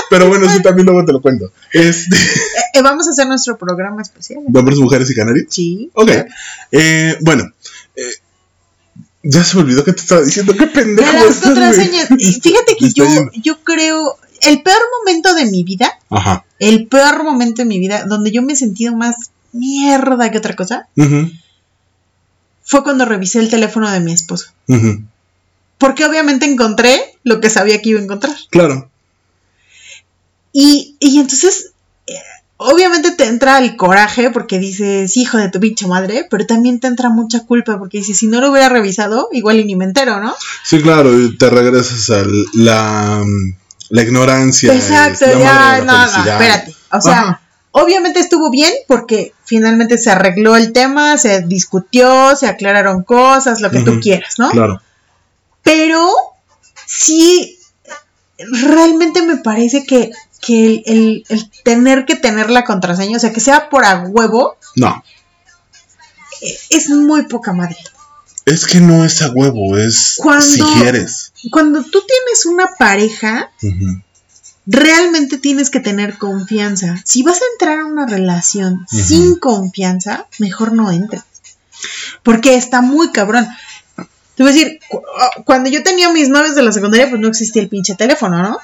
Pero 0.09 0.27
bueno, 0.27 0.47
eso 0.47 0.59
también 0.61 0.85
luego 0.87 1.05
te 1.05 1.13
lo 1.13 1.21
cuento. 1.21 1.51
Este, 1.71 2.15
Eh, 2.15 2.61
eh, 2.73 2.81
vamos 2.81 3.07
a 3.07 3.11
hacer 3.11 3.27
nuestro 3.27 3.57
programa 3.57 4.01
especial. 4.01 4.39
¿De 4.47 4.59
hombres, 4.59 4.79
mujeres 4.79 5.09
y 5.11 5.15
canarios? 5.15 5.45
Sí. 5.49 5.89
Ok. 5.93 6.11
Eh, 6.71 7.15
bueno. 7.21 7.51
Ya 9.25 9.43
se 9.43 9.57
me 9.57 9.63
olvidó 9.63 9.83
que 9.83 9.93
te 9.93 10.01
estaba 10.01 10.21
diciendo. 10.21 10.53
Qué 10.53 10.59
De 10.65 10.67
pendejo. 10.67 11.11
las 11.11 11.23
estás, 11.25 11.41
güey. 11.41 11.53
contraseñas. 11.55 12.07
Fíjate 12.41 12.75
que 12.79 12.91
yo, 12.93 13.05
yendo. 13.05 13.31
yo 13.35 13.59
creo. 13.63 14.17
El 14.41 14.61
peor 14.61 14.77
momento 14.99 15.33
de 15.33 15.45
mi 15.45 15.63
vida, 15.63 15.97
Ajá. 16.09 16.45
el 16.59 16.87
peor 16.87 17.23
momento 17.23 17.61
de 17.61 17.65
mi 17.67 17.79
vida, 17.79 18.03
donde 18.05 18.31
yo 18.31 18.41
me 18.41 18.53
he 18.53 18.55
sentido 18.55 18.95
más 18.95 19.15
mierda 19.53 20.29
que 20.29 20.37
otra 20.37 20.55
cosa, 20.55 20.87
Ujú, 20.97 21.31
fue 22.63 22.83
cuando 22.83 23.05
revisé 23.05 23.39
el 23.39 23.49
teléfono 23.49 23.89
de 23.89 23.99
mi 24.01 24.11
esposo. 24.13 24.49
ujú. 24.67 25.03
Porque 25.77 26.05
obviamente 26.05 26.45
encontré 26.45 27.17
lo 27.23 27.39
que 27.41 27.49
sabía 27.49 27.81
que 27.81 27.89
iba 27.89 27.99
a 27.99 28.03
encontrar. 28.03 28.35
Claro. 28.49 28.89
Y, 30.53 30.95
y 30.99 31.19
entonces, 31.19 31.71
eh, 32.07 32.13
obviamente 32.57 33.11
te 33.11 33.25
entra 33.25 33.59
el 33.59 33.75
coraje 33.75 34.31
porque 34.31 34.59
dices, 34.59 35.15
hijo 35.17 35.37
de 35.37 35.49
tu 35.49 35.59
pinche 35.59 35.87
madre, 35.87 36.27
pero 36.29 36.45
también 36.45 36.79
te 36.79 36.87
entra 36.87 37.09
mucha 37.09 37.41
culpa 37.45 37.77
porque 37.77 37.99
dices, 37.99 38.17
si 38.17 38.27
no 38.27 38.39
lo 38.41 38.51
hubiera 38.51 38.69
revisado, 38.69 39.29
igual 39.31 39.59
y 39.59 39.65
ni 39.65 39.75
me 39.75 39.85
entero, 39.85 40.19
¿no? 40.19 40.33
Sí, 40.63 40.81
claro. 40.81 41.17
Y 41.19 41.37
te 41.37 41.49
regresas 41.49 42.09
a 42.09 42.23
la, 42.53 43.23
la 43.89 44.01
ignorancia. 44.01 44.73
Exacto, 44.73 45.25
la 45.27 45.39
ya, 45.39 45.81
no, 45.83 45.93
no, 45.93 46.31
espérate. 46.31 46.75
O 46.91 47.01
sea, 47.01 47.19
Ajá. 47.19 47.41
obviamente 47.71 48.19
estuvo 48.19 48.49
bien 48.49 48.71
porque 48.87 49.33
finalmente 49.43 49.97
se 49.97 50.11
arregló 50.11 50.55
el 50.55 50.71
tema, 50.71 51.17
se 51.17 51.41
discutió, 51.41 52.35
se 52.35 52.47
aclararon 52.47 53.03
cosas, 53.03 53.61
lo 53.61 53.69
que 53.69 53.81
tú 53.81 53.99
quieras, 53.99 54.35
¿no? 54.37 54.49
Claro. 54.51 54.81
Pero 55.61 56.07
sí, 56.85 57.57
realmente 58.37 59.21
me 59.23 59.37
parece 59.37 59.85
que, 59.85 60.11
que 60.41 60.65
el, 60.65 60.83
el- 60.85 61.25
el 61.29 61.49
tener 61.63 62.05
que 62.05 62.15
tener 62.15 62.49
la 62.49 62.63
contraseña, 62.63 63.17
o 63.17 63.19
sea, 63.19 63.33
que 63.33 63.39
sea 63.39 63.69
por 63.69 63.85
a 63.85 64.01
huevo, 64.03 64.57
No. 64.75 65.03
eh, 66.41 66.57
es 66.69 66.89
muy 66.89 67.23
poca 67.23 67.53
madre. 67.53 67.77
Es 68.45 68.65
que 68.65 68.79
no 68.79 69.03
es 69.03 69.21
a 69.23 69.31
huevo, 69.31 69.77
es 69.77 70.15
Cuando- 70.17 70.45
si 70.45 70.61
quieres. 70.61 71.31
Cuando 71.51 71.81
tú 71.83 72.03
tienes 72.05 72.45
una 72.45 72.67
pareja, 72.77 73.51
realmente 74.67 75.37
tienes 75.37 75.69
que 75.69 75.79
tener 75.79 76.17
confianza. 76.17 77.01
Si 77.05 77.23
vas 77.23 77.37
a 77.37 77.45
entrar 77.53 77.79
a 77.79 77.85
una 77.85 78.05
relación 78.05 78.85
sin 78.89 79.35
confianza, 79.39 80.27
mejor 80.39 80.73
no 80.73 80.91
entres. 80.91 81.21
Porque 82.23 82.55
está 82.55 82.81
muy 82.81 83.11
cabrón. 83.11 83.47
Te 84.35 84.43
voy 84.43 84.51
a 84.51 84.55
decir, 84.55 84.79
cu- 84.89 85.01
cuando 85.45 85.69
yo 85.69 85.81
tenía 85.83 86.09
mis 86.11 86.29
novios 86.29 86.55
de 86.55 86.61
la 86.63 86.71
secundaria, 86.71 87.09
pues 87.09 87.21
no 87.21 87.27
existía 87.27 87.61
el 87.61 87.69
pinche 87.69 87.95
teléfono, 87.95 88.41
¿no? 88.41 88.59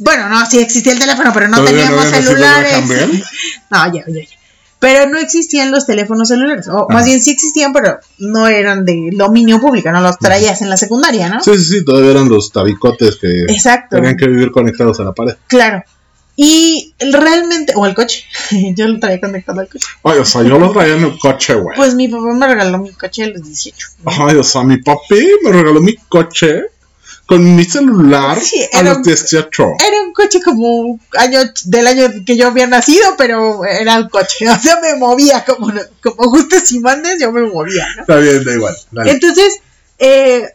Bueno, 0.00 0.30
no, 0.30 0.46
sí 0.46 0.58
existía 0.58 0.94
el 0.94 0.98
teléfono, 0.98 1.30
pero 1.32 1.46
no 1.48 1.58
¿Todavía 1.58 1.90
no 1.90 1.96
teníamos 1.96 2.10
nacido 2.10 2.32
celulares. 2.32 2.74
No, 3.70 3.86
ya, 3.92 4.04
ya, 4.08 4.20
ya. 4.22 4.36
Pero 4.78 5.10
no 5.10 5.18
existían 5.18 5.70
los 5.70 5.84
teléfonos 5.84 6.28
celulares. 6.28 6.66
O 6.68 6.88
más 6.88 7.04
bien 7.04 7.20
sí 7.20 7.32
existían, 7.32 7.74
pero 7.74 8.00
no 8.18 8.48
eran 8.48 8.86
de 8.86 9.10
dominio 9.12 9.60
público, 9.60 9.92
no 9.92 10.00
los 10.00 10.18
traías 10.18 10.62
en 10.62 10.70
la 10.70 10.78
secundaria, 10.78 11.28
¿no? 11.28 11.42
Sí, 11.42 11.54
sí, 11.58 11.64
sí, 11.64 11.84
todavía 11.84 12.12
eran 12.12 12.30
los 12.30 12.50
tabicotes 12.50 13.16
que 13.16 13.42
Exacto. 13.42 13.96
tenían 13.96 14.16
que 14.16 14.26
vivir 14.26 14.50
conectados 14.50 14.98
a 15.00 15.04
la 15.04 15.12
pared. 15.12 15.36
Claro. 15.46 15.84
Y 16.34 16.94
realmente, 16.98 17.74
o 17.76 17.84
al 17.84 17.94
coche, 17.94 18.24
yo 18.74 18.88
lo 18.88 18.98
traía 18.98 19.20
conectado 19.20 19.60
al 19.60 19.68
coche. 19.68 19.86
Ay, 20.02 20.18
o 20.18 20.24
sea, 20.24 20.42
yo 20.42 20.58
lo 20.58 20.72
traía 20.72 20.94
en 20.96 21.04
el 21.04 21.18
coche, 21.18 21.54
güey. 21.56 21.76
Pues 21.76 21.94
mi 21.94 22.08
papá 22.08 22.32
me 22.32 22.46
regaló 22.46 22.78
mi 22.78 22.90
coche 22.92 23.24
a 23.24 23.26
los 23.26 23.44
18. 23.44 23.86
Ay, 24.06 24.36
o 24.36 24.42
sea, 24.42 24.62
mi 24.62 24.78
papi 24.78 25.28
me 25.44 25.52
regaló 25.52 25.82
mi 25.82 25.94
coche 26.08 26.62
con 27.30 27.54
mi 27.54 27.64
celular 27.64 28.40
Sí, 28.40 28.66
a 28.72 28.82
los 28.82 28.96
un- 28.96 29.02
18. 29.04 29.62
Era 29.86 30.02
un 30.04 30.12
coche 30.12 30.40
como 30.42 30.98
año 31.16 31.38
del 31.64 31.86
año 31.86 32.08
que 32.26 32.36
yo 32.36 32.48
había 32.48 32.66
nacido, 32.66 33.14
pero 33.16 33.64
era 33.64 33.98
un 33.98 34.08
coche. 34.08 34.48
O 34.50 34.58
sea, 34.60 34.80
me 34.80 34.96
movía 34.96 35.44
como, 35.44 35.72
como 36.02 36.28
gustes 36.30 36.72
y 36.72 36.80
mandes, 36.80 37.20
yo 37.20 37.30
me 37.30 37.42
movía, 37.42 37.86
¿no? 37.94 38.00
Está 38.02 38.16
bien, 38.16 38.44
da 38.44 38.52
igual. 38.52 38.76
Dale. 38.90 39.12
Entonces, 39.12 39.60
eh, 40.00 40.48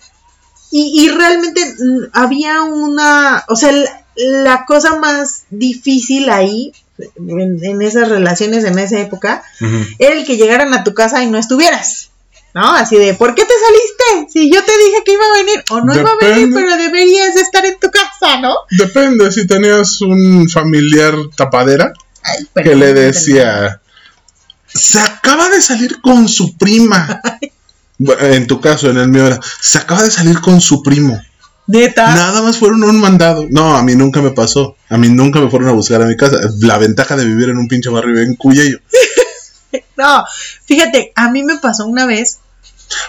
y, 0.71 1.05
y 1.05 1.09
realmente 1.09 1.61
mm, 1.79 2.09
había 2.11 2.63
una, 2.63 3.45
o 3.47 3.55
sea, 3.55 3.71
la, 3.71 4.03
la 4.17 4.65
cosa 4.65 4.97
más 4.97 5.43
difícil 5.49 6.29
ahí, 6.29 6.73
en, 7.17 7.63
en 7.63 7.81
esas 7.81 8.09
relaciones 8.09 8.65
en 8.65 8.77
esa 8.79 8.99
época, 8.99 9.43
Ujú. 9.61 9.77
era 9.99 10.13
el 10.15 10.25
que 10.25 10.35
llegaran 10.35 10.73
a 10.73 10.83
tu 10.83 10.93
casa 10.93 11.23
y 11.23 11.29
no 11.29 11.37
estuvieras. 11.37 12.09
¿No? 12.55 12.73
Así 12.73 12.95
de, 12.95 13.13
¿por 13.15 13.35
qué 13.35 13.43
te 13.43 13.53
saliste? 13.53 14.31
Si 14.31 14.49
yo 14.49 14.63
te 14.63 14.71
dije 14.71 15.03
que 15.05 15.11
iba 15.11 15.25
a 15.25 15.37
venir, 15.37 15.63
o 15.71 15.81
no 15.81 15.93
iba 15.93 16.09
a 16.09 16.25
venir, 16.25 16.49
pero 16.53 16.77
deberías 16.77 17.35
de 17.35 17.41
estar 17.41 17.65
en 17.65 17.77
tu 17.77 17.91
casa, 17.91 18.39
¿no? 18.39 18.55
Depende 18.71 19.29
si 19.29 19.45
tenías 19.45 19.99
un 19.99 20.47
familiar 20.47 21.13
tapadera 21.35 21.91
Ay, 22.23 22.63
que 22.63 22.75
le 22.77 22.93
decía, 22.93 23.81
se 24.73 24.99
acaba 24.99 25.49
de 25.49 25.61
salir 25.61 25.99
con 25.99 26.29
su 26.29 26.57
prima. 26.57 27.21
En 28.21 28.47
tu 28.47 28.61
caso, 28.61 28.89
en 28.89 28.99
el 28.99 29.09
mío 29.09 29.27
era, 29.27 29.39
se 29.59 29.77
acaba 29.77 30.03
de 30.03 30.11
salir 30.11 30.39
con 30.39 30.61
su 30.61 30.81
primo. 30.81 31.21
Neta. 31.67 32.15
Nada 32.15 32.41
más 32.41 32.57
fueron 32.57 32.83
un 32.85 33.01
mandado. 33.01 33.47
No, 33.49 33.75
a 33.75 33.83
mí 33.83 33.95
nunca 33.95 34.21
me 34.21 34.31
pasó. 34.31 34.77
A 34.87 34.97
mí 34.97 35.09
nunca 35.09 35.41
me 35.41 35.49
fueron 35.49 35.67
a 35.67 35.73
buscar 35.73 36.01
a 36.01 36.05
mi 36.05 36.15
casa. 36.15 36.37
La 36.61 36.77
ventaja 36.77 37.17
de 37.17 37.25
vivir 37.25 37.49
en 37.49 37.57
un 37.57 37.67
pinche 37.67 37.89
barrio 37.89 38.21
en 38.21 38.35
Cuyello. 38.35 38.79
No, 39.97 40.23
fíjate, 40.65 41.11
a 41.15 41.29
mí 41.31 41.43
me 41.43 41.57
pasó 41.57 41.85
una 41.85 42.05
vez, 42.05 42.39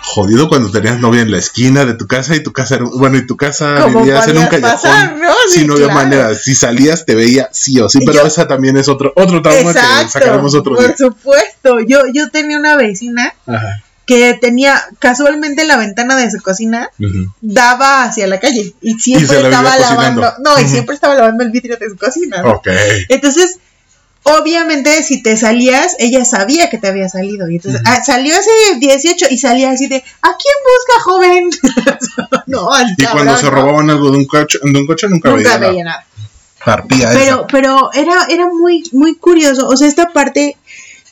Jodido 0.02 0.48
cuando 0.48 0.70
tenías 0.70 0.98
novia 1.00 1.22
en 1.22 1.30
la 1.30 1.38
esquina 1.38 1.84
de 1.84 1.94
tu 1.94 2.06
casa 2.06 2.34
y 2.34 2.42
tu 2.42 2.52
casa, 2.52 2.76
era- 2.76 2.84
bueno, 2.84 3.16
y 3.18 3.26
tu 3.26 3.36
casa 3.36 3.86
vivías 3.86 4.26
en 4.28 4.38
un 4.38 4.46
callejón. 4.46 4.70
pasar, 4.72 5.16
¿no? 5.16 5.28
Sí, 5.48 5.60
Sí, 5.60 5.66
no 5.66 5.74
había 5.74 5.88
manera. 5.88 6.34
Si 6.34 6.54
salías, 6.54 7.04
te 7.04 7.14
veía 7.14 7.48
sí 7.52 7.78
o 7.80 7.88
sí. 7.88 7.98
Pero 8.00 8.20
Yo- 8.22 8.26
esa 8.26 8.46
también 8.48 8.76
es 8.76 8.88
otro, 8.88 9.12
otro 9.16 9.42
trauma 9.42 9.72
que 9.72 10.08
sacaremos 10.08 10.54
otro 10.54 10.74
por 10.76 10.84
día. 10.86 10.96
supuesto. 10.96 11.80
Yo, 11.86 12.02
yo 12.12 12.30
tenía 12.30 12.58
una 12.58 12.76
vecina 12.76 13.34
Ajá. 13.46 13.82
que 14.06 14.38
tenía 14.40 14.82
casualmente 14.98 15.64
la 15.64 15.76
ventana 15.76 16.16
de 16.16 16.30
su 16.30 16.40
cocina 16.40 16.90
daba 17.40 18.04
hacia 18.04 18.26
la 18.26 18.40
calle 18.40 18.74
y 18.80 18.94
siempre 18.98 19.24
estaba 19.36 19.76
lavando, 19.76 19.84
cocinando. 19.96 20.32
no, 20.44 20.60
y 20.60 20.68
siempre 20.68 20.94
estaba 20.94 21.14
lavando 21.14 21.42
el 21.44 21.50
vidrio 21.50 21.76
de 21.76 21.90
su 21.90 21.96
cocina. 21.96 22.42
Entonces, 23.08 23.58
obviamente, 24.26 25.02
si 25.02 25.22
te 25.22 25.36
salías, 25.36 25.96
ella 25.98 26.24
sabía 26.24 26.68
que 26.68 26.78
te 26.78 26.88
había 26.88 27.08
salido. 27.08 27.48
Y 27.48 27.56
entonces, 27.56 27.80
Ujú. 27.80 27.90
ah, 27.92 28.02
salió 28.04 28.34
hace 28.36 28.50
18 28.78 29.26
y 29.30 29.38
salía 29.38 29.70
así 29.70 29.86
de, 29.86 29.96
¿a 29.96 30.28
quién 30.36 30.54
busca, 30.64 31.02
joven? 31.04 31.50
no, 32.46 32.72
al 32.72 32.94
Y 32.96 33.04
cuando 33.06 33.36
se 33.36 33.44
no. 33.44 33.50
robaban 33.50 33.88
algo 33.90 34.10
de 34.10 34.18
un 34.18 34.26
coche, 34.26 34.58
de 34.62 34.78
un 34.78 34.86
coche 34.86 35.08
nunca, 35.08 35.30
Nunca 35.30 35.56
veía, 35.58 35.70
veía 35.70 35.84
nada. 35.84 36.06
esa. 37.10 37.12
Pero, 37.12 37.46
pero 37.50 37.92
era, 37.94 38.26
era 38.28 38.46
muy, 38.48 38.82
muy 38.92 39.14
curioso. 39.16 39.68
O 39.68 39.76
sea, 39.76 39.86
esta 39.86 40.12
parte, 40.12 40.56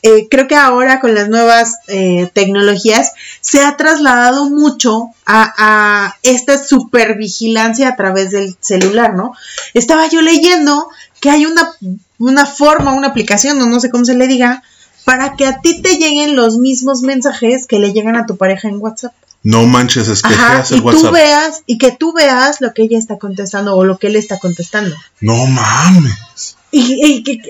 eh, 0.02 0.26
creo 0.28 0.48
que 0.48 0.56
ahora 0.56 1.00
con 1.00 1.14
las 1.14 1.28
nuevas 1.28 1.76
eh, 1.86 2.28
tecnologías 2.34 3.12
se 3.40 3.62
ha 3.62 3.76
trasladado 3.76 4.50
mucho 4.50 5.10
a, 5.24 5.54
a 5.56 6.16
esta 6.22 6.58
supervigilancia 6.62 7.88
a 7.88 7.96
través 7.96 8.32
del 8.32 8.56
celular, 8.60 9.14
¿no? 9.14 9.32
Estaba 9.74 10.08
yo 10.08 10.20
leyendo 10.22 10.88
que 11.24 11.30
hay 11.30 11.46
una, 11.46 11.70
una 12.18 12.44
forma, 12.44 12.92
una 12.92 13.08
aplicación, 13.08 13.58
o 13.62 13.64
no 13.66 13.80
sé 13.80 13.88
cómo 13.88 14.04
se 14.04 14.14
le 14.14 14.26
diga, 14.28 14.62
para 15.06 15.36
que 15.36 15.46
a 15.46 15.62
ti 15.62 15.80
te 15.80 15.96
lleguen 15.96 16.36
los 16.36 16.58
mismos 16.58 17.00
mensajes 17.00 17.66
que 17.66 17.78
le 17.78 17.94
llegan 17.94 18.16
a 18.16 18.26
tu 18.26 18.36
pareja 18.36 18.68
en 18.68 18.76
WhatsApp. 18.78 19.14
No 19.42 19.62
manches, 19.66 20.06
es 20.08 20.20
que 20.20 20.34
Ajá, 20.34 20.62
y 20.68 20.74
el 20.74 20.80
tú 20.82 20.86
WhatsApp. 20.86 21.12
veas, 21.14 21.62
y 21.64 21.78
que 21.78 21.92
tú 21.92 22.12
veas 22.12 22.60
lo 22.60 22.74
que 22.74 22.82
ella 22.82 22.98
está 22.98 23.16
contestando 23.16 23.74
o 23.74 23.84
lo 23.86 23.96
que 23.96 24.08
él 24.08 24.16
está 24.16 24.38
contestando. 24.38 24.94
No 25.22 25.46
mames. 25.46 26.56
Y, 26.70 27.00
y 27.02 27.22
que- 27.22 27.40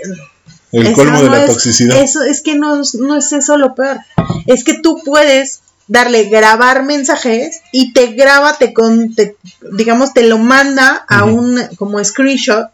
El 0.71 0.93
colmo 0.93 1.19
de 1.21 1.25
no 1.29 1.33
la 1.33 1.45
es- 1.45 1.51
toxicidad. 1.53 1.97
Eso 2.01 2.23
es 2.23 2.43
que 2.43 2.55
no, 2.55 2.81
es- 2.81 2.95
no 2.95 3.17
es 3.17 3.33
eso 3.33 3.57
lo 3.57 3.75
peor. 3.75 3.99
Es 4.47 4.63
que 4.63 4.75
tú 4.75 5.03
puedes 5.05 5.63
darle 5.89 6.25
grabar 6.29 6.85
mensajes 6.85 7.61
y 7.73 7.93
te 7.93 8.13
graba, 8.13 8.57
te, 8.57 8.73
con, 8.73 9.15
te- 9.17 9.37
digamos, 9.73 10.15
te 10.15 10.23
lo 10.23 10.39
manda 10.39 11.05
a 11.09 11.25
un, 11.25 11.61
como 11.77 12.03
screenshot, 12.05 12.69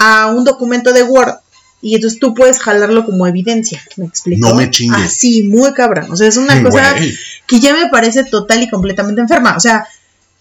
a 0.00 0.26
un 0.26 0.42
documento 0.44 0.92
de 0.92 1.04
Word. 1.04 1.34
Y 1.82 1.94
entonces 1.94 2.18
tú 2.20 2.34
puedes 2.34 2.58
jalarlo 2.58 3.06
como 3.06 3.26
evidencia. 3.26 3.80
¿Me 3.96 4.04
explico? 4.06 4.48
No 4.48 4.54
me 4.54 4.68
chingues. 4.70 5.00
Así, 5.00 5.44
muy 5.44 5.72
cabrón. 5.72 6.10
O 6.10 6.16
sea, 6.16 6.26
es 6.28 6.36
una 6.36 6.62
cosa 6.64 6.94
que 7.46 7.60
ya 7.60 7.72
me 7.74 7.88
parece 7.88 8.24
total 8.24 8.62
y 8.62 8.68
completamente 8.68 9.20
enferma. 9.22 9.56
O 9.56 9.60
sea, 9.60 9.86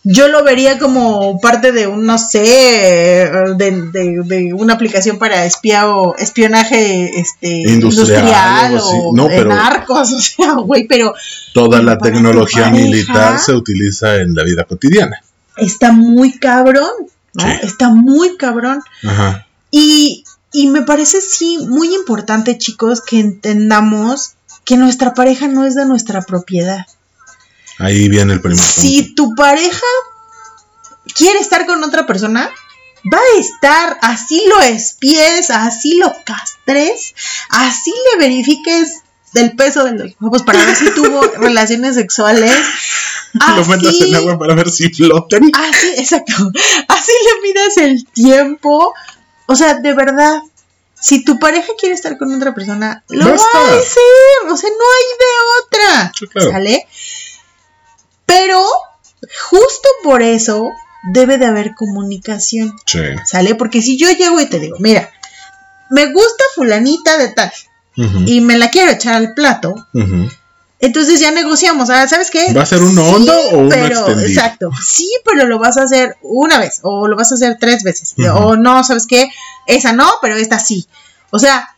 yo 0.04 0.28
lo 0.30 0.44
vería 0.44 0.80
como 0.80 1.40
parte 1.42 1.72
de 1.74 1.88
un, 1.88 2.06
no 2.06 2.18
sé, 2.18 2.40
de, 2.40 3.72
de- 3.92 4.22
de 4.24 4.54
una 4.54 4.74
aplicación 4.74 5.18
para 5.18 5.46
espía 5.46 5.90
o 5.90 6.16
espionaje 6.18 7.20
este, 7.20 7.70
Industrial, 7.72 8.78
o 8.82 9.12
No, 9.16 9.28
pero- 9.28 9.50
narcos, 9.50 10.12
o 10.14 10.20
sea, 10.20 10.54
güey, 10.54 10.88
pero 10.88 11.14
Toda 11.54 11.82
la 11.82 11.98
tecnología 11.98 12.70
militar 12.70 13.40
se 13.40 13.54
utiliza 13.54 14.18
en 14.18 14.34
la 14.36 14.44
vida 14.44 14.64
cotidiana. 14.64 15.22
está 15.58 15.92
muy 15.92 16.38
cabrón, 16.38 16.90
¿no? 17.34 17.44
Sí. 17.44 17.50
Está 17.64 17.90
muy 17.90 18.38
cabrón. 18.38 18.82
Ajá. 19.04 19.46
Y, 19.72 20.24
y 20.52 20.68
me 20.68 20.82
parece, 20.82 21.22
sí, 21.22 21.58
muy 21.60 21.94
importante, 21.94 22.58
chicos, 22.58 23.02
que 23.02 23.20
entendamos 23.20 24.34
que 24.66 24.78
nuestra 24.78 25.14
pareja 25.14 25.48
no 25.48 25.66
es 25.66 25.76
de 25.76 25.86
nuestra 25.86 26.22
propiedad. 26.22 26.86
Ahí 27.78 28.10
viene 28.10 28.34
el 28.34 28.42
primer 28.42 28.60
punto. 28.60 28.82
Si 28.82 29.16
tu 29.16 29.34
pareja 29.36 29.86
quiere 31.16 31.40
estar 31.40 31.66
con 31.66 31.84
otra 31.84 32.06
persona, 32.06 32.50
va 33.12 33.18
a 33.18 33.40
estar, 33.40 33.98
así 34.02 34.44
lo 34.48 34.62
espies, 34.62 35.50
así 35.50 35.96
lo 35.98 36.14
castres, 36.26 37.16
así 37.50 37.94
le 38.12 38.20
verifiques 38.20 39.02
el 39.36 39.56
peso 39.56 39.86
de 39.86 39.92
los 39.94 40.12
huevos 40.20 40.44
para 40.44 40.66
ver 40.66 40.76
si 40.76 40.90
tuvo 40.92 41.22
relaciones 41.38 41.96
sexuales. 41.96 42.52
Lo 43.56 43.64
metas 43.66 43.90
Así, 43.90 44.10
en 44.10 44.16
agua 44.16 44.40
para 44.40 44.56
ver 44.56 44.72
si 44.72 44.90
flotan. 44.90 45.52
así, 45.54 45.88
exacto. 45.98 46.34
Así 46.88 47.12
le 47.12 47.48
midas 47.48 47.78
el 47.78 48.06
tiempo. 48.08 48.92
O 49.52 49.56
sea, 49.56 49.76
de 49.76 49.94
verdad, 49.94 50.40
si 51.00 51.24
tu 51.26 51.40
pareja 51.40 51.74
quiere 51.80 51.96
estar 51.96 52.18
con 52.18 52.34
otra 52.34 52.54
persona, 52.54 53.04
lo 53.10 53.26
Va 53.26 53.32
a 53.32 53.36
va 53.36 53.72
a 53.72 53.76
decir. 53.76 54.50
O 54.50 54.56
sea, 54.56 54.70
no 54.70 54.86
hay 54.96 55.08
de 55.20 55.88
otra. 55.90 56.12
Sí, 56.18 56.28
claro. 56.28 56.52
¿Sale? 56.52 56.88
Pero 58.26 58.64
justo 59.50 59.88
por 60.04 60.22
eso 60.22 60.70
debe 61.12 61.38
de 61.38 61.46
haber 61.48 61.74
comunicación, 61.76 62.76
Sí. 62.86 63.00
¿sale? 63.26 63.56
Porque 63.56 63.82
si 63.82 63.98
yo 63.98 64.10
llego 64.12 64.40
y 64.40 64.46
te 64.48 64.60
digo, 64.60 64.78
mira, 64.80 65.10
me 65.90 66.12
gusta 66.14 66.44
fulanita 66.56 67.18
de 67.18 67.30
tal 67.30 67.52
y 68.28 68.40
me 68.42 68.58
la 68.58 68.70
quiero 68.70 68.92
echar 68.92 69.16
al 69.16 69.34
plato, 69.34 69.74
ujú. 69.94 70.30
Entonces 70.80 71.20
ya 71.20 71.32
negociamos, 71.32 71.90
ah, 71.90 72.08
¿sabes 72.08 72.32
qué? 72.32 72.54
¿Va 72.54 72.64
a 72.64 72.66
ser 72.66 72.82
uno 72.82 73.04
hondo 73.04 73.34
o 73.52 73.58
uno 73.58 73.70
pero, 73.70 74.00
extendido? 74.00 74.28
Exacto, 74.28 74.72
sí, 74.82 75.10
pero 75.26 75.46
lo 75.48 75.60
vas 75.60 75.78
a 75.78 75.84
hacer 75.84 76.18
una 76.22 76.58
vez 76.58 76.80
o 76.84 77.08
lo 77.08 77.16
vas 77.16 77.32
a 77.32 77.36
hacer 77.36 77.58
tres 77.60 77.84
veces, 77.84 78.16
o 78.34 78.56
no, 78.56 78.84
¿sabes 78.84 79.06
qué? 79.06 79.30
Esa 79.66 79.94
no, 79.94 80.10
pero 80.22 80.36
esta 80.36 80.60
sí. 80.60 80.88
O 81.32 81.40
sea, 81.40 81.76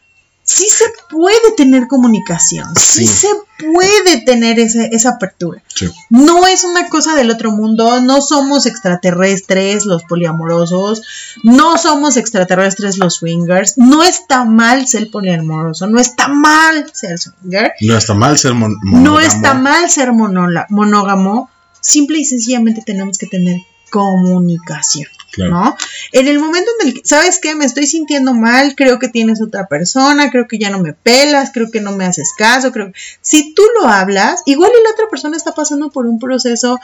sí 0.54 0.68
se 0.70 0.86
puede 1.10 1.52
tener 1.56 1.88
comunicación, 1.88 2.68
sí, 2.76 3.08
Sí. 3.08 3.08
se 3.08 3.28
puede 3.60 4.22
tener 4.26 4.60
ese- 4.60 4.90
esa 4.92 5.10
apertura. 5.12 5.62
Sí. 5.74 5.90
No 6.10 6.46
es 6.48 6.64
una 6.64 6.90
cosa 6.90 7.16
del 7.16 7.30
otro 7.32 7.52
mundo, 7.52 8.02
no 8.02 8.22
somos 8.22 8.66
extraterrestres 8.66 9.86
los 9.86 10.04
poliamorosos, 10.04 11.04
no 11.44 11.78
somos 11.78 12.18
extraterrestres 12.18 12.98
los 12.98 13.16
swingers, 13.16 13.78
no 13.78 14.04
está 14.04 14.44
mal 14.46 14.88
ser 14.88 15.10
poliamoroso, 15.12 15.88
no 15.88 16.00
está 16.00 16.28
mal 16.28 16.90
ser 16.94 17.18
swinger, 17.20 17.72
No 17.82 17.98
está 17.98 18.14
mal 18.14 18.38
ser 18.38 18.54
mon- 18.54 18.78
no 18.84 18.92
monógamo. 18.92 19.20
está 19.22 19.54
mal 19.54 19.90
ser 19.90 20.12
monola- 20.12 20.66
monógamo, 20.70 21.50
simple 21.80 22.20
y 22.20 22.26
sencillamente 22.26 22.82
tenemos 22.86 23.18
que 23.18 23.28
tener 23.28 23.58
comunicación. 23.92 25.08
¿No? 25.38 25.76
En 26.12 26.28
el 26.28 26.40
momento 26.40 26.70
en 26.80 26.88
el 26.88 26.94
que, 26.96 27.02
¿sabes 27.04 27.40
qué? 27.40 27.56
Me 27.56 27.66
estoy 27.66 27.88
sintiendo 27.88 28.34
mal, 28.34 28.76
creo 28.76 29.00
que 29.00 29.08
tienes 29.08 29.42
otra 29.42 29.68
persona, 29.68 30.30
creo 30.30 30.48
que 30.48 30.58
ya 30.58 30.70
no 30.70 30.80
me 30.80 30.94
pelas, 30.94 31.52
creo 31.54 31.72
que 31.72 31.82
no 31.82 31.92
me 31.94 32.06
haces 32.06 32.34
caso, 32.38 32.72
creo 32.72 32.92
si 33.22 33.54
tú 33.54 33.64
lo 33.80 33.88
hablas, 33.88 34.42
igual 34.46 34.72
y 34.72 34.84
la 34.84 34.92
otra 34.92 35.06
persona 35.10 35.38
está 35.38 35.54
pasando 35.54 35.90
por 35.90 36.06
un 36.06 36.20
proceso 36.20 36.80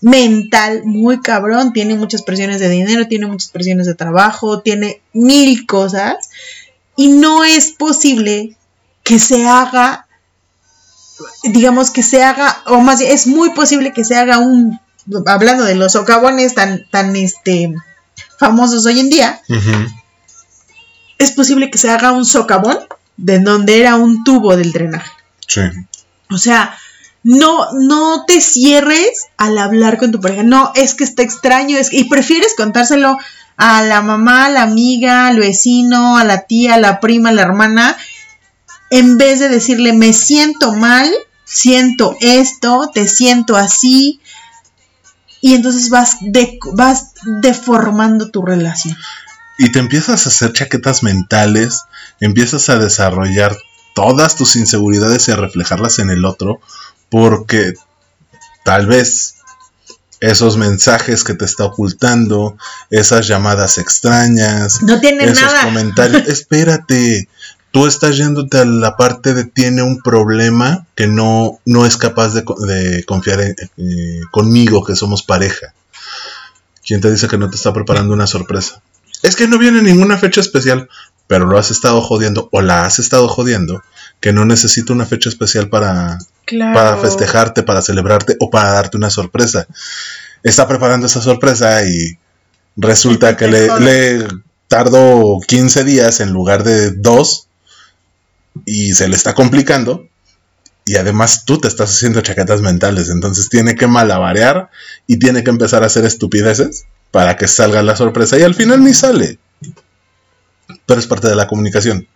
mental 0.00 0.82
muy 0.84 1.20
cabrón, 1.20 1.72
tiene 1.72 1.94
muchas 1.94 2.22
presiones 2.22 2.60
de 2.60 2.68
dinero, 2.68 3.08
tiene 3.08 3.26
muchas 3.26 3.50
presiones 3.50 3.86
de 3.86 3.94
trabajo, 3.94 4.60
tiene 4.60 5.00
mil 5.12 5.66
cosas 5.66 6.30
y 6.96 7.08
no 7.08 7.44
es 7.44 7.72
posible 7.72 8.56
que 9.02 9.18
se 9.18 9.46
haga 9.46 10.06
digamos 11.44 11.90
que 11.90 12.02
se 12.02 12.22
haga 12.22 12.62
o 12.66 12.80
más 12.80 12.98
bien 12.98 13.12
es 13.12 13.26
muy 13.26 13.50
posible 13.50 13.92
que 13.92 14.04
se 14.04 14.16
haga 14.16 14.38
un 14.38 14.80
hablando 15.26 15.64
de 15.64 15.74
los 15.74 15.92
socavones 15.92 16.54
tan 16.54 16.86
tan 16.90 17.14
este 17.16 17.74
famosos 18.38 18.86
hoy 18.86 19.00
en 19.00 19.10
día, 19.10 19.40
es 21.18 21.30
posible 21.32 21.70
que 21.70 21.78
se 21.78 21.90
haga 21.90 22.12
un 22.12 22.24
socavón 22.24 22.78
de 23.16 23.38
donde 23.38 23.80
era 23.80 23.96
un 23.96 24.24
tubo 24.24 24.56
del 24.56 24.72
drenaje. 24.72 25.10
Sí. 25.46 25.60
O 26.30 26.38
sea, 26.38 26.76
no, 27.22 27.72
no 27.72 28.24
te 28.26 28.40
cierres 28.40 29.26
al 29.36 29.56
hablar 29.58 29.98
con 29.98 30.10
tu 30.10 30.20
pareja. 30.20 30.42
No, 30.42 30.72
es 30.74 30.94
que 30.94 31.04
está 31.04 31.22
extraño. 31.22 31.78
Es 31.78 31.90
que- 31.90 31.98
y 31.98 32.04
prefieres 32.04 32.54
contárselo 32.56 33.16
a 33.56 33.82
la 33.82 34.02
mamá, 34.02 34.46
a 34.46 34.50
la 34.50 34.62
amiga, 34.62 35.28
al 35.28 35.38
vecino, 35.38 36.18
a 36.18 36.24
la 36.24 36.42
tía, 36.42 36.74
a 36.74 36.78
la 36.80 36.98
prima, 37.00 37.28
a 37.28 37.32
la 37.32 37.42
hermana, 37.42 37.96
en 38.90 39.16
vez 39.16 39.38
de 39.38 39.48
decirle, 39.48 39.92
me 39.92 40.12
siento 40.12 40.72
mal, 40.74 41.10
siento 41.44 42.16
esto, 42.20 42.90
te 42.92 43.06
siento 43.06 43.56
así. 43.56 44.20
Y 45.46 45.52
entonces 45.52 45.90
vas, 45.90 46.16
de- 46.22 46.58
vas 46.72 47.12
deformando 47.42 48.30
tu 48.30 48.40
relación. 48.40 48.96
Y 49.58 49.70
te 49.72 49.78
empiezas 49.78 50.24
a 50.24 50.30
hacer 50.30 50.54
chaquetas 50.54 51.02
mentales, 51.02 51.82
empiezas 52.18 52.70
a 52.70 52.78
desarrollar 52.78 53.54
todas 53.94 54.36
tus 54.36 54.56
inseguridades 54.56 55.28
y 55.28 55.32
a 55.32 55.36
reflejarlas 55.36 55.98
en 55.98 56.08
el 56.08 56.24
otro, 56.24 56.60
porque 57.10 57.74
tal 58.64 58.86
vez 58.86 59.34
esos 60.20 60.56
mensajes 60.56 61.24
que 61.24 61.34
te 61.34 61.44
está 61.44 61.64
ocultando, 61.66 62.56
esas 62.88 63.28
llamadas 63.28 63.76
extrañas, 63.76 64.80
No 64.82 64.98
tiene 64.98 65.24
esos 65.24 65.42
nada. 65.42 65.62
comentarios, 65.64 66.26
espérate, 66.28 67.28
tú 67.74 67.88
estás 67.88 68.16
yéndote 68.16 68.58
a 68.58 68.64
la 68.64 68.96
parte 68.96 69.34
de 69.34 69.44
tiene 69.44 69.82
un 69.82 70.00
problema 70.00 70.86
que 70.94 71.08
no, 71.08 71.58
no 71.66 71.84
es 71.86 71.96
capaz 71.96 72.28
de, 72.32 72.44
co- 72.44 72.54
de 72.64 73.02
confiar 73.04 73.40
en- 73.40 73.56
eh, 73.78 74.20
conmigo, 74.30 74.84
que 74.84 74.94
somos 74.94 75.24
pareja. 75.24 75.74
¿Quién 76.86 77.00
te 77.00 77.10
dice 77.10 77.26
que 77.26 77.36
no 77.36 77.50
te 77.50 77.56
está 77.56 77.72
preparando 77.72 78.14
una 78.14 78.28
sorpresa? 78.28 78.80
Es 79.22 79.34
que 79.34 79.48
no 79.48 79.58
viene 79.58 79.82
ninguna 79.82 80.16
fecha 80.18 80.40
especial, 80.40 80.88
pero 81.26 81.46
lo 81.46 81.58
has 81.58 81.72
estado 81.72 82.00
jodiendo 82.00 82.48
o 82.52 82.62
la 82.62 82.84
has 82.84 83.00
estado 83.00 83.26
jodiendo, 83.26 83.82
que 84.20 84.32
no 84.32 84.44
necesita 84.44 84.92
una 84.92 85.04
fecha 85.06 85.28
especial 85.28 85.68
para, 85.68 86.18
Claro. 86.44 86.74
para 86.74 86.96
festejarte, 86.98 87.64
para 87.64 87.82
celebrarte 87.82 88.36
o 88.38 88.50
para 88.50 88.70
darte 88.72 88.96
una 88.98 89.10
sorpresa. 89.10 89.66
Está 90.44 90.68
preparando 90.68 91.06
esa 91.08 91.20
sorpresa 91.22 91.84
y 91.88 92.18
resulta 92.76 93.36
que 93.36 93.48
le, 93.48 93.80
le 93.80 94.28
tardó 94.68 95.40
15 95.44 95.82
días 95.82 96.20
en 96.20 96.30
lugar 96.32 96.62
de 96.62 96.92
2 96.92 97.48
y 98.64 98.94
se 98.94 99.08
le 99.08 99.16
está 99.16 99.34
complicando. 99.34 100.08
Y 100.86 100.96
además 100.96 101.44
tú 101.46 101.58
te 101.58 101.68
estás 101.68 101.90
haciendo 101.90 102.20
chaquetas 102.20 102.60
mentales, 102.60 103.08
entonces 103.08 103.48
tiene 103.48 103.74
que 103.74 103.86
malabarear 103.86 104.70
y 105.06 105.18
tiene 105.18 105.42
que 105.42 105.50
empezar 105.50 105.82
a 105.82 105.86
hacer 105.86 106.04
estupideces 106.04 106.84
para 107.10 107.36
que 107.36 107.48
salga 107.48 107.82
la 107.82 107.96
sorpresa 107.96 108.38
y 108.38 108.42
al 108.42 108.54
final 108.54 108.84
ni 108.84 108.92
sale. 108.92 109.38
Pero 110.84 111.00
es 111.00 111.06
parte 111.06 111.28
de 111.28 111.36
la 111.36 111.46
comunicación. 111.46 112.06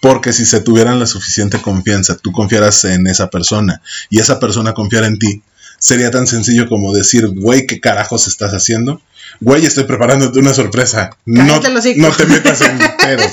Porque 0.00 0.32
si 0.32 0.44
se 0.44 0.60
tuvieran 0.60 1.00
la 1.00 1.06
suficiente 1.06 1.60
confianza, 1.60 2.16
tú 2.16 2.32
confiaras 2.32 2.84
en 2.84 3.06
esa 3.06 3.30
persona 3.30 3.82
y 4.10 4.20
esa 4.20 4.38
persona 4.38 4.74
confiara 4.74 5.06
en 5.06 5.18
ti, 5.18 5.42
sería 5.78 6.10
tan 6.10 6.26
sencillo 6.26 6.68
como 6.68 6.92
decir, 6.92 7.26
güey, 7.28 7.66
¿qué 7.66 7.80
carajos 7.80 8.28
estás 8.28 8.52
haciendo? 8.52 9.00
Güey, 9.40 9.64
estoy 9.66 9.84
preparándote 9.84 10.38
una 10.38 10.54
sorpresa. 10.54 11.16
No, 11.24 11.44
no 11.44 11.60
te 11.60 12.26
metas 12.26 12.60
en 12.60 12.78
pedos. 12.98 13.32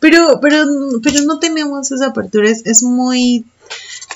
Pero, 0.00 0.38
pero, 0.40 0.64
pero 1.02 1.22
no 1.24 1.38
tenemos 1.38 1.90
esa 1.90 2.06
apertura, 2.06 2.50
es, 2.50 2.64
es 2.66 2.82
muy 2.82 3.44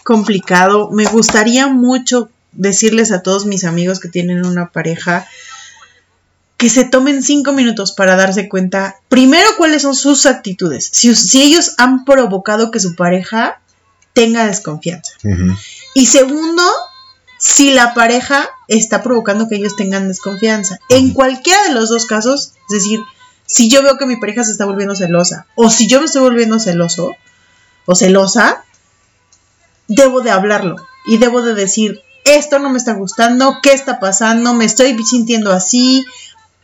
complicado. 0.05 0.91
Me 0.91 1.05
gustaría 1.05 1.69
mucho 1.69 2.31
decirles 2.53 3.13
a 3.13 3.23
todos 3.23 3.47
mis 3.47 3.65
amigos 3.65 4.01
que 4.01 4.09
tienen 4.09 4.45
una 4.45 4.71
pareja 4.71 5.27
que 6.63 6.71
se 6.71 6.85
tomen 6.85 7.25
cinco 7.25 7.53
minutos 7.53 7.91
para 7.91 8.15
darse 8.15 8.49
cuenta, 8.49 9.01
primero, 9.09 9.49
cuáles 9.57 9.83
son 9.83 9.97
sus 9.97 10.27
actitudes. 10.27 10.89
Si, 10.93 11.13
si 11.17 11.43
ellos 11.43 11.75
han 11.77 12.05
provocado 12.05 12.71
que 12.71 12.79
su 12.79 12.95
pareja 12.95 13.61
tenga 14.13 14.47
desconfianza. 14.47 15.15
Y 15.95 16.07
segundo, 16.07 16.63
si 17.43 17.73
la 17.73 17.93
pareja 17.93 18.51
está 18.69 19.03
provocando 19.03 19.49
que 19.49 19.57
ellos 19.57 19.75
tengan 19.75 20.07
desconfianza. 20.07 20.79
En 20.89 21.13
cualquiera 21.13 21.61
de 21.65 21.75
los 21.75 21.89
dos 21.89 22.07
casos, 22.07 22.53
es 22.71 22.75
decir, 22.83 23.01
si 23.47 23.69
yo 23.69 23.83
veo 23.83 23.99
que 23.99 24.07
mi 24.07 24.15
pareja 24.15 24.45
se 24.45 24.53
está 24.53 24.65
volviendo 24.65 24.95
celosa 24.95 25.47
o 25.57 25.69
si 25.69 25.89
yo 25.89 25.99
me 25.99 26.07
estoy 26.07 26.23
volviendo 26.23 26.61
celoso 26.61 27.11
o 27.85 27.97
celosa, 27.97 28.65
debo 29.89 30.21
de 30.21 30.31
hablarlo 30.31 30.77
y 31.05 31.19
debo 31.19 31.43
de 31.43 31.55
decir, 31.55 32.01
esto 32.25 32.61
no 32.61 32.71
me 32.71 32.79
está 32.79 32.93
gustando, 32.93 33.57
¿qué 33.61 33.73
está 33.73 33.99
pasando? 33.99 34.55
Me 34.55 34.65
estoy 34.65 34.97
sintiendo 35.05 35.51
así. 35.51 36.07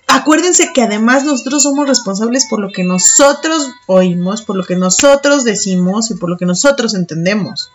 Acuérdense 0.06 0.72
que 0.72 0.82
además 0.82 1.24
nosotros 1.24 1.64
somos 1.64 1.88
responsables 1.88 2.46
por 2.48 2.60
lo 2.60 2.70
que 2.70 2.84
nosotros 2.84 3.68
oímos, 3.88 4.42
por 4.42 4.56
lo 4.56 4.62
que 4.62 4.76
nosotros 4.76 5.42
decimos 5.42 6.12
y 6.12 6.14
por 6.14 6.30
lo 6.30 6.36
que 6.36 6.46
nosotros 6.46 6.94
entendemos 6.94 7.68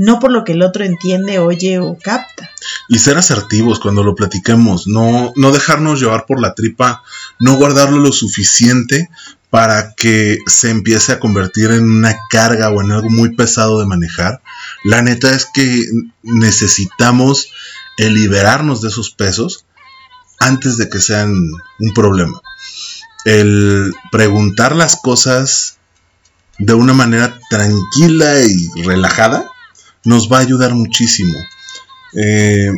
no 0.00 0.18
por 0.18 0.32
lo 0.32 0.44
que 0.44 0.52
el 0.52 0.62
otro 0.62 0.82
entiende, 0.82 1.38
oye 1.38 1.78
o 1.78 1.98
capta. 2.02 2.48
Y 2.88 2.98
ser 3.00 3.18
asertivos 3.18 3.80
cuando 3.80 4.02
lo 4.02 4.14
platiquemos, 4.14 4.86
no, 4.86 5.34
no 5.36 5.52
dejarnos 5.52 6.00
llevar 6.00 6.24
por 6.24 6.40
la 6.40 6.54
tripa, 6.54 7.04
no 7.38 7.56
guardarlo 7.56 7.98
lo 7.98 8.10
suficiente 8.10 9.10
para 9.50 9.92
que 9.94 10.38
se 10.46 10.70
empiece 10.70 11.12
a 11.12 11.20
convertir 11.20 11.70
en 11.72 11.84
una 11.84 12.16
carga 12.30 12.70
o 12.70 12.80
en 12.80 12.92
algo 12.92 13.10
muy 13.10 13.36
pesado 13.36 13.78
de 13.78 13.84
manejar. 13.84 14.40
La 14.84 15.02
neta 15.02 15.34
es 15.34 15.46
que 15.52 15.84
necesitamos 16.22 17.52
liberarnos 17.98 18.80
de 18.80 18.88
esos 18.88 19.10
pesos 19.10 19.66
antes 20.38 20.78
de 20.78 20.88
que 20.88 21.00
sean 21.00 21.34
un 21.78 21.92
problema. 21.92 22.40
El 23.26 23.92
preguntar 24.10 24.74
las 24.74 24.96
cosas 24.96 25.76
de 26.58 26.72
una 26.72 26.94
manera 26.94 27.38
tranquila 27.50 28.40
y 28.40 28.82
relajada 28.82 29.50
nos 30.04 30.30
va 30.30 30.38
a 30.38 30.40
ayudar 30.40 30.74
muchísimo. 30.74 31.38
Eh, 32.14 32.70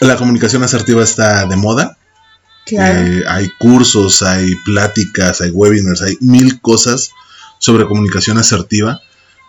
la 0.00 0.16
comunicación 0.16 0.62
asertiva 0.62 1.02
está 1.02 1.46
de 1.46 1.56
moda. 1.56 1.96
Eh, 2.70 3.22
hay 3.26 3.50
cursos, 3.58 4.22
hay 4.22 4.54
pláticas, 4.56 5.40
hay 5.40 5.50
webinars, 5.50 6.02
hay 6.02 6.16
mil 6.20 6.60
cosas 6.60 7.10
sobre 7.58 7.86
comunicación 7.86 8.38
asertiva. 8.38 9.00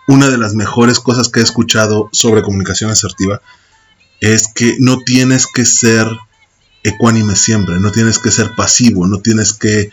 Una 0.08 0.28
de 0.28 0.38
las 0.38 0.54
mejores 0.54 0.98
cosas 1.00 1.28
que 1.28 1.40
he 1.40 1.42
escuchado 1.42 2.08
sobre 2.12 2.42
comunicación 2.42 2.90
asertiva 2.90 3.42
es 4.20 4.48
que 4.52 4.76
no 4.80 4.98
tienes 5.04 5.46
que 5.46 5.64
ser 5.64 6.06
ecuánime 6.82 7.36
siempre, 7.36 7.78
no 7.78 7.92
tienes 7.92 8.18
que 8.18 8.30
ser 8.30 8.54
pasivo, 8.54 9.06
no 9.06 9.20
tienes 9.20 9.52
que 9.52 9.90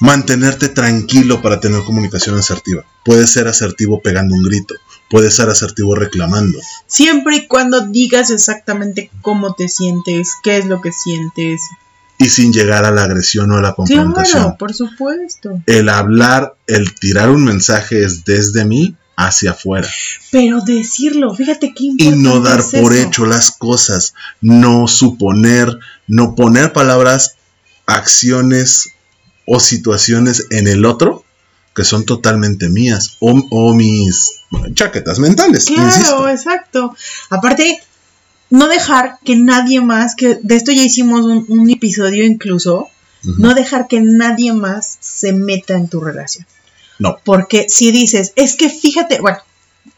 mantenerte 0.00 0.68
tranquilo 0.68 1.42
para 1.42 1.60
tener 1.60 1.82
comunicación 1.82 2.36
asertiva. 2.36 2.84
Puedes 3.04 3.32
ser 3.32 3.48
asertivo 3.48 4.00
pegando 4.00 4.34
un 4.34 4.42
grito, 4.42 4.74
puedes 5.12 5.36
ser 5.36 5.50
asertivo 5.50 5.94
reclamando. 5.94 6.58
Siempre 6.86 7.36
y 7.36 7.46
cuando 7.46 7.82
digas 7.82 8.30
exactamente 8.30 9.10
cómo 9.20 9.54
te 9.54 9.68
sientes, 9.68 10.30
qué 10.42 10.56
es 10.56 10.64
lo 10.64 10.80
que 10.80 10.90
sientes. 10.90 11.60
Y 12.16 12.30
sin 12.30 12.50
llegar 12.50 12.86
a 12.86 12.90
la 12.90 13.04
agresión 13.04 13.50
o 13.52 13.58
a 13.58 13.60
la 13.60 13.74
confrontación. 13.74 14.42
Claro, 14.42 14.56
por 14.58 14.72
supuesto. 14.72 15.60
El 15.66 15.90
hablar, 15.90 16.54
el 16.66 16.94
tirar 16.94 17.28
un 17.28 17.44
mensaje 17.44 18.02
es 18.02 18.24
desde 18.24 18.64
mí 18.64 18.96
hacia 19.14 19.50
afuera. 19.50 19.86
Pero 20.30 20.62
decirlo, 20.62 21.34
fíjate 21.34 21.74
qué 21.74 21.84
Y 21.84 21.88
importante 21.90 22.22
no 22.22 22.40
dar 22.40 22.60
es 22.60 22.70
por 22.70 22.94
eso. 22.94 23.06
hecho 23.06 23.26
las 23.26 23.50
cosas, 23.50 24.14
no 24.40 24.88
suponer, 24.88 25.78
no 26.06 26.34
poner 26.34 26.72
palabras, 26.72 27.36
acciones 27.84 28.88
o 29.44 29.60
situaciones 29.60 30.46
en 30.48 30.68
el 30.68 30.86
otro 30.86 31.22
que 31.74 31.84
son 31.84 32.04
totalmente 32.04 32.68
mías 32.68 33.16
o, 33.20 33.30
o 33.50 33.74
mis 33.74 34.40
chaquetas 34.74 35.18
mentales. 35.18 35.66
Claro, 35.66 35.86
insisto. 35.86 36.28
exacto. 36.28 36.96
Aparte, 37.30 37.80
no 38.50 38.68
dejar 38.68 39.18
que 39.24 39.36
nadie 39.36 39.80
más, 39.80 40.14
que 40.14 40.38
de 40.42 40.56
esto 40.56 40.72
ya 40.72 40.82
hicimos 40.82 41.24
un, 41.24 41.46
un 41.48 41.70
episodio 41.70 42.24
incluso, 42.24 42.88
no 43.38 43.54
dejar 43.54 43.86
que 43.86 44.00
nadie 44.00 44.52
más 44.52 44.98
se 45.00 45.32
meta 45.32 45.74
en 45.74 45.88
tu 45.88 46.00
relación. 46.00 46.44
No. 46.98 47.18
Porque 47.24 47.66
si 47.68 47.92
dices, 47.92 48.32
es 48.36 48.56
que 48.56 48.68
fíjate, 48.68 49.20
bueno, 49.20 49.38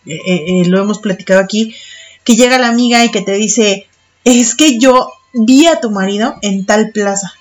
eh, 0.06 0.20
eh, 0.26 0.44
eh, 0.46 0.64
lo 0.66 0.80
hemos 0.80 0.98
platicado 0.98 1.40
aquí, 1.40 1.74
que 2.22 2.36
llega 2.36 2.58
la 2.58 2.68
amiga 2.68 3.04
y 3.04 3.10
que 3.10 3.22
te 3.22 3.32
dice, 3.32 3.86
es 4.24 4.54
que 4.54 4.78
yo 4.78 5.10
vi 5.32 5.66
a 5.66 5.80
tu 5.80 5.90
marido 5.90 6.36
en 6.42 6.66
tal 6.66 6.90
plaza. 6.90 7.32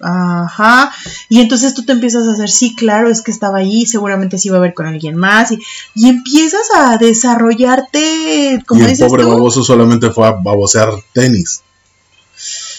Ajá. 0.00 0.92
Y 1.28 1.40
entonces 1.40 1.74
tú 1.74 1.84
te 1.84 1.92
empiezas 1.92 2.26
a 2.28 2.32
hacer, 2.32 2.50
sí, 2.50 2.74
claro, 2.76 3.08
es 3.10 3.22
que 3.22 3.30
estaba 3.30 3.58
ahí, 3.58 3.86
seguramente 3.86 4.38
sí 4.38 4.48
iba 4.48 4.58
a 4.58 4.60
ver 4.60 4.74
con 4.74 4.86
alguien 4.86 5.16
más. 5.16 5.52
Y, 5.52 5.58
y 5.94 6.08
empiezas 6.08 6.66
a 6.74 6.96
desarrollarte, 6.98 8.62
como 8.66 8.80
y 8.80 8.84
el 8.84 8.90
dices 8.90 9.06
pobre 9.08 9.22
tú. 9.22 9.30
baboso 9.30 9.62
solamente 9.64 10.10
fue 10.10 10.26
a 10.28 10.32
babosear 10.32 10.90
tenis. 11.12 11.62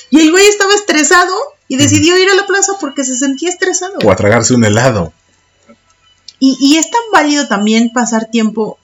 Y 0.09 0.19
el 0.19 0.31
güey 0.31 0.45
estaba 0.47 0.73
estresado 0.73 1.33
y 1.67 1.75
decidió 1.77 2.17
ir 2.17 2.29
a 2.29 2.35
la 2.35 2.45
plaza 2.45 2.73
porque 2.79 3.03
se 3.03 3.17
sentía 3.17 3.49
estresado. 3.49 3.97
O 4.05 4.11
a 4.11 4.15
tragarse 4.15 4.53
un 4.53 4.63
helado. 4.63 5.11
Y, 6.39 6.55
y 6.61 6.77
es 6.77 6.89
tan 6.91 7.01
válido 7.11 7.47
también 7.47 7.91
pasar 7.91 8.29
tiempo 8.29 8.77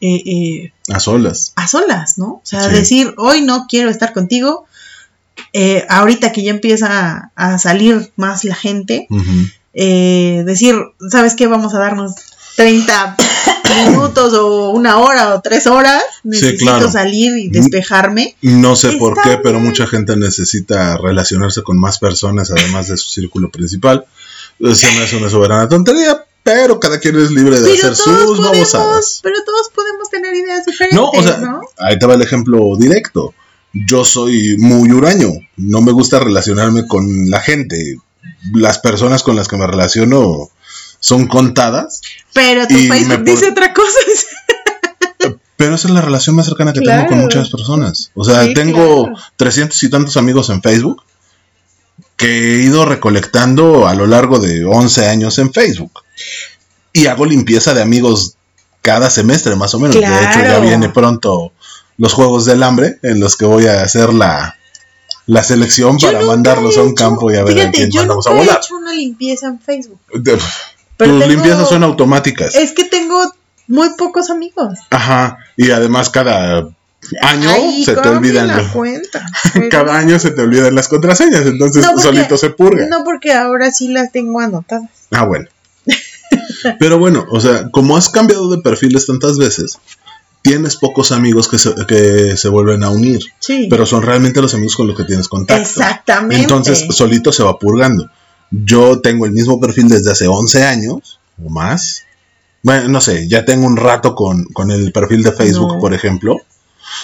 eh, 0.00 0.22
eh, 0.26 0.72
A 0.92 1.00
solas. 1.00 1.52
a 1.56 1.68
solas, 1.68 2.18
¿no? 2.18 2.26
O 2.26 2.40
sea, 2.42 2.62
Sí. 2.68 2.74
decir, 2.74 3.14
hoy 3.18 3.42
no 3.42 3.66
quiero 3.68 3.90
estar 3.90 4.12
contigo. 4.12 4.66
Eh, 5.56 5.86
ahorita 5.88 6.32
que 6.32 6.42
ya 6.42 6.50
empieza 6.50 7.30
a, 7.36 7.54
a 7.54 7.58
salir 7.58 8.10
más 8.16 8.44
la 8.44 8.56
gente, 8.56 9.06
eh, 9.72 10.42
decir, 10.44 10.74
¿sabes 11.10 11.34
qué? 11.36 11.46
Vamos 11.46 11.74
a 11.74 11.78
darnos 11.78 12.12
30 12.56 13.16
minutos 13.86 14.32
o 14.34 14.70
una 14.70 14.98
hora 14.98 15.34
o 15.34 15.40
tres 15.40 15.66
horas. 15.66 16.02
Necesito 16.24 16.64
claro. 16.64 16.90
salir 16.90 17.36
y 17.38 17.48
despejarme. 17.48 18.36
No 18.42 18.76
sé 18.76 18.92
por 18.92 19.14
qué, 19.22 19.38
pero 19.42 19.58
mucha 19.60 19.86
gente 19.86 20.16
necesita 20.16 20.96
relacionarse 20.98 21.62
con 21.62 21.78
más 21.78 21.98
personas 21.98 22.50
además 22.50 22.88
de 22.88 22.96
su 22.96 23.08
círculo 23.08 23.50
principal. 23.50 24.04
Se 24.74 24.86
me 24.92 25.02
hace 25.04 25.16
una 25.16 25.28
soberana 25.30 25.68
tontería, 25.68 26.24
pero 26.44 26.78
cada 26.78 27.00
quien 27.00 27.18
es 27.20 27.30
libre 27.32 27.58
de 27.60 27.62
Pero 27.74 27.74
hacer 27.92 27.96
sus 27.96 28.06
podemos, 28.12 28.40
babosadas. 28.40 29.20
pero 29.22 29.36
todos 29.44 29.68
podemos 29.74 30.08
tener 30.10 30.34
ideas 30.34 30.64
diferentes, 30.66 30.96
No, 30.98 31.10
o 31.10 31.22
sea, 31.22 31.38
¿no? 31.38 31.60
ahí 31.78 31.98
te 31.98 32.06
va 32.06 32.14
el 32.14 32.22
ejemplo 32.22 32.76
directo. 32.78 33.34
Yo 33.74 34.04
soy 34.04 34.56
muy 34.58 34.90
huraño, 34.92 35.30
no 35.56 35.82
me 35.82 35.92
gusta 35.92 36.20
relacionarme 36.20 36.86
con 36.86 37.28
la 37.28 37.40
gente. 37.40 37.98
Las 38.52 38.78
personas 38.78 39.22
con 39.22 39.34
las 39.36 39.48
que 39.48 39.56
me 39.56 39.66
relaciono 39.66 40.48
son 41.00 41.26
contadas, 41.26 42.00
Pero 42.32 42.66
tu 42.66 42.74
Facebook 42.74 43.24
dice 43.24 43.50
otra 43.50 43.74
cosa. 43.74 43.98
pero 45.56 45.74
esa 45.74 45.88
es 45.88 45.94
la 45.94 46.00
relación 46.02 46.36
más 46.36 46.46
cercana 46.46 46.72
que 46.72 46.80
tengo 46.80 46.98
con 47.00 47.06
Claro. 47.08 47.22
muchas 47.22 47.50
personas. 47.50 48.10
O 48.14 48.24
sea, 48.24 48.44
Sí, 48.44 48.54
tengo 48.54 49.04
claro. 49.06 49.18
300 49.36 49.82
y 49.82 49.90
tantos 49.90 50.16
amigos 50.16 50.50
en 50.50 50.62
Facebook 50.62 51.02
que 52.16 52.56
he 52.56 52.62
ido 52.62 52.84
recolectando 52.84 53.86
a 53.88 53.94
lo 53.94 54.06
largo 54.06 54.38
de 54.38 54.64
11 54.64 55.06
años 55.08 55.38
en 55.38 55.52
Facebook. 55.52 55.92
Y 56.92 57.06
hago 57.06 57.26
limpieza 57.26 57.74
de 57.74 57.82
amigos 57.82 58.36
cada 58.82 59.10
semestre, 59.10 59.56
más 59.56 59.74
o 59.74 59.78
menos. 59.80 59.94
De 59.96 60.00
hecho, 60.02 60.10
ya 60.12 60.32
Claro. 60.44 60.60
viene 60.60 60.88
pronto 60.90 61.52
los 61.98 62.12
Juegos 62.12 62.44
del 62.44 62.62
Hambre, 62.62 62.98
en 63.02 63.20
los 63.20 63.36
que 63.36 63.44
voy 63.44 63.66
a 63.66 63.82
hacer 63.82 64.12
la, 64.12 64.56
la 65.26 65.42
selección 65.42 65.98
Yo 65.98 66.10
para 66.12 66.24
mandarlos 66.24 66.76
he 66.76 66.80
a 66.80 66.82
un 66.82 66.94
campo 66.94 67.30
y 67.32 67.36
a 67.36 67.44
ver 67.44 67.52
a 67.54 67.60
Fíjate, 67.60 67.76
quién 67.78 67.90
yo 67.90 68.00
mandamos 68.00 68.26
a 68.26 68.30
nunca 68.30 68.42
he 68.42 68.46
volar. 68.46 68.60
hecho 68.64 68.76
una 68.76 68.92
limpieza 68.92 69.46
en 69.46 69.60
Facebook. 69.60 70.00
De- 70.12 70.38
Pero 70.96 71.10
tus 71.12 71.20
tengo- 71.20 71.32
limpiezas 71.32 71.68
son 71.68 71.82
automáticas. 71.84 72.54
Es 72.54 72.72
que 72.72 72.84
tengo 72.84 73.32
muy 73.68 73.90
pocos 73.96 74.30
amigos. 74.30 74.78
Ajá. 74.90 75.38
Y 75.56 75.70
además 75.70 76.10
cada 76.10 76.68
año 77.22 77.50
se 77.84 77.94
te 77.94 78.08
olvidan 78.08 78.48
la 78.48 78.56
los- 78.58 78.72
cuenta. 78.72 79.26
Pero- 79.52 79.68
cada 79.70 79.96
año 79.96 80.18
se 80.18 80.30
te 80.32 80.42
olvidan 80.42 80.74
las 80.74 80.88
contraseñas, 80.88 81.46
entonces 81.46 81.82
No, 81.82 81.90
porque- 81.92 82.02
solito 82.02 82.36
se 82.36 82.50
purga. 82.50 82.86
No, 82.88 83.04
porque 83.04 83.32
ahora 83.32 83.70
sí 83.72 83.88
las 83.88 84.10
tengo 84.12 84.40
anotadas. 84.40 84.90
Ah, 85.12 85.24
bueno. 85.24 85.46
Pero 86.78 86.98
bueno, 86.98 87.26
o 87.30 87.40
sea, 87.40 87.68
como 87.70 87.96
has 87.96 88.08
cambiado 88.08 88.48
de 88.50 88.58
perfiles 88.62 89.06
tantas 89.06 89.36
veces, 89.38 89.78
tienes 90.44 90.76
pocos 90.76 91.10
amigos 91.10 91.48
que 91.48 91.58
se, 91.58 91.74
que 91.88 92.36
se 92.36 92.48
vuelven 92.50 92.84
a 92.84 92.90
unir, 92.90 93.20
Sí. 93.38 93.66
pero 93.70 93.86
son 93.86 94.02
realmente 94.02 94.42
los 94.42 94.52
amigos 94.52 94.76
con 94.76 94.86
los 94.86 94.94
que 94.96 95.04
tienes 95.04 95.26
contacto. 95.26 95.60
Exactamente. 95.62 96.42
Entonces, 96.42 96.84
solito 96.90 97.32
se 97.32 97.42
va 97.42 97.58
purgando. 97.58 98.10
Yo 98.50 99.00
tengo 99.00 99.24
el 99.24 99.32
mismo 99.32 99.58
perfil 99.58 99.88
desde 99.88 100.12
hace 100.12 100.28
11 100.28 100.64
años 100.64 101.18
o 101.42 101.48
más. 101.48 102.02
Bueno, 102.62 102.88
no 102.90 103.00
sé, 103.00 103.26
ya 103.26 103.44
tengo 103.46 103.66
un 103.66 103.76
rato 103.78 104.14
con, 104.14 104.44
con 104.44 104.70
el 104.70 104.92
perfil 104.92 105.22
de 105.22 105.32
Facebook, 105.32 105.74
No. 105.74 105.78
por 105.80 105.94
ejemplo. 105.94 106.36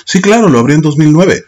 Sí, 0.04 0.20
claro, 0.20 0.48
lo 0.50 0.58
abrí 0.58 0.74
en 0.74 0.82
2009. 0.82 1.42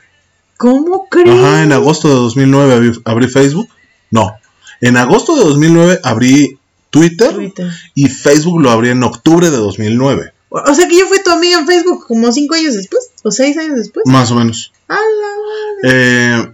¿Cómo 0.56 1.06
crees? 1.10 1.28
Ajá, 1.38 1.62
en 1.62 1.72
agosto 1.72 2.08
de 2.08 2.14
2009 2.14 2.74
abrí, 2.74 2.92
abrí 3.04 3.28
Facebook. 3.28 3.68
No, 4.10 4.32
en 4.80 4.96
agosto 4.96 5.36
de 5.36 5.44
2009 5.44 6.00
abrí 6.02 6.58
Twitter, 6.90 7.34
Twitter. 7.34 7.70
y 7.94 8.08
Facebook 8.08 8.60
lo 8.62 8.70
abrí 8.70 8.88
en 8.90 9.02
octubre 9.02 9.50
de 9.50 9.56
2009, 9.56 10.32
O 10.54 10.74
sea 10.74 10.86
que 10.88 10.98
yo 10.98 11.06
fui 11.06 11.22
tu 11.22 11.30
amiga 11.30 11.58
en 11.58 11.66
Facebook 11.66 12.06
como 12.06 12.30
cinco 12.32 12.54
años 12.54 12.74
después, 12.74 13.10
o 13.22 13.30
seis 13.30 13.56
años 13.56 13.76
después. 13.78 14.04
más 14.06 14.30
o 14.30 14.34
menos. 14.34 14.72
¡A 14.88 14.94
la 14.94 15.88
madre! 15.88 16.52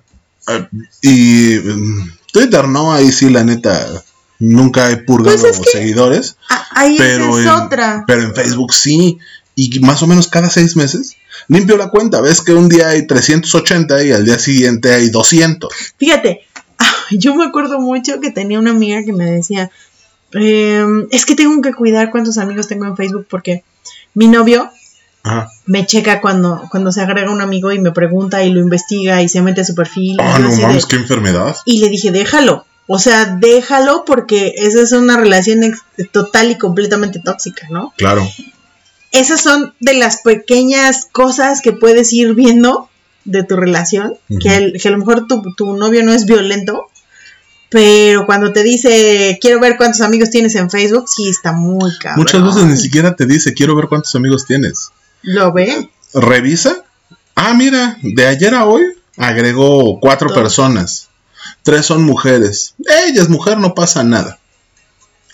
Eh, 0.50 0.58
y 1.02 1.58
mm, 1.58 2.10
Twitter, 2.32 2.68
no, 2.68 2.92
ahí 2.92 3.10
sí, 3.12 3.28
la 3.30 3.44
neta, 3.44 4.02
nunca 4.38 4.90
he 4.90 4.98
purgado 4.98 5.38
Pues 5.40 5.58
que- 5.60 5.70
seguidores, 5.78 6.36
Ah, 6.48 6.66
ahí 6.74 6.96
pero 6.98 7.38
es 7.38 7.44
en, 7.44 7.50
otra. 7.52 8.04
pero 8.06 8.22
en 8.22 8.34
Facebook 8.34 8.72
sí, 8.72 9.18
y 9.54 9.80
más 9.80 10.02
o 10.02 10.06
menos 10.06 10.28
cada 10.28 10.48
seis 10.48 10.76
meses 10.76 11.14
limpio 11.48 11.76
la 11.76 11.88
cuenta. 11.90 12.20
Ves 12.20 12.40
que 12.40 12.52
un 12.52 12.68
día 12.68 12.90
hay 12.90 13.06
380 13.06 14.04
y 14.04 14.12
al 14.12 14.24
día 14.24 14.38
siguiente 14.38 14.92
hay 14.92 15.08
200. 15.10 15.72
Fíjate, 15.98 16.42
yo 17.10 17.34
me 17.34 17.44
acuerdo 17.46 17.80
mucho 17.80 18.20
que 18.20 18.30
tenía 18.30 18.58
una 18.60 18.70
amiga 18.70 19.02
que 19.04 19.12
me 19.12 19.24
decía, 19.30 19.70
"Em, 20.32 21.06
es 21.10 21.24
que 21.26 21.34
tengo 21.34 21.60
que 21.62 21.72
cuidar 21.72 22.10
cuántos 22.10 22.38
amigos 22.38 22.68
tengo 22.68 22.84
en 22.86 22.96
Facebook 22.96 23.26
porque 23.28 23.64
mi 24.18 24.26
novio 24.28 24.70
Ajá. 25.22 25.48
me 25.66 25.86
checa 25.86 26.20
cuando, 26.20 26.62
cuando 26.70 26.90
se 26.92 27.00
agrega 27.02 27.30
un 27.30 27.40
amigo 27.40 27.70
y 27.72 27.78
me 27.78 27.92
pregunta 27.92 28.42
y 28.44 28.50
lo 28.50 28.60
investiga 28.60 29.22
y 29.22 29.28
se 29.28 29.42
mete 29.42 29.60
a 29.60 29.64
su 29.64 29.74
perfil. 29.74 30.12
y 30.14 30.16
Ah, 30.20 30.38
yo 30.38 30.68
no 30.68 30.74
de- 30.74 30.82
qué 30.88 30.96
enfermedad. 30.96 31.56
Y 31.64 31.78
le 31.80 31.88
dije, 31.88 32.10
déjalo. 32.10 32.64
O 32.86 32.98
sea, 32.98 33.26
déjalo 33.26 34.04
porque 34.06 34.54
esa 34.56 34.80
es 34.80 34.92
una 34.92 35.16
relación 35.18 35.60
total 36.10 36.50
y 36.50 36.56
completamente 36.56 37.18
tóxica, 37.20 37.66
¿no? 37.70 37.92
Claro. 37.98 38.26
Esas 39.12 39.40
son 39.40 39.74
de 39.80 39.94
las 39.94 40.22
pequeñas 40.22 41.06
cosas 41.12 41.60
que 41.60 41.72
puedes 41.72 42.12
ir 42.12 42.34
viendo 42.34 42.88
de 43.24 43.42
tu 43.44 43.56
relación, 43.56 44.14
que, 44.40 44.56
el- 44.56 44.80
que 44.80 44.88
a 44.88 44.90
lo 44.90 44.98
mejor 44.98 45.26
tu, 45.26 45.42
tu 45.54 45.76
novio 45.76 46.02
no 46.02 46.12
es 46.12 46.24
violento, 46.24 46.86
pero 47.70 48.24
cuando 48.24 48.52
te 48.52 48.62
dice, 48.62 49.38
quiero 49.40 49.60
ver 49.60 49.76
cuántos 49.76 50.00
amigos 50.00 50.30
tienes 50.30 50.54
en 50.54 50.70
Facebook, 50.70 51.08
sí 51.08 51.28
está 51.28 51.52
muy 51.52 51.96
cabrón. 51.98 52.24
Muchas 52.24 52.42
veces 52.42 52.64
ni 52.64 52.76
siquiera 52.76 53.14
te 53.14 53.26
dice, 53.26 53.52
quiero 53.52 53.76
ver 53.76 53.88
cuántos 53.88 54.14
amigos 54.14 54.46
tienes. 54.46 54.90
Lo 55.22 55.52
ve. 55.52 55.90
Revisa. 56.14 56.84
Ah, 57.34 57.54
mira, 57.54 57.98
de 58.02 58.26
ayer 58.26 58.54
a 58.54 58.64
hoy 58.64 58.82
agregó 59.16 60.00
cuatro 60.00 60.32
personas. 60.32 61.08
Tres 61.62 61.86
son 61.86 62.02
mujeres. 62.02 62.74
Ella 62.78 63.22
es 63.22 63.28
mujer, 63.28 63.58
no 63.58 63.74
pasa 63.74 64.02
nada. 64.02 64.38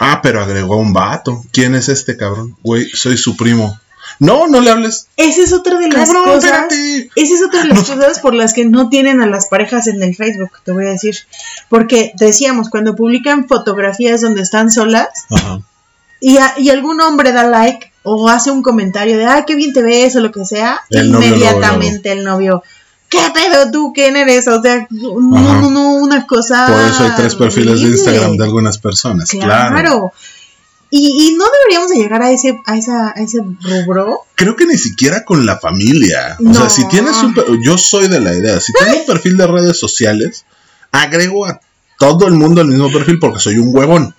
Ah, 0.00 0.20
pero 0.22 0.42
agregó 0.42 0.76
un 0.76 0.92
vato. 0.92 1.44
¿Quién 1.52 1.74
es 1.74 1.88
este 1.88 2.16
cabrón? 2.16 2.56
Güey, 2.62 2.88
soy 2.92 3.16
su 3.16 3.36
primo. 3.36 3.78
No, 4.20 4.46
no 4.46 4.60
le 4.60 4.70
hables. 4.70 5.08
Esa 5.16 5.42
es 5.42 5.52
otra 5.52 5.78
de 5.78 5.88
las 5.88 6.06
Cabrón, 6.08 6.24
cosas. 6.24 6.44
espérate. 6.44 7.10
Esa 7.16 7.34
es 7.34 7.42
otra 7.46 7.62
de 7.62 7.68
las 7.68 7.82
cosas 7.90 8.18
por 8.20 8.34
las 8.34 8.52
que 8.54 8.64
no 8.64 8.88
tienen 8.88 9.20
a 9.22 9.26
las 9.26 9.46
parejas 9.48 9.86
en 9.86 10.02
el 10.02 10.14
Facebook, 10.14 10.50
te 10.64 10.72
voy 10.72 10.86
a 10.86 10.90
decir. 10.90 11.16
Porque 11.68 12.12
decíamos, 12.16 12.70
cuando 12.70 12.94
publican 12.94 13.48
fotografías 13.48 14.20
donde 14.20 14.42
están 14.42 14.70
solas 14.70 15.08
Ajá. 15.30 15.60
y, 16.20 16.38
a- 16.38 16.54
y 16.58 16.70
algún 16.70 17.00
hombre 17.00 17.32
da 17.32 17.44
like 17.44 17.92
o 18.02 18.28
hace 18.28 18.50
un 18.50 18.62
comentario 18.62 19.16
de, 19.18 19.24
ay, 19.26 19.42
qué 19.46 19.54
bien 19.56 19.72
te 19.72 19.82
ves 19.82 20.14
o 20.16 20.20
lo 20.20 20.30
que 20.30 20.44
sea, 20.44 20.80
El 20.90 21.10
novio 21.10 21.28
luego, 21.30 21.36
inmediatamente 21.44 22.12
el 22.12 22.22
novio, 22.24 22.62
¿qué 23.08 23.18
pedo 23.32 23.70
tú? 23.70 23.92
¿Quién 23.94 24.16
eres? 24.16 24.46
O 24.48 24.60
sea, 24.60 24.86
no, 24.90 25.18
no, 25.20 25.70
no, 25.70 25.94
una 25.94 26.26
cosa. 26.26 26.66
Por 26.66 26.80
eso 26.84 27.02
hay 27.04 27.10
tres 27.16 27.34
perfiles 27.34 27.80
de. 27.80 27.88
Instagram 27.88 28.36
de 28.36 28.44
algunas 28.44 28.76
personas. 28.78 29.30
Claro. 29.30 29.74
Claro. 29.74 30.12
Y, 30.96 31.26
y 31.26 31.34
no 31.34 31.44
deberíamos 31.50 31.90
de 31.90 31.96
llegar 31.96 32.22
a 32.22 32.30
ese, 32.30 32.62
a 32.64 32.76
esa, 32.76 33.08
a 33.08 33.20
ese 33.20 33.40
rubro. 33.40 34.20
Creo 34.36 34.54
que 34.54 34.64
ni 34.64 34.78
siquiera 34.78 35.24
con 35.24 35.44
la 35.44 35.58
familia. 35.58 36.36
O 36.48 36.54
sea, 36.54 36.70
si 36.70 36.86
tienes 36.86 37.16
un... 37.16 37.34
Yo 37.64 37.76
soy 37.76 38.06
de 38.06 38.20
la 38.20 38.32
idea. 38.32 38.60
Si 38.60 38.72
tengo 38.72 39.00
un 39.00 39.04
perfil 39.04 39.36
de 39.36 39.48
redes 39.48 39.76
sociales, 39.76 40.44
agrego 40.92 41.46
a 41.46 41.60
todo 41.98 42.28
el 42.28 42.34
mundo 42.34 42.60
el 42.60 42.68
mismo 42.68 42.92
perfil 42.92 43.18
porque 43.18 43.40
soy 43.40 43.58
un 43.58 43.76
huevón. 43.76 44.14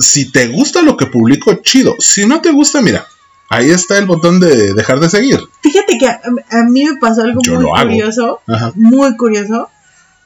Si 0.00 0.32
te 0.32 0.48
gusta 0.48 0.82
lo 0.82 0.96
que 0.96 1.06
publico, 1.06 1.54
chido. 1.62 1.94
Si 2.00 2.26
no 2.26 2.40
te 2.40 2.50
gusta, 2.50 2.82
mira, 2.82 3.06
ahí 3.48 3.70
está 3.70 3.96
el 3.96 4.06
botón 4.06 4.40
de 4.40 4.74
dejar 4.74 4.98
de 4.98 5.08
seguir. 5.08 5.38
Fíjate 5.62 5.98
que 5.98 6.08
a, 6.08 6.20
a 6.50 6.64
mí 6.64 6.84
me 6.84 6.96
pasó 6.96 7.22
algo 7.22 7.40
Yo 7.44 7.60
muy 7.60 7.70
curioso. 7.70 8.40
Ajá. 8.48 8.72
muy 8.74 9.16
curioso. 9.16 9.70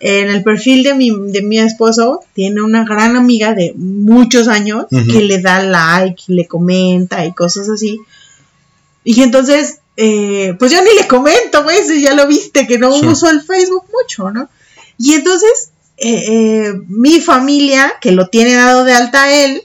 En 0.03 0.30
el 0.30 0.42
perfil 0.42 0.82
de 0.82 0.94
mi, 0.94 1.11
de 1.30 1.42
mi 1.42 1.59
esposo 1.59 2.24
tiene 2.32 2.62
una 2.62 2.84
gran 2.84 3.16
amiga 3.16 3.53
de 3.55 3.74
muchos 3.76 4.48
años 4.48 4.86
que 4.90 5.20
le 5.20 5.40
da 5.40 5.62
like, 5.62 6.22
y 6.28 6.32
le 6.34 6.46
comenta 6.46 7.26
y 7.26 7.32
cosas 7.34 7.68
así. 7.68 8.01
Y 9.05 9.22
entonces, 9.22 9.80
eh, 9.96 10.55
pues 10.59 10.72
yo 10.72 10.78
ni 10.82 10.94
le 10.98 11.07
comento, 11.07 11.62
güey, 11.62 11.84
si 11.84 12.01
ya 12.03 12.14
lo 12.14 12.26
viste, 12.26 12.66
que 12.66 12.78
no 12.78 12.92
Sí. 12.98 13.07
uso 13.07 13.28
el 13.28 13.42
Facebook 13.42 13.84
mucho, 13.92 14.30
¿no? 14.30 14.48
Y 14.98 15.12
entonces, 15.14 15.70
eh, 16.03 16.24
eh, 16.28 16.72
mi 16.88 17.20
familia, 17.20 17.92
que 18.01 18.12
lo 18.12 18.28
tiene 18.28 18.55
dado 18.55 18.84
de 18.84 18.94
alta 18.94 19.24
a 19.24 19.32
él, 19.44 19.62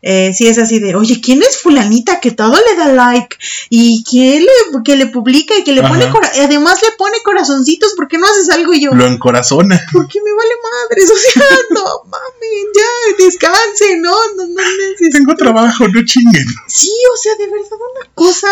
eh, 0.00 0.32
sí 0.34 0.46
es 0.46 0.56
así 0.56 0.78
de, 0.78 0.94
oye, 0.94 1.20
¿quién 1.20 1.42
es 1.42 1.58
fulanita 1.58 2.20
que 2.20 2.30
todo 2.30 2.56
le 2.56 2.74
da 2.74 2.88
like? 2.88 3.36
Y 3.68 4.02
que 4.02 4.40
le, 4.40 4.82
que 4.82 4.96
le 4.96 5.08
publica 5.08 5.54
y 5.58 5.62
que 5.62 5.72
le 5.72 5.82
pone, 5.82 6.06
Ajá. 6.06 6.18
y 6.36 6.40
además 6.40 6.80
le 6.82 6.96
pone 6.96 7.18
corazoncitos, 7.22 7.92
¿por 7.96 8.08
qué 8.08 8.16
no 8.16 8.26
haces 8.26 8.48
algo? 8.48 8.72
Y 8.72 8.80
yo, 8.80 8.94
Lo 8.94 9.06
encorazona. 9.06 9.78
¿por 9.92 10.08
qué 10.08 10.20
me 10.22 10.32
vale 10.32 10.54
madres? 10.88 11.10
O 11.10 11.16
sea, 11.16 11.58
no 11.70 11.84
mames, 12.06 12.66
ya, 12.74 13.24
descanse, 13.24 13.98
¿no? 13.98 14.16
No, 14.36 14.46
no 14.46 14.62
necesito. 14.62 15.18
Tengo 15.18 15.34
trabajo, 15.36 15.86
no 15.86 16.02
chinguen. 16.02 16.46
Sí, 16.66 16.90
o 17.12 17.16
sea, 17.18 17.34
de 17.34 17.46
verdad 17.46 17.78
una 17.94 18.10
cosa 18.14 18.48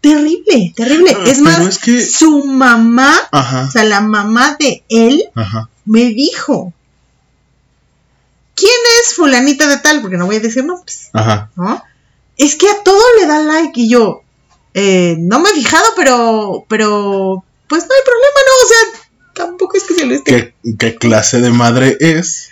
terrible, 0.00 0.72
terrible. 0.76 1.16
Ah, 1.18 1.24
Es 1.26 1.40
más, 1.40 1.60
es 1.66 1.78
que- 1.78 2.04
su 2.04 2.44
mamá, 2.44 3.14
Ajá. 3.32 3.64
o 3.68 3.70
sea, 3.70 3.84
la 3.84 4.00
mamá 4.00 4.56
de 4.58 4.84
él, 4.88 5.24
Ajá. 5.34 5.68
me 5.84 6.06
dijo, 6.06 6.72
¿quién 8.54 8.72
es 9.02 9.14
fulanita 9.14 9.68
de 9.68 9.78
tal? 9.78 10.00
Porque 10.00 10.16
no 10.16 10.26
voy 10.26 10.36
a 10.36 10.40
decir 10.40 10.64
nombres, 10.64 11.10
Ajá. 11.12 11.50
¿no? 11.56 11.82
Es 12.36 12.54
que 12.56 12.68
a 12.68 12.82
todo 12.84 13.02
le 13.20 13.26
da 13.26 13.40
like 13.40 13.80
y 13.80 13.88
yo, 13.88 14.22
eh, 14.74 15.16
no 15.18 15.40
me 15.40 15.50
he 15.50 15.54
fijado, 15.54 15.84
pero, 15.96 16.64
pero, 16.68 17.44
pues 17.68 17.82
no 17.84 17.90
hay 17.94 18.02
problema, 18.04 18.40
¿no? 18.46 18.64
O 18.64 18.68
sea, 18.68 19.08
tampoco 19.46 19.76
es 19.76 19.84
que 19.84 19.94
se 19.94 20.06
lo 20.06 20.14
esté... 20.14 20.54
¿Qué, 20.62 20.76
qué 20.78 20.94
clase 20.96 21.40
de 21.40 21.50
madre 21.50 21.96
es 22.00 22.50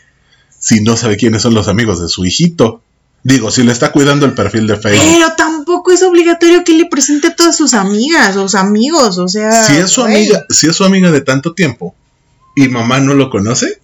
si 0.59 0.81
no 0.81 0.97
sabe 0.97 1.17
quiénes 1.17 1.43
son 1.43 1.55
los 1.55 1.69
amigos 1.69 2.01
de 2.01 2.09
su 2.09 2.25
hijito? 2.25 2.83
Digo, 3.29 3.51
si 3.51 3.65
le 3.65 3.73
está 3.73 3.91
cuidando 3.91 4.25
el 4.25 4.35
perfil 4.35 4.69
de 4.69 4.77
Facebook. 4.77 5.05
Pero 5.13 5.33
tampoco 5.37 5.91
es 5.91 6.03
obligatorio 6.05 6.63
que 6.63 6.75
le 6.75 6.87
presente 6.87 7.27
a 7.29 7.35
todas 7.35 7.57
sus 7.57 7.75
amigas 7.75 8.37
o 8.37 8.43
sus 8.43 8.55
amigos, 8.55 9.19
o 9.19 9.27
sea... 9.27 9.65
Si 9.65 9.77
es 9.77 9.91
su 9.91 10.03
güey. 10.03 10.15
amiga, 10.15 10.45
si 10.49 10.69
es 10.69 10.77
su 10.77 10.85
amiga 10.85 11.11
de 11.11 11.23
tanto 11.23 11.53
tiempo 11.53 11.95
y 12.55 12.69
mamá 12.69 13.01
no 13.01 13.15
lo 13.15 13.29
conoce, 13.29 13.81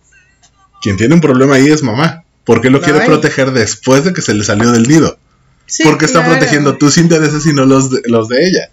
quien 0.81 0.97
tiene 0.97 1.15
un 1.17 1.21
problema 1.21 1.57
ahí 1.57 1.67
es 1.69 1.83
mamá. 1.83 2.23
Porque 2.45 2.71
lo 2.71 2.81
quiere 2.81 3.01
proteger 3.01 3.51
después 3.53 4.05
de 4.05 4.13
que 4.13 4.23
se 4.23 4.33
le 4.35 4.45
salió 4.45 4.71
del 4.71 4.87
nido. 4.87 5.19
Sí, 5.67 5.83
porque 5.85 6.05
está 6.05 6.25
protegiendo 6.25 6.77
tus 6.77 6.97
intereses 6.99 7.45
y 7.47 7.53
no 7.53 7.65
los 7.67 7.91
de, 7.91 8.01
los 8.07 8.29
de 8.29 8.47
ella. 8.47 8.71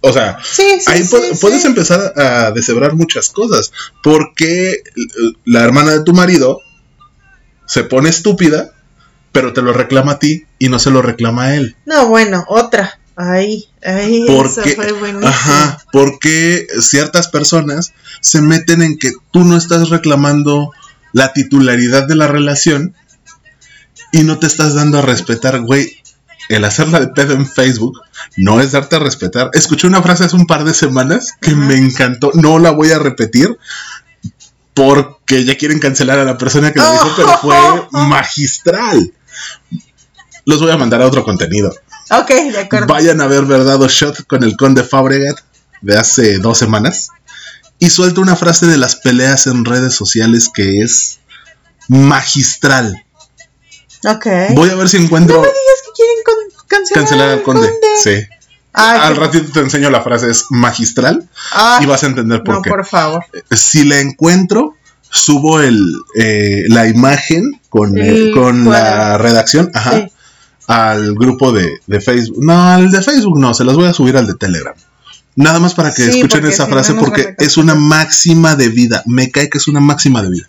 O 0.00 0.12
sea, 0.12 0.38
Sí, 0.44 0.62
sí, 0.78 0.84
ahí 0.92 1.04
sí, 1.04 1.14
pu- 1.16 1.32
sí. 1.32 1.38
puedes 1.40 1.64
empezar 1.64 2.12
a 2.16 2.50
deshebrar 2.52 2.94
muchas 2.94 3.30
cosas. 3.30 3.72
Porque 4.02 4.82
la 5.44 5.62
hermana 5.64 5.90
de 5.92 6.04
tu 6.04 6.12
marido 6.12 6.58
se 7.66 7.82
pone 7.84 8.10
estúpida, 8.10 8.72
pero 9.32 9.52
te 9.52 9.62
lo 9.62 9.72
reclama 9.72 10.12
a 10.12 10.18
ti 10.18 10.46
y 10.58 10.68
no 10.68 10.78
se 10.78 10.90
lo 10.90 11.02
reclama 11.02 11.44
a 11.44 11.56
él. 11.56 11.76
No, 11.86 12.08
bueno, 12.08 12.44
otra. 12.48 12.98
Ahí, 13.16 13.68
ahí, 13.84 14.24
Porque, 14.26 14.70
esa 14.70 14.74
fue 14.74 14.92
buenísima. 14.92 15.28
ajá, 15.28 15.78
porque 15.92 16.66
ciertas 16.80 17.28
personas 17.28 17.92
se 18.22 18.40
meten 18.40 18.80
en 18.82 18.96
que 18.98 19.12
tú 19.30 19.44
no 19.44 19.56
estás 19.56 19.90
reclamando 19.90 20.72
la 21.12 21.32
titularidad 21.34 22.06
de 22.08 22.16
la 22.16 22.26
relación 22.26 22.94
y 24.12 24.22
no 24.22 24.38
te 24.38 24.46
estás 24.46 24.74
dando 24.74 24.98
a 24.98 25.02
respetar, 25.02 25.60
güey. 25.60 25.98
El 26.48 26.64
hacerla 26.64 27.00
de 27.00 27.08
pedo 27.08 27.34
en 27.34 27.46
Facebook 27.46 28.00
no 28.36 28.60
es 28.60 28.72
darte 28.72 28.96
a 28.96 28.98
respetar. 28.98 29.50
Escuché 29.52 29.86
una 29.86 30.02
frase 30.02 30.24
hace 30.24 30.36
un 30.36 30.46
par 30.46 30.64
de 30.64 30.74
semanas 30.74 31.32
que 31.40 31.50
Ajá. 31.52 31.60
me 31.60 31.76
encantó. 31.76 32.30
No 32.34 32.58
la 32.58 32.70
voy 32.70 32.90
a 32.92 32.98
repetir 32.98 33.56
porque 34.74 35.44
ya 35.44 35.56
quieren 35.56 35.78
cancelar 35.78 36.18
a 36.18 36.24
la 36.24 36.38
persona 36.38 36.72
que 36.72 36.78
lo 36.80 36.92
dijo, 36.92 37.10
pero 37.16 37.38
fue 37.38 37.56
magistral. 37.92 39.12
Los 40.44 40.60
voy 40.60 40.70
a 40.72 40.76
mandar 40.76 41.02
a 41.02 41.06
otro 41.06 41.24
contenido. 41.24 41.72
Ok, 42.10 42.30
de 42.30 42.58
acuerdo. 42.58 42.86
Vayan 42.88 43.20
a 43.20 43.26
ver 43.26 43.44
Verdad 43.44 43.80
o 43.80 43.88
Shot 43.88 44.26
con 44.26 44.42
el 44.42 44.56
Conde 44.56 44.82
Fabregat 44.84 45.38
de 45.80 45.96
hace 45.96 46.38
dos 46.38 46.58
semanas. 46.58 47.08
Y 47.78 47.90
suelta 47.90 48.20
una 48.20 48.36
frase 48.36 48.66
de 48.66 48.76
las 48.76 48.96
peleas 48.96 49.46
en 49.46 49.64
redes 49.64 49.94
sociales 49.94 50.48
que 50.52 50.82
es 50.82 51.20
magistral. 51.88 53.04
Ok. 54.04 54.26
Voy 54.54 54.70
a 54.70 54.74
ver 54.74 54.88
si 54.88 54.98
No 54.98 55.04
encuentro 55.04 55.40
me 55.40 55.46
digas 55.46 55.82
que 55.84 55.92
quieren 55.94 56.16
cancelar, 56.68 57.04
cancelar 57.04 57.28
al 57.30 57.42
Conde. 57.42 57.70
Sí. 58.02 58.14
Ay, 58.74 59.00
Al 59.02 59.16
ratito 59.16 59.52
te 59.52 59.60
enseño 59.60 59.90
la 59.90 60.00
frase, 60.02 60.30
es 60.30 60.46
magistral 60.48 61.28
ay, 61.52 61.84
y 61.84 61.86
vas 61.86 62.02
a 62.04 62.06
entender 62.06 62.42
por 62.42 62.54
no, 62.56 62.62
qué. 62.62 62.70
por 62.70 62.86
favor. 62.86 63.24
Si 63.50 63.84
la 63.84 63.98
encuentro, 63.98 64.76
subo 65.10 65.60
el, 65.60 65.78
eh, 66.18 66.64
la 66.68 66.88
imagen 66.88 67.60
con, 67.72 67.96
El 67.96 68.32
con 68.34 68.64
la 68.68 69.16
redacción 69.16 69.70
ajá, 69.72 69.92
Sí. 69.92 70.12
al 70.66 71.14
grupo 71.14 71.52
de, 71.52 71.80
de 71.86 72.00
Facebook. 72.02 72.36
No, 72.44 72.68
al 72.70 72.90
de 72.90 73.00
Facebook 73.00 73.40
no, 73.40 73.54
se 73.54 73.64
las 73.64 73.74
voy 73.76 73.86
a 73.86 73.94
subir 73.94 74.14
al 74.18 74.26
de 74.26 74.34
Telegram. 74.34 74.74
Nada 75.36 75.58
más 75.58 75.72
para 75.72 75.94
que 75.94 76.02
Sí, 76.04 76.18
escuchen 76.20 76.44
esa 76.44 76.66
si 76.66 76.70
frase 76.70 76.92
porque 76.92 77.34
es 77.38 77.56
una 77.56 77.74
máxima 77.74 78.56
de 78.56 78.68
vida. 78.68 79.02
Me 79.06 79.30
cae 79.30 79.48
que 79.48 79.56
es 79.56 79.68
una 79.68 79.80
máxima 79.80 80.22
de 80.22 80.28
vida. 80.28 80.48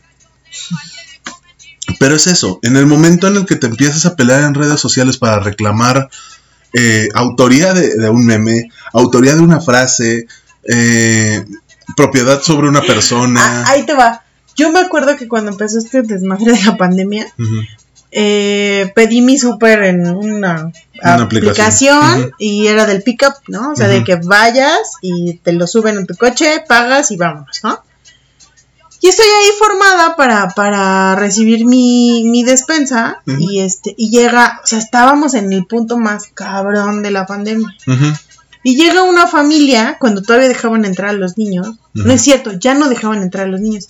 Pero 1.98 2.16
es 2.16 2.28
eso, 2.28 2.60
en 2.62 2.76
el 2.76 2.86
momento 2.86 3.28
en 3.30 3.38
el 3.38 3.46
que 3.46 3.56
te 3.56 3.68
empiezas 3.68 4.06
a 4.06 4.16
pelear 4.18 4.44
en 4.44 4.54
redes 4.54 4.82
sociales 4.82 5.18
para 5.18 5.40
reclamar 5.40 6.10
eh, 6.74 7.08
autoría 7.14 7.74
de, 7.74 7.96
de 7.96 8.10
un 8.10 8.26
meme, 8.26 8.70
autoría 8.92 9.36
de 9.36 9.42
una 9.42 9.62
frase, 9.62 10.28
eh, 10.68 11.46
propiedad 11.96 12.42
sobre 12.42 12.68
una 12.68 12.82
persona. 12.82 13.42
Ah, 13.42 13.64
ahí 13.72 13.86
te 13.86 13.94
va. 13.94 14.24
Yo 14.56 14.72
me 14.72 14.80
acuerdo 14.80 15.16
que 15.16 15.28
cuando 15.28 15.51
empezó 15.51 15.80
este 15.80 16.01
desmadre 16.01 16.54
de 16.54 16.64
la 16.64 16.78
pandemia, 16.78 17.28
eh, 18.12 18.91
pedí 18.93 19.22
mi 19.22 19.39
súper 19.39 19.84
en 19.84 20.06
una, 20.06 20.72
Una 21.01 21.24
aplicación, 21.24 22.32
y 22.38 22.68
era 22.68 22.86
del 22.86 23.01
pickup, 23.01 23.34
¿no? 23.47 23.72
O 23.72 23.76
sea, 23.76 23.88
de 23.88 24.04
que 24.04 24.16
vayas 24.16 24.93
y 25.01 25.36
te 25.36 25.54
lo 25.54 25.66
suben 25.66 25.97
en 25.97 26.06
tu 26.06 26.16
coche, 26.16 26.64
pagas 26.68 27.10
y 27.12 27.18
vámonos, 27.18 27.60
¿no? 27.64 27.82
Y 29.01 29.08
estoy 29.10 29.26
ahí 29.26 29.49
formada 29.60 30.16
para, 30.16 30.47
para 30.49 31.16
recibir 31.16 31.66
mi, 31.66 32.24
mi 32.24 32.43
despensa 32.43 33.22
y 33.26 33.60
este 33.60 33.93
y 33.97 34.10
llega, 34.12 34.62
o 34.64 34.66
sea, 34.66 34.80
estábamos 34.80 35.34
en 35.34 35.51
el 35.51 35.66
punto 35.66 35.97
más 35.97 36.28
cabrón 36.34 37.04
de 37.04 37.12
la 37.12 37.26
pandemia. 37.26 37.68
Y 38.64 38.78
llega 38.78 39.04
una 39.04 39.28
familia, 39.28 39.97
cuando 39.99 40.22
todavía 40.22 40.47
dejaban 40.47 40.86
entrar 40.86 41.10
a 41.10 41.14
los 41.14 41.38
niños, 41.38 41.76
no 41.93 42.14
es 42.14 42.22
cierto, 42.22 42.54
ya 42.54 42.76
no 42.76 42.88
dejaban 42.88 43.22
entrar 43.22 43.47
a 43.47 43.49
los 43.49 43.60
niños. 43.60 43.89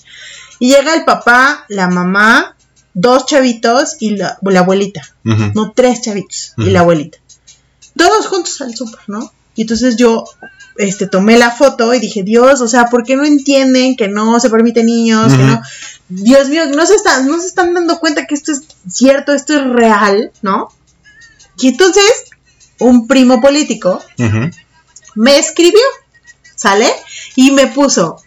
Y 0.59 0.69
llega 0.69 0.93
el 0.93 1.05
papá, 1.05 1.65
la 1.69 1.89
mamá, 1.89 2.55
dos 2.93 3.25
chavitos 3.25 3.97
y 3.99 4.11
la, 4.11 4.37
la 4.41 4.59
abuelita. 4.59 5.01
No, 5.23 5.71
tres 5.71 6.01
chavitos 6.01 6.53
y 6.57 6.69
la 6.69 6.81
abuelita. 6.81 7.17
Todos 7.97 8.27
juntos 8.27 8.61
al 8.61 8.75
súper, 8.75 9.01
¿no? 9.07 9.31
Y 9.55 9.61
entonces 9.61 9.97
yo 9.97 10.25
este, 10.77 11.07
tomé 11.07 11.37
la 11.37 11.51
foto 11.51 11.93
y 11.93 11.99
dije, 11.99 12.23
Dios, 12.23 12.61
o 12.61 12.67
sea, 12.67 12.85
¿por 12.85 13.03
qué 13.03 13.15
no 13.15 13.23
entienden 13.23 13.95
que 13.95 14.07
no 14.07 14.39
se 14.39 14.49
permiten 14.49 14.87
niños? 14.87 15.33
Que 15.33 15.43
no. 15.43 15.61
Dios 16.09 16.49
mío, 16.49 16.65
no 16.67 16.85
se, 16.85 16.95
están, 16.95 17.27
no 17.27 17.39
se 17.39 17.47
están 17.47 17.73
dando 17.73 17.99
cuenta 17.99 18.25
que 18.25 18.35
esto 18.35 18.51
es 18.51 18.63
cierto, 18.89 19.33
esto 19.33 19.53
es 19.53 19.63
real, 19.63 20.31
¿no? 20.41 20.69
Y 21.59 21.69
entonces, 21.69 22.03
un 22.79 23.07
primo 23.07 23.41
político 23.41 24.01
me 25.15 25.37
escribió, 25.37 25.81
¿sale? 26.55 26.91
Y 27.35 27.51
me 27.51 27.67
puso, 27.67 28.21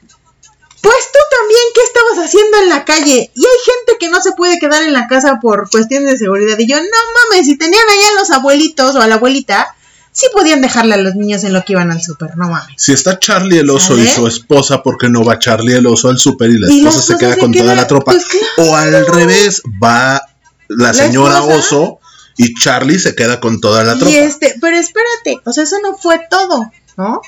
pues 0.86 1.10
tú 1.12 1.18
también, 1.36 1.60
¿qué 1.74 1.80
estabas 1.82 2.28
haciendo 2.28 2.58
en 2.58 2.68
la 2.68 2.84
calle? 2.84 3.30
Y 3.34 3.40
hay 3.40 3.58
gente 3.64 3.96
que 3.98 4.08
no 4.08 4.22
se 4.22 4.30
puede 4.32 4.60
quedar 4.60 4.84
en 4.84 4.92
la 4.92 5.08
casa 5.08 5.40
por 5.42 5.68
cuestiones 5.68 6.12
de 6.12 6.16
seguridad. 6.16 6.56
Y 6.60 6.68
yo, 6.68 6.76
no 6.76 6.84
mames, 6.84 7.46
si 7.46 7.58
tenían 7.58 7.82
allá 7.82 8.08
a 8.12 8.20
los 8.20 8.30
abuelitos 8.30 8.94
o 8.94 9.00
a 9.00 9.08
la 9.08 9.16
abuelita, 9.16 9.74
sí 10.12 10.26
podían 10.32 10.60
dejarle 10.60 10.94
a 10.94 10.98
los 10.98 11.16
niños 11.16 11.42
en 11.42 11.54
lo 11.54 11.64
que 11.64 11.72
iban 11.72 11.90
al 11.90 12.00
súper, 12.00 12.36
no 12.36 12.50
mames. 12.50 12.76
Si 12.76 12.92
está 12.92 13.18
Charlie 13.18 13.58
el 13.58 13.70
oso 13.70 13.98
y 13.98 14.06
su 14.06 14.28
esposa, 14.28 14.84
¿por 14.84 14.96
qué 14.96 15.08
no 15.08 15.24
va 15.24 15.40
Charlie 15.40 15.74
el 15.74 15.88
oso 15.88 16.08
al 16.08 16.18
súper 16.18 16.50
y 16.50 16.58
la 16.60 16.72
Y 16.72 16.86
esposa 16.86 17.02
se 17.02 17.18
queda 17.18 17.34
se 17.34 17.40
con 17.40 17.52
toda 17.52 17.74
la 17.74 17.88
tropa? 17.88 18.12
pues 18.12 18.24
claro. 18.26 18.70
O 18.70 18.76
al 18.76 19.06
revés, 19.08 19.62
va 19.82 20.22
la, 20.68 20.94
señora 20.94 21.42
oso 21.42 21.98
y 22.36 22.54
Charlie 22.54 23.00
se 23.00 23.16
queda 23.16 23.40
con 23.40 23.60
toda 23.60 23.82
la 23.82 23.96
tropa. 23.96 24.12
Y 24.12 24.14
este, 24.18 24.54
pero 24.60 24.76
espérate, 24.76 25.40
o 25.44 25.52
sea, 25.52 25.64
eso 25.64 25.78
no 25.82 25.96
fue 25.96 26.20
todo, 26.30 26.70
¿no? 26.96 27.20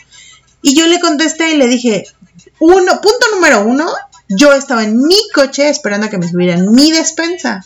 Y 0.62 0.78
yo 0.78 0.86
le 0.86 1.00
contesté 1.00 1.54
y 1.54 1.56
le 1.56 1.66
dije, 1.66 2.04
uno, 2.61 3.00
punto 3.00 3.26
número 3.34 3.62
uno, 3.62 3.86
yo 4.28 4.52
estaba 4.52 4.84
en 4.84 5.00
mi 5.00 5.18
coche 5.34 5.68
esperando 5.68 6.06
a 6.06 6.11
que 6.11 6.18
me 6.18 6.28
subieran 6.28 6.70
mi 6.72 6.90
despensa. 6.92 7.64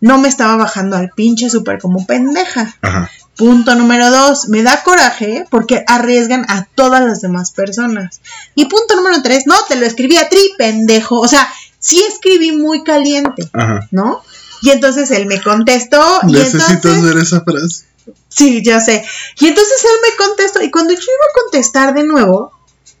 No 0.00 0.18
me 0.18 0.28
estaba 0.28 0.56
bajando 0.56 0.96
al 0.96 1.10
pinche 1.10 1.48
súper 1.48 1.78
como 1.80 2.06
pendeja. 2.06 2.76
Ajá. 2.82 3.10
Punto 3.36 3.74
número 3.74 4.10
dos, 4.10 4.48
me 4.48 4.62
da 4.62 4.82
coraje 4.82 5.44
porque 5.50 5.84
arriesgan 5.86 6.46
a 6.48 6.66
todas 6.74 7.04
las 7.04 7.20
demás 7.20 7.52
personas. 7.52 8.20
Y 8.54 8.64
punto 8.64 8.96
número 8.96 9.20
tres, 9.22 9.46
no, 9.46 9.54
te 9.68 9.76
lo 9.76 9.84
escribí 9.84 10.16
a 10.16 10.28
tri, 10.30 10.40
pendejo. 10.56 11.20
O 11.20 11.28
sea, 11.28 11.46
sí 11.78 12.02
escribí 12.08 12.52
muy 12.52 12.82
caliente, 12.82 13.48
Ajá. 13.52 13.86
¿no? 13.90 14.22
Y 14.62 14.70
entonces 14.70 15.10
él 15.10 15.26
me 15.26 15.42
contestó. 15.42 16.02
entonces, 16.22 17.02
ver 17.02 17.18
esa 17.18 17.42
frase. 17.42 17.84
Sí, 18.28 18.62
ya 18.64 18.80
sé. 18.80 19.04
Y 19.38 19.48
entonces 19.48 19.84
él 19.84 20.10
me 20.10 20.16
contestó. 20.26 20.62
Y 20.62 20.70
cuando 20.70 20.94
yo 20.94 21.00
iba 21.00 21.04
a 21.06 21.42
contestar 21.42 21.94
de 21.94 22.04
nuevo, 22.04 22.52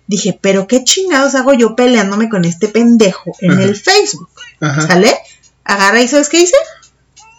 dije, 0.06 0.38
pero 0.40 0.66
qué 0.66 0.84
chingados 0.84 1.34
hago 1.34 1.52
yo 1.54 1.76
peleándome 1.76 2.28
con 2.28 2.44
este 2.44 2.68
pendejo 2.68 3.32
en 3.40 3.52
Ajá. 3.52 3.62
el 3.62 3.76
Facebook. 3.76 4.28
Ajá. 4.60 4.82
¿Sale? 4.86 5.16
Agarra 5.64 6.00
y 6.00 6.08
¿sabes 6.08 6.28
qué 6.28 6.40
hice? 6.40 6.56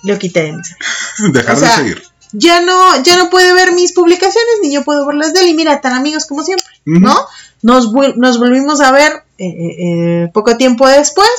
Lo 0.04 0.18
quité 0.20 0.44
de 0.44 0.54
mi 0.54 0.64
celular. 0.64 1.34
Dejar 1.34 1.56
O 1.56 1.60
sea, 1.60 1.70
de 1.70 1.76
seguir. 1.76 2.04
Ya 2.34 2.62
no, 2.62 3.02
ya 3.04 3.18
no 3.18 3.30
puede 3.30 3.54
ver 3.54 3.72
mis 3.72 3.94
publicaciones, 3.94 4.56
ni 4.62 4.74
yo 4.74 4.84
puedo 4.84 5.06
ver 5.06 5.16
las 5.16 5.34
de 5.34 5.42
él. 5.42 5.48
Y 5.48 5.54
mira, 5.54 5.80
tan 5.80 5.94
amigos 5.94 6.26
como 6.26 6.44
siempre. 6.44 6.66
¿no? 6.86 7.16
Nos 7.62 7.92
volvimos 7.92 8.82
a 8.82 8.92
ver 8.92 9.24
eh, 9.38 9.46
eh, 9.46 9.76
eh, 9.80 10.30
poco 10.34 10.58
tiempo 10.58 10.88
después. 10.88 11.30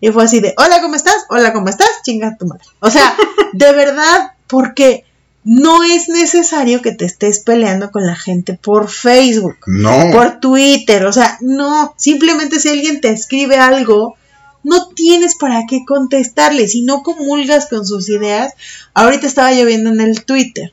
Y 0.00 0.10
fue 0.12 0.24
así 0.24 0.40
de, 0.40 0.54
hola, 0.56 0.80
¿cómo 0.80 0.94
estás? 0.94 1.26
Hola, 1.28 1.52
¿cómo 1.52 1.68
estás? 1.68 1.88
Chinga 2.04 2.36
tu 2.38 2.46
madre. 2.46 2.64
O 2.78 2.90
sea, 2.90 3.14
de 3.52 3.72
verdad, 3.72 4.32
porque 4.46 5.04
no 5.44 5.82
es 5.82 6.08
necesario 6.08 6.82
que 6.82 6.92
te 6.92 7.04
estés 7.06 7.40
peleando 7.40 7.90
con 7.90 8.06
la 8.06 8.14
gente 8.16 8.54
por 8.54 8.90
Facebook, 8.90 9.56
No. 9.66 10.10
por 10.12 10.40
Twitter, 10.40 11.04
o 11.06 11.12
sea, 11.12 11.38
no, 11.40 11.94
simplemente 11.96 12.60
si 12.60 12.68
alguien 12.68 13.00
te 13.00 13.08
escribe 13.10 13.56
algo, 13.56 14.16
no 14.62 14.88
tienes 14.88 15.36
para 15.36 15.62
qué 15.68 15.84
contestarle, 15.86 16.68
si 16.68 16.82
no 16.82 17.02
comulgas 17.02 17.68
con 17.68 17.86
sus 17.86 18.10
ideas. 18.10 18.52
Ahorita 18.92 19.26
estaba 19.26 19.52
lloviendo 19.52 19.90
en 19.90 20.00
el 20.00 20.24
Twitter. 20.24 20.72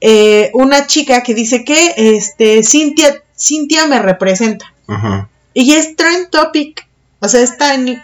eh, 0.00 0.50
una 0.54 0.86
chica 0.86 1.22
que 1.22 1.34
dice 1.34 1.64
que 1.64 1.94
este 1.96 2.62
Cintia, 2.62 3.22
Cintia 3.36 3.86
me 3.86 3.98
representa. 3.98 4.72
Ajá. 4.86 5.28
Y 5.54 5.72
es 5.72 5.96
trend 5.96 6.28
topic. 6.30 6.86
O 7.18 7.28
sea, 7.28 7.40
está 7.40 7.74
en, 7.74 8.00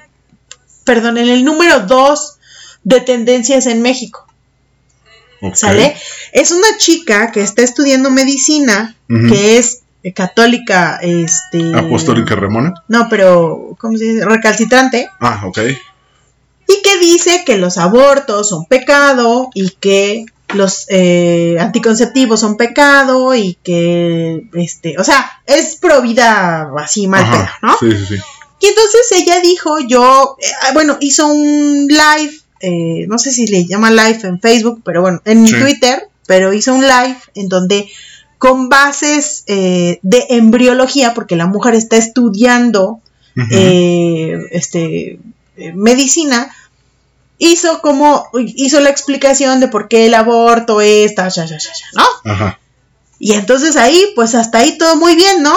perdón, 0.84 1.18
en 1.18 1.28
el 1.28 1.44
número 1.44 1.80
2 1.80 2.38
de 2.82 3.00
tendencias 3.02 3.66
en 3.66 3.82
México. 3.82 4.26
¿Sale? 5.54 5.96
Es 6.32 6.52
una 6.52 6.76
chica 6.78 7.32
que 7.32 7.42
está 7.42 7.62
estudiando 7.62 8.10
medicina, 8.10 8.96
que 9.08 9.58
es 9.58 9.82
eh, 10.02 10.12
católica, 10.12 10.98
este... 11.02 11.74
Apostólica 11.74 12.34
Ramona. 12.34 12.74
No, 12.88 13.08
pero, 13.08 13.76
¿cómo 13.78 13.96
se 13.98 14.04
dice? 14.04 14.24
Recalcitrante. 14.24 15.08
Ah, 15.20 15.42
ok. 15.44 15.58
Y 15.58 16.82
que 16.82 16.98
dice 16.98 17.42
que 17.44 17.58
los 17.58 17.78
abortos 17.78 18.48
son 18.48 18.64
pecado 18.66 19.50
y 19.54 19.70
que 19.70 20.26
los 20.54 20.86
eh, 20.88 21.56
anticonceptivos 21.58 22.40
son 22.40 22.56
pecado 22.56 23.34
y 23.34 23.58
que, 23.62 24.46
este, 24.54 24.98
o 24.98 25.04
sea, 25.04 25.42
es 25.46 25.76
pro 25.76 26.02
vida 26.02 26.70
así 26.78 27.06
mal 27.06 27.28
pedo. 27.28 27.48
¿no? 27.62 27.76
Sí, 27.78 27.90
sí, 27.92 28.16
sí. 28.16 28.22
Y 28.60 28.66
entonces 28.66 29.12
ella 29.12 29.40
dijo, 29.40 29.80
yo, 29.80 30.36
eh, 30.40 30.46
ah, 30.62 30.70
bueno, 30.72 30.96
hizo 31.00 31.26
un 31.26 31.88
live, 31.88 32.32
eh, 32.62 33.06
no 33.08 33.18
sé 33.18 33.32
si 33.32 33.46
le 33.46 33.66
llama 33.66 33.90
live 33.90 34.20
en 34.22 34.40
Facebook, 34.40 34.80
pero 34.84 35.02
bueno, 35.02 35.20
en 35.24 35.46
Sí. 35.46 35.54
Twitter, 35.60 36.08
pero 36.26 36.52
hizo 36.52 36.74
un 36.74 36.82
live 36.82 37.16
en 37.34 37.48
donde 37.48 37.88
con 38.38 38.68
bases 38.68 39.44
eh, 39.46 39.98
de 40.02 40.26
embriología, 40.30 41.14
porque 41.14 41.36
la 41.36 41.46
mujer 41.46 41.74
está 41.74 41.96
estudiando 41.96 43.00
eh, 43.50 44.38
este, 44.50 45.18
medicina, 45.74 46.54
hizo 47.38 47.80
como, 47.80 48.26
hizo 48.34 48.80
la 48.80 48.90
explicación 48.90 49.60
de 49.60 49.68
por 49.68 49.88
qué 49.88 50.06
el 50.06 50.14
aborto 50.14 50.80
es, 50.80 51.14
ta, 51.14 51.28
ya, 51.28 51.44
ya, 51.44 51.58
ya, 51.58 51.70
ya, 51.72 51.86
¿no? 51.94 52.32
Ajá. 52.32 52.58
Y 53.18 53.32
entonces 53.32 53.76
ahí, 53.76 54.06
pues 54.16 54.34
hasta 54.34 54.58
ahí 54.58 54.76
todo 54.78 54.96
muy 54.96 55.14
bien, 55.14 55.42
¿no? 55.42 55.54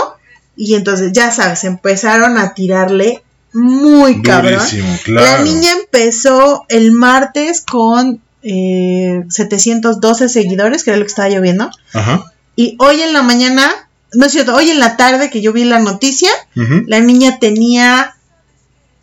Y 0.56 0.76
entonces, 0.76 1.12
ya 1.12 1.32
sabes, 1.32 1.64
empezaron 1.64 2.38
a 2.38 2.54
tirarle 2.54 3.24
muy 3.56 4.22
cabrón. 4.22 4.60
Durísimo, 4.60 5.00
claro. 5.04 5.26
La 5.26 5.44
niña 5.44 5.72
empezó 5.72 6.66
el 6.70 6.92
martes 6.92 7.62
con 7.62 8.22
eh, 8.44 9.24
712 9.30 10.30
seguidores, 10.30 10.84
que 10.84 10.92
era 10.92 11.00
lo 11.00 11.06
que 11.06 11.10
estaba 11.10 11.30
lloviendo. 11.30 11.72
Ajá. 11.94 12.32
Y 12.56 12.76
hoy 12.80 13.02
en 13.02 13.14
la 13.14 13.24
mañana, 13.24 13.70
no 14.14 14.26
es 14.26 14.32
cierto, 14.32 14.56
hoy 14.56 14.70
en 14.70 14.80
la 14.80 14.98
tarde 14.98 15.30
que 15.30 15.42
yo 15.42 15.52
vi 15.54 15.64
la 15.64 15.80
noticia, 15.80 16.30
la 16.54 17.00
niña 17.00 17.40
tenía 17.40 18.16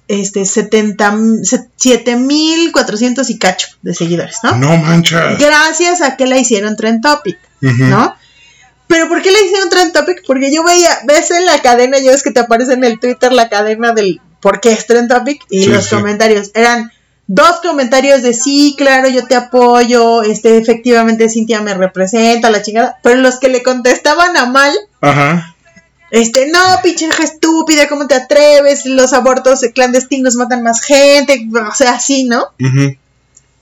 este 0.09 0.45
70, 0.45 1.17
7400 1.43 3.31
y 3.31 3.39
cacho 3.39 3.69
de 3.83 3.95
seguidores, 3.95 4.39
¿no? 4.43 4.57
No 4.57 4.77
manchas. 4.77 5.39
Gracias 5.39 6.03
a 6.03 6.17
que 6.17 6.27
la 6.27 6.39
hicieron 6.39 6.77
Trend 6.77 7.03
Topic. 7.03 7.39
¿no? 7.61 8.15
Pero 8.87 9.09
¿por 9.09 9.23
qué 9.23 9.31
la 9.31 9.41
hicieron 9.41 9.71
Trend 9.71 9.93
Topic? 9.93 10.23
Porque 10.27 10.53
yo 10.53 10.65
veía, 10.65 10.91
ves 11.07 11.31
en 11.31 11.47
la 11.47 11.63
cadena, 11.63 11.99
ya 11.99 12.11
ves 12.11 12.23
que 12.23 12.31
te 12.31 12.41
aparece 12.41 12.75
en 12.75 12.85
el 12.85 12.99
Twitter 13.01 13.33
la 13.33 13.49
cadena 13.49 13.93
del 13.93 14.21
por 14.43 14.61
qué 14.61 14.73
es 14.73 14.87
Trend 14.87 15.09
Topic 15.09 15.41
y 15.49 15.63
Sí, 15.63 15.69
los 15.71 15.87
sí. 15.87 15.95
comentarios 15.95 16.51
eran 16.53 16.93
dos 17.29 17.61
comentarios 17.63 18.23
de 18.23 18.35
sí, 18.35 18.75
claro, 18.77 19.09
yo 19.09 19.27
te 19.27 19.37
apoyo, 19.37 20.23
este, 20.23 20.59
efectivamente 20.59 21.31
Cintia 21.31 21.63
me 21.63 21.73
representa, 21.73 22.51
la 22.51 22.61
chingada, 22.61 22.99
pero 23.03 23.17
los 23.21 23.39
que 23.39 23.49
le 23.49 23.63
contestaban 23.63 24.37
a 24.37 24.47
mal, 24.47 24.75
Ajá. 25.01 25.55
este, 26.11 26.49
no, 26.49 26.59
pinche 26.83 27.07
hija 27.07 27.23
estúpida, 27.23 27.89
¿cómo 27.89 28.07
te 28.07 28.17
atreves? 28.17 28.85
Los 28.85 29.13
abortos 29.15 29.61
clandestinos 29.75 30.35
matan 30.35 30.63
más 30.63 30.83
gente, 30.83 31.49
o 31.55 31.75
sea, 31.75 31.95
así, 31.95 32.25
¿no? 32.25 32.49
Ujú. 32.61 32.97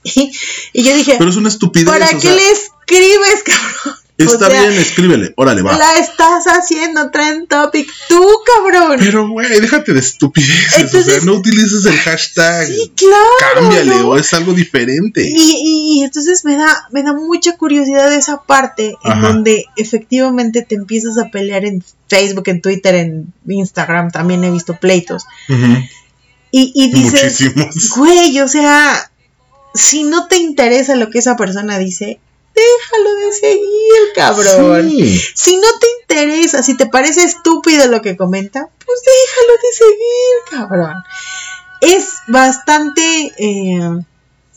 Y, 0.03 0.31
y 0.73 0.83
yo 0.83 0.95
dije, 0.95 1.13
Pero 1.19 1.29
es 1.29 1.35
una 1.35 1.49
estupidez. 1.49 1.87
¿para 1.87 2.07
qué 2.07 2.19
sea, 2.19 2.33
le 2.33 2.41
escribes, 2.49 3.43
cabrón? 3.45 4.00
Está 4.23 4.47
O 4.47 4.51
sea, 4.51 4.61
bien, 4.67 4.73
escríbele. 4.79 5.33
Órale, 5.37 5.61
va. 5.61 5.77
La 5.77 5.95
estás 5.97 6.45
haciendo 6.45 7.09
trend 7.11 7.47
topic 7.47 7.89
tú, 8.07 8.23
cabrón. 8.55 8.97
Pero, 8.99 9.27
güey, 9.29 9.59
déjate 9.59 9.93
de 9.93 9.99
estupideces. 9.99 10.77
o 10.77 10.81
Entonces- 10.81 11.13
sea, 11.13 11.25
no 11.25 11.33
utilices 11.33 11.85
el 11.85 11.97
hashtag. 11.97 12.67
sí, 12.67 12.91
claro. 12.95 13.59
Cámbiale, 13.61 13.95
¿no? 13.95 14.09
o 14.09 14.17
es 14.17 14.33
algo 14.33 14.53
diferente. 14.53 15.23
Y, 15.27 15.33
y- 15.63 15.99
y 15.99 16.03
entonces 16.03 16.45
me 16.45 16.55
da, 16.55 16.87
me 16.91 17.03
da 17.03 17.13
mucha 17.13 17.57
curiosidad 17.57 18.13
esa 18.13 18.43
parte 18.43 18.95
en 19.03 19.21
donde 19.21 19.65
efectivamente 19.77 20.61
te 20.61 20.75
empiezas 20.75 21.17
a 21.17 21.29
pelear 21.29 21.65
en 21.65 21.83
Facebook, 22.07 22.43
en 22.47 22.61
Twitter, 22.61 22.95
en 22.95 23.33
Instagram, 23.47 24.11
también 24.11 24.43
he 24.43 24.51
visto 24.51 24.75
pleitos. 24.77 25.25
Y, 26.53 26.71
y 26.75 26.91
dices, 26.91 27.49
güey, 27.95 28.39
o 28.41 28.47
sea, 28.47 29.09
si 29.73 30.03
no 30.03 30.27
te 30.27 30.37
interesa 30.37 30.95
lo 30.95 31.09
que 31.09 31.19
esa 31.19 31.37
persona 31.37 31.77
dice, 31.77 32.19
déjalo 32.55 33.15
de 33.15 33.33
seguir, 33.33 34.13
cabrón. 34.15 34.89
Sí. 34.89 35.19
Si 35.35 35.57
no 35.57 35.67
te 35.79 35.87
interesa, 36.01 36.63
si 36.63 36.75
te 36.77 36.85
parece 36.85 37.23
estúpido 37.23 37.87
lo 37.87 38.01
que 38.01 38.17
comenta, 38.17 38.67
pues 38.85 38.99
déjalo 39.05 39.53
de 39.61 39.71
seguir, 39.73 40.59
cabrón. 40.69 41.03
Es 41.81 42.09
bastante, 42.27 43.33
eh, 43.37 44.01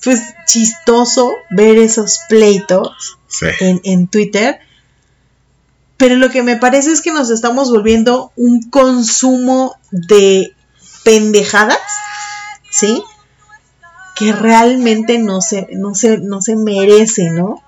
pues, 0.02 0.20
chistoso 0.46 1.32
ver 1.50 1.78
esos 1.78 2.20
pleitos 2.28 3.18
Sí. 3.28 3.46
en, 3.60 3.80
en 3.84 4.06
Twitter. 4.08 4.60
Pero 5.96 6.16
lo 6.16 6.30
que 6.30 6.42
me 6.42 6.56
parece 6.56 6.92
es 6.92 7.00
que 7.00 7.12
nos 7.12 7.30
estamos 7.30 7.70
volviendo 7.70 8.32
un 8.36 8.68
consumo 8.68 9.76
de 9.90 10.52
pendejadas, 11.04 11.78
¿sí? 12.70 13.02
Que 14.16 14.32
realmente 14.32 15.18
no 15.18 15.40
se, 15.40 15.68
no 15.72 15.94
se, 15.94 16.18
no 16.18 16.42
se 16.42 16.56
merece, 16.56 17.30
¿no? 17.30 17.62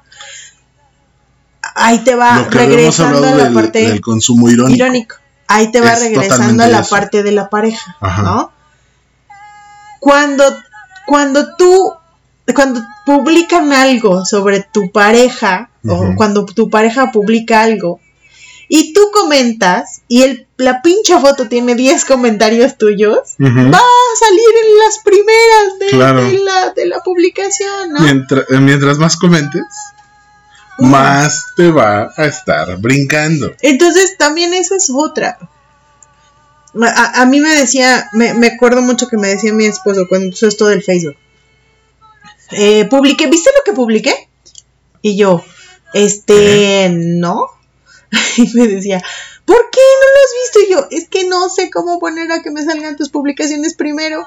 Ahí 1.78 1.98
te 2.00 2.14
va 2.14 2.44
regresando 2.50 3.26
a 3.26 3.30
la 3.32 3.44
del, 3.44 3.54
parte 3.54 3.78
del 3.80 4.00
consumo 4.00 4.48
irónico. 4.50 4.76
irónico. 4.76 5.16
Ahí 5.46 5.70
te 5.70 5.80
va 5.80 5.92
Es 5.92 6.00
regresando 6.00 6.64
a 6.64 6.68
la 6.68 6.80
eso. 6.80 6.90
parte 6.90 7.22
de 7.22 7.32
la 7.32 7.48
pareja, 7.50 7.96
Ajá. 8.00 8.22
¿no? 8.22 8.52
Cuando, 10.00 10.44
cuando 11.06 11.54
tú, 11.56 11.92
cuando 12.54 12.80
publican 13.04 13.72
algo 13.72 14.24
sobre 14.24 14.60
tu 14.72 14.90
pareja, 14.90 15.70
o 15.88 16.14
cuando 16.16 16.44
tu 16.46 16.68
pareja 16.70 17.12
publica 17.12 17.62
algo, 17.62 18.00
y 18.68 18.92
tú 18.92 19.00
comentas, 19.12 20.00
y 20.08 20.22
el, 20.22 20.48
la 20.56 20.82
pincha 20.82 21.20
foto 21.20 21.48
tiene 21.48 21.74
10 21.76 22.04
comentarios 22.04 22.76
tuyos, 22.78 23.18
va 23.38 23.78
a 23.78 24.16
salir 24.18 24.50
en 24.64 24.78
las 24.84 24.98
primeras 25.04 25.78
de, 25.78 25.86
Claro. 25.90 26.24
de 26.24 26.38
la, 26.40 26.70
de 26.70 26.86
la 26.86 27.00
publicación, 27.00 27.92
¿no? 27.92 28.00
Mientras, 28.00 28.44
mientras 28.60 28.98
más 28.98 29.16
comentes. 29.16 29.62
Más 30.78 31.46
te 31.56 31.70
va 31.70 32.12
a 32.16 32.26
estar 32.26 32.76
brincando. 32.78 33.54
Entonces 33.60 34.16
también 34.18 34.54
esa 34.54 34.76
es 34.76 34.90
otra. 34.94 35.38
A, 36.82 37.22
a 37.22 37.26
mí 37.26 37.40
me 37.40 37.54
decía, 37.54 38.08
me, 38.12 38.34
me 38.34 38.48
acuerdo 38.48 38.82
mucho 38.82 39.08
que 39.08 39.16
me 39.16 39.28
decía 39.28 39.52
mi 39.52 39.64
esposo 39.64 40.06
cuando 40.08 40.26
empezó 40.26 40.46
esto 40.46 40.66
del 40.66 40.82
Facebook. 40.82 41.16
Eh, 42.52 42.84
publiqué, 42.86 43.26
¿viste 43.26 43.50
lo 43.56 43.64
que 43.64 43.76
publiqué? 43.76 44.28
Y 45.02 45.16
yo, 45.16 45.44
este, 45.94 46.90
no. 46.92 47.46
Y 48.36 48.52
me 48.54 48.68
decía, 48.68 49.02
¿por 49.44 49.70
qué 49.70 49.80
no 49.80 50.06
lo 50.06 50.24
has 50.24 50.32
visto? 50.42 50.60
Y 50.60 50.72
yo, 50.72 50.98
es 50.98 51.08
que 51.08 51.26
no 51.28 51.48
sé 51.48 51.70
cómo 51.70 51.98
poner 51.98 52.30
a 52.30 52.42
que 52.42 52.50
me 52.50 52.64
salgan 52.64 52.96
tus 52.96 53.08
publicaciones 53.08 53.74
primero. 53.74 54.26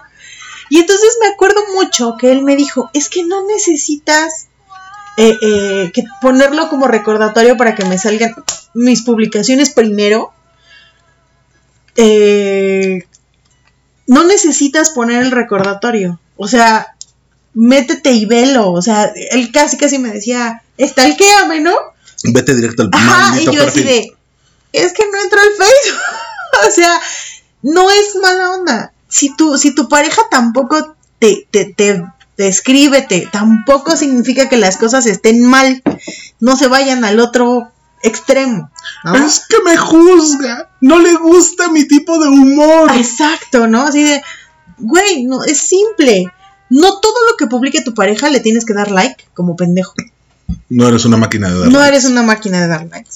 Y 0.70 0.80
entonces 0.80 1.18
me 1.22 1.28
acuerdo 1.28 1.62
mucho 1.74 2.16
que 2.20 2.32
él 2.32 2.44
me 2.44 2.56
dijo, 2.56 2.90
es 2.94 3.10
que 3.10 3.24
no 3.24 3.46
necesitas 3.46 4.48
eh, 5.22 5.38
eh, 5.42 5.92
que 5.94 6.06
ponerlo 6.22 6.70
como 6.70 6.88
recordatorio 6.88 7.58
para 7.58 7.76
que 7.76 7.84
me 7.84 7.98
salgan 7.98 8.34
mis 8.74 9.02
publicaciones 9.02 9.70
primero. 9.70 10.32
Eh, 11.98 13.06
no 14.08 14.24
necesitas 14.24 14.92
poner 14.92 15.22
el 15.24 15.32
recordatorio. 15.32 16.22
O 16.38 16.48
sea, 16.48 16.96
métete 17.54 18.14
y 18.14 18.28
velo. 18.28 18.72
O 18.72 18.82
sea, 18.82 19.12
él 19.32 19.52
casi 19.52 19.76
casi 19.76 20.00
me 20.00 20.10
decía, 20.10 20.64
estalquéame, 20.78 21.60
¿no? 21.60 21.76
Vete 22.24 22.56
directo 22.56 22.84
al 22.84 22.90
Ajá, 22.94 23.42
y 23.42 23.44
yo 23.44 23.52
así 23.52 23.84
perfil. 23.84 23.86
de, 23.86 24.14
es 24.72 24.94
que 24.94 25.04
no 25.12 25.22
entro 25.22 25.42
al 25.42 25.50
Facebook. 25.50 26.02
o 26.70 26.72
sea, 26.72 26.98
no 27.64 27.90
es 27.90 28.16
mala 28.22 28.52
onda. 28.52 28.94
Si 29.10 29.36
tu, 29.36 29.58
si 29.58 29.76
tu 29.76 29.90
pareja 29.90 30.22
tampoco 30.32 30.96
te, 31.20 31.46
te, 31.52 31.66
te, 31.66 32.06
te 32.40 32.48
escribe, 32.48 33.02
te- 33.02 33.28
tampoco 33.30 33.98
significa 33.98 34.48
que 34.48 34.56
las 34.56 34.78
cosas 34.78 35.06
estén 35.08 35.44
mal. 35.44 35.84
No 36.40 36.56
se 36.56 36.70
vayan 36.70 37.04
al 37.04 37.20
otro 37.20 37.70
extremo. 38.02 38.72
¿no? 39.04 39.14
Es 39.18 39.42
que 39.46 39.58
me 39.66 39.76
juzga. 39.76 40.70
No 40.80 41.00
le 41.00 41.16
gusta 41.18 41.70
mi 41.70 41.86
tipo 41.86 42.18
de 42.18 42.30
humor. 42.30 42.92
Exacto, 42.96 43.68
¿no? 43.68 43.82
Así 43.82 44.04
de, 44.04 44.22
güey, 44.78 45.26
no, 45.26 45.44
es 45.44 45.58
simple. 45.60 46.28
No 46.70 47.02
todo 47.02 47.16
lo 47.30 47.36
que 47.36 47.48
publique 47.48 47.82
tu 47.82 47.94
pareja 47.94 48.30
le 48.30 48.40
tienes 48.40 48.64
que 48.64 48.74
dar 48.74 48.90
like 48.90 49.26
como 49.34 49.58
pendejo. 49.58 49.94
No 50.70 50.88
eres 50.88 51.04
una 51.04 51.18
máquina 51.18 51.50
de 51.50 51.60
dar 51.60 51.68
No 51.68 51.80
likes. 51.80 51.88
eres 51.90 52.06
una 52.06 52.24
máquina 52.24 52.62
de 52.62 52.68
dar 52.70 52.88
likes. 52.90 53.12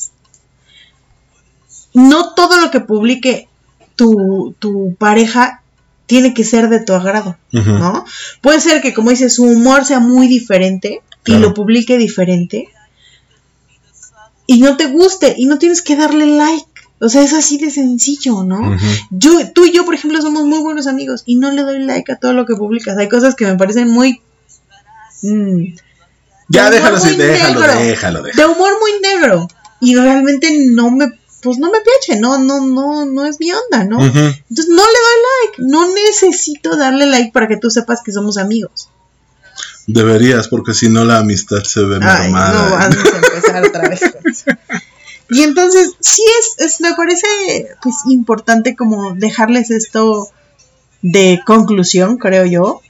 No 1.94 2.34
todo 2.34 2.60
lo 2.60 2.72
que 2.72 2.82
publique 2.82 3.48
tu, 3.96 4.54
tu 4.60 4.96
pareja 5.00 5.63
tiene 6.06 6.34
que 6.34 6.44
ser 6.44 6.70
de 6.70 6.80
tu 6.82 6.94
agrado. 6.94 7.38
¿no? 7.52 8.06
Puede 8.42 8.60
ser 8.60 8.82
que, 8.82 8.94
como 8.94 9.10
dices, 9.12 9.36
su 9.36 9.44
humor 9.44 9.86
sea 9.86 10.00
muy 10.00 10.28
diferente 10.28 11.02
y 11.26 11.38
lo 11.38 11.54
publique 11.54 11.98
diferente 11.98 12.70
y 14.46 14.60
no 14.62 14.76
te 14.78 14.88
guste 14.88 15.36
y 15.38 15.46
no 15.46 15.58
tienes 15.58 15.82
que 15.82 15.96
darle 15.96 16.26
like. 16.26 16.66
O 17.00 17.10
sea, 17.10 17.22
es 17.22 17.34
así 17.34 17.58
de 17.58 17.70
sencillo, 17.70 18.44
¿no? 18.44 18.78
Yo, 19.10 19.52
tú 19.54 19.66
y 19.66 19.72
yo, 19.74 19.84
por 19.86 19.94
ejemplo, 19.94 20.22
somos 20.22 20.46
muy 20.46 20.60
buenos 20.60 20.88
amigos 20.88 21.24
y 21.26 21.36
no 21.36 21.52
le 21.52 21.64
doy 21.64 21.80
like 21.80 22.12
a 22.12 22.16
todo 22.18 22.34
lo 22.34 22.46
que 22.46 22.56
publicas. 22.56 22.98
Hay 22.98 23.10
cosas 23.10 23.36
que 23.36 23.46
me 23.46 23.56
parecen 23.56 23.90
muy... 23.90 24.22
mm, 25.22 25.64
Ya 26.50 26.70
de 26.70 26.78
déjalo 26.78 27.00
déjalo, 27.00 27.60
negro. 27.60 27.80
déjalo, 27.80 28.22
déjalo. 28.24 28.24
de 28.24 28.46
humor 28.46 28.74
muy 28.80 28.92
negro. 29.02 29.48
Y 29.82 29.96
realmente 29.96 30.50
no 30.70 30.92
me, 30.92 31.08
pues 31.44 31.58
no 31.58 31.70
me 31.72 31.80
piache, 31.82 32.20
no, 32.20 32.38
no, 32.38 32.66
no, 32.66 33.06
no 33.06 33.26
es 33.26 33.40
mi 33.40 33.52
onda, 33.52 33.84
¿no? 33.84 34.02
Entonces 34.02 34.68
no 34.70 34.84
le 34.84 35.00
doy 35.06 35.20
like, 35.42 35.64
no 35.64 35.94
necesito 35.94 36.78
darle 36.78 37.06
like 37.06 37.32
para 37.32 37.48
que 37.48 37.58
tú 37.58 37.70
sepas 37.70 38.02
que 38.04 38.12
somos 38.12 38.38
amigos. 38.38 38.90
Deberías, 39.86 40.48
porque 40.48 40.74
si 40.74 40.90
no 40.90 41.04
la 41.04 41.20
amistad 41.20 41.64
se 41.64 41.84
ve 41.84 42.00
Ay, 42.02 42.32
no, 42.32 42.38
vamos 42.38 42.74
a 42.74 42.86
empezar 43.26 43.66
otra 43.66 43.90
vez 43.90 44.00
con 44.00 44.32
eso. 44.32 44.52
Y 45.30 45.42
entonces, 45.42 45.92
sí 46.00 46.24
es, 46.40 46.66
es, 46.66 46.82
me 46.82 46.94
parece 46.94 47.28
pues 47.82 47.96
importante 48.08 48.76
como 48.76 49.14
dejarles 49.16 49.72
esto 49.72 50.30
de 51.02 51.42
conclusión, 51.46 52.18
creo 52.18 52.46
yo. 52.46 52.82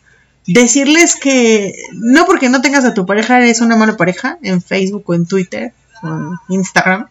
Decirles 0.46 1.16
que 1.16 1.74
no 1.94 2.26
porque 2.26 2.50
no 2.50 2.62
tengas 2.62 2.86
a 2.86 2.94
tu 2.94 3.06
pareja 3.06 3.38
eres 3.38 3.62
una 3.62 3.78
mala 3.78 3.96
pareja 3.98 4.38
en 4.42 4.62
Facebook 4.62 5.04
o 5.08 5.14
en 5.14 5.26
Twitter 5.26 5.74
o 6.04 6.08
en 6.08 6.38
Instagram. 6.50 7.08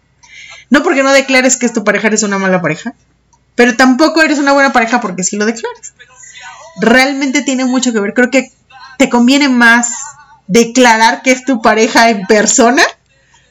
No 0.72 0.82
porque 0.82 1.02
no 1.02 1.12
declares 1.12 1.58
que 1.58 1.66
es 1.66 1.74
tu 1.74 1.84
pareja 1.84 2.06
eres 2.06 2.22
una 2.22 2.38
mala 2.38 2.62
pareja. 2.62 2.94
Pero 3.54 3.76
tampoco 3.76 4.22
eres 4.22 4.38
una 4.38 4.54
buena 4.54 4.72
pareja 4.72 5.02
porque 5.02 5.22
sí 5.22 5.36
lo 5.36 5.44
declaras. 5.44 5.92
Realmente 6.80 7.42
tiene 7.42 7.66
mucho 7.66 7.92
que 7.92 8.00
ver. 8.00 8.14
Creo 8.14 8.30
que 8.30 8.50
te 8.96 9.10
conviene 9.10 9.50
más 9.50 9.92
declarar 10.46 11.20
que 11.20 11.32
es 11.32 11.44
tu 11.44 11.60
pareja 11.60 12.08
en 12.08 12.26
persona 12.26 12.82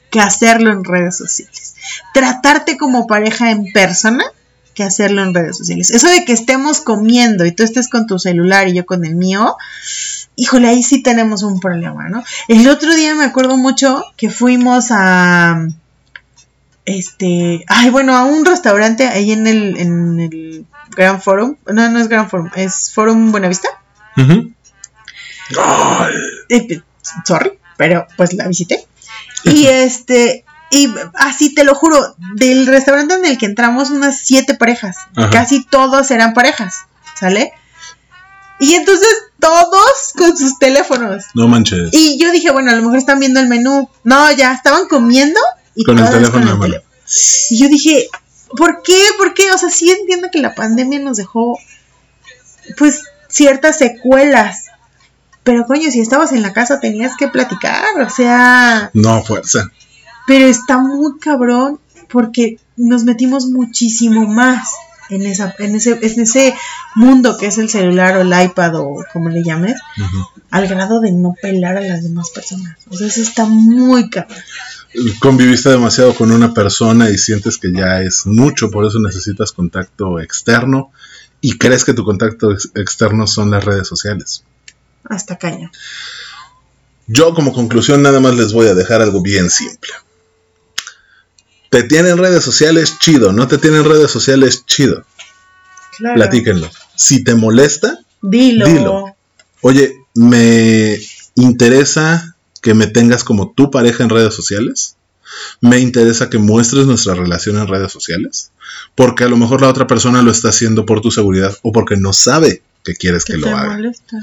que 0.09 0.19
hacerlo 0.19 0.71
en 0.71 0.83
redes 0.83 1.15
sociales. 1.15 1.75
Tratarte 2.11 2.75
como 2.75 3.05
pareja 3.05 3.51
en 3.51 3.71
persona 3.71 4.25
que 4.73 4.83
hacerlo 4.83 5.21
en 5.21 5.35
redes 5.35 5.59
sociales. 5.59 5.91
Eso 5.91 6.07
de 6.07 6.25
que 6.25 6.33
estemos 6.33 6.81
comiendo 6.81 7.45
y 7.45 7.51
tú 7.51 7.61
estés 7.61 7.87
con 7.87 8.07
tu 8.07 8.17
celular 8.17 8.67
y 8.67 8.73
yo 8.73 8.87
con 8.87 9.05
el 9.05 9.13
mío, 9.13 9.57
híjole, 10.35 10.69
ahí 10.69 10.81
sí 10.81 11.03
tenemos 11.03 11.43
un 11.43 11.59
problema, 11.59 12.09
¿no? 12.09 12.23
El 12.47 12.67
otro 12.67 12.91
día 12.95 13.13
me 13.13 13.25
acuerdo 13.25 13.57
mucho 13.57 14.03
que 14.17 14.31
fuimos 14.31 14.87
a 14.89 15.67
este, 16.85 17.63
ay, 17.67 17.89
bueno, 17.89 18.15
a 18.15 18.23
un 18.23 18.45
restaurante 18.45 19.07
ahí 19.07 19.31
en 19.31 19.47
el 19.47 19.77
en 19.77 20.19
el 20.19 20.65
Gran 20.95 21.21
Forum. 21.21 21.55
No, 21.67 21.89
no 21.89 21.99
es 21.99 22.07
Gran 22.07 22.29
Forum, 22.29 22.49
es 22.55 22.91
Forum 22.93 23.31
Buenavista. 23.31 23.69
Eh, 26.49 26.81
sorry, 27.25 27.59
pero 27.77 28.07
pues 28.17 28.33
la 28.33 28.47
visité. 28.47 28.85
Y 29.43 29.65
este, 29.67 30.45
y 30.69 30.93
así 31.15 31.53
te 31.53 31.63
lo 31.63 31.75
juro, 31.75 32.15
del 32.35 32.67
restaurante 32.67 33.15
en 33.15 33.25
el 33.25 33.37
que 33.37 33.45
entramos, 33.45 33.89
unas 33.89 34.19
siete 34.19 34.53
parejas. 34.53 34.97
Ajá. 35.15 35.29
Casi 35.29 35.65
todos 35.65 36.11
eran 36.11 36.33
parejas, 36.33 36.85
¿sale? 37.19 37.51
Y 38.59 38.75
entonces 38.75 39.09
todos 39.39 40.13
con 40.15 40.37
sus 40.37 40.59
teléfonos. 40.59 41.25
no 41.33 41.47
manches. 41.47 41.89
Y 41.91 42.19
yo 42.19 42.31
dije, 42.31 42.51
bueno, 42.51 42.71
a 42.71 42.75
lo 42.75 42.83
mejor 42.83 42.97
están 42.97 43.19
viendo 43.19 43.39
el 43.39 43.47
menú. 43.47 43.89
No, 44.03 44.31
ya 44.31 44.53
estaban 44.53 44.87
comiendo 44.87 45.39
y 45.75 45.83
Con 45.83 45.99
el 45.99 46.09
teléfono 46.09 46.57
con 46.57 46.73
el. 46.73 46.81
Y 47.49 47.57
yo 47.57 47.67
dije, 47.69 48.07
¿por 48.57 48.81
qué? 48.83 49.03
¿Por 49.17 49.33
qué? 49.33 49.51
O 49.51 49.57
sea, 49.57 49.69
sí 49.69 49.89
entiendo 49.91 50.29
que 50.31 50.39
la 50.39 50.55
pandemia 50.55 50.99
nos 50.99 51.17
dejó, 51.17 51.57
pues, 52.77 53.03
ciertas 53.27 53.77
secuelas. 53.77 54.65
Pero 55.43 55.65
coño, 55.65 55.89
si 55.89 55.99
estabas 55.99 56.31
en 56.33 56.41
la 56.43 56.53
casa 56.53 56.79
tenías 56.79 57.17
que 57.17 57.27
platicar, 57.27 57.99
o 57.99 58.09
sea, 58.09 58.91
No, 58.93 59.23
fuerza. 59.23 59.71
pero 60.27 60.45
está 60.45 60.77
muy 60.77 61.17
cabrón 61.19 61.79
porque 62.09 62.59
nos 62.77 63.03
metimos 63.05 63.47
muchísimo 63.47 64.27
más 64.27 64.69
en 65.09 65.25
esa, 65.25 65.55
en 65.57 65.75
ese, 65.75 65.97
en 66.01 66.21
ese 66.21 66.55
mundo 66.95 67.37
que 67.37 67.47
es 67.47 67.57
el 67.57 67.69
celular 67.69 68.17
o 68.17 68.21
el 68.21 68.33
iPad 68.45 68.75
o 68.75 69.03
como 69.11 69.29
le 69.29 69.43
llames, 69.43 69.75
al 70.51 70.67
grado 70.67 70.99
de 71.01 71.11
no 71.11 71.33
pelar 71.41 71.77
a 71.77 71.81
las 71.81 72.03
demás 72.03 72.29
personas. 72.29 72.77
O 72.89 72.95
sea, 72.95 73.07
eso 73.07 73.21
está 73.21 73.45
muy 73.45 74.09
cabrón. 74.09 74.37
Conviviste 75.19 75.69
demasiado 75.69 76.13
con 76.13 76.31
una 76.31 76.53
persona 76.53 77.09
y 77.09 77.17
sientes 77.17 77.57
que 77.57 77.71
ya 77.71 78.01
es 78.01 78.25
mucho, 78.25 78.69
por 78.69 78.85
eso 78.85 78.99
necesitas 78.99 79.51
contacto 79.53 80.19
externo 80.19 80.91
y 81.39 81.57
crees 81.57 81.85
que 81.85 81.93
tu 81.93 82.03
contacto 82.03 82.51
ex- 82.51 82.71
externo 82.75 83.25
son 83.25 83.51
las 83.51 83.63
redes 83.63 83.87
sociales. 83.87 84.43
Hasta 85.05 85.37
caña. 85.37 85.71
Yo 87.07 87.33
como 87.33 87.53
conclusión 87.53 88.01
nada 88.01 88.19
más 88.19 88.35
les 88.35 88.51
voy 88.53 88.67
a 88.67 88.73
dejar 88.75 89.01
algo 89.01 89.21
bien 89.21 89.49
simple. 89.49 89.91
Te 91.69 91.83
tienen 91.83 92.17
redes 92.17 92.43
sociales, 92.43 92.99
chido. 92.99 93.31
No 93.31 93.47
te 93.47 93.57
tienen 93.57 93.85
redes 93.85 94.11
sociales, 94.11 94.65
chido. 94.65 95.05
Claro. 95.97 96.15
Platíquenlo. 96.15 96.69
Si 96.95 97.23
te 97.23 97.33
molesta, 97.35 97.97
Dilo. 98.21 98.65
Dilo. 98.67 99.15
oye, 99.61 99.95
me 100.15 100.99
interesa 101.35 102.30
que 102.61 102.73
me 102.73 102.87
tengas 102.87 103.23
como 103.23 103.51
tu 103.51 103.71
pareja 103.71 104.03
en 104.03 104.09
redes 104.09 104.33
sociales. 104.33 104.95
Me 105.61 105.79
interesa 105.79 106.29
que 106.29 106.37
muestres 106.37 106.85
nuestra 106.85 107.15
relación 107.15 107.57
en 107.57 107.67
redes 107.67 107.91
sociales. 107.91 108.51
Porque 108.95 109.23
a 109.23 109.27
lo 109.29 109.37
mejor 109.37 109.61
la 109.61 109.69
otra 109.69 109.87
persona 109.87 110.21
lo 110.21 110.31
está 110.31 110.49
haciendo 110.49 110.85
por 110.85 111.01
tu 111.01 111.09
seguridad 111.11 111.57
o 111.63 111.71
porque 111.71 111.95
no 111.97 112.13
sabe 112.13 112.61
que 112.83 112.93
quieres 112.95 113.23
Que 113.25 113.37
lo 113.37 113.47
haga. 113.55 113.75
molesta. 113.75 114.17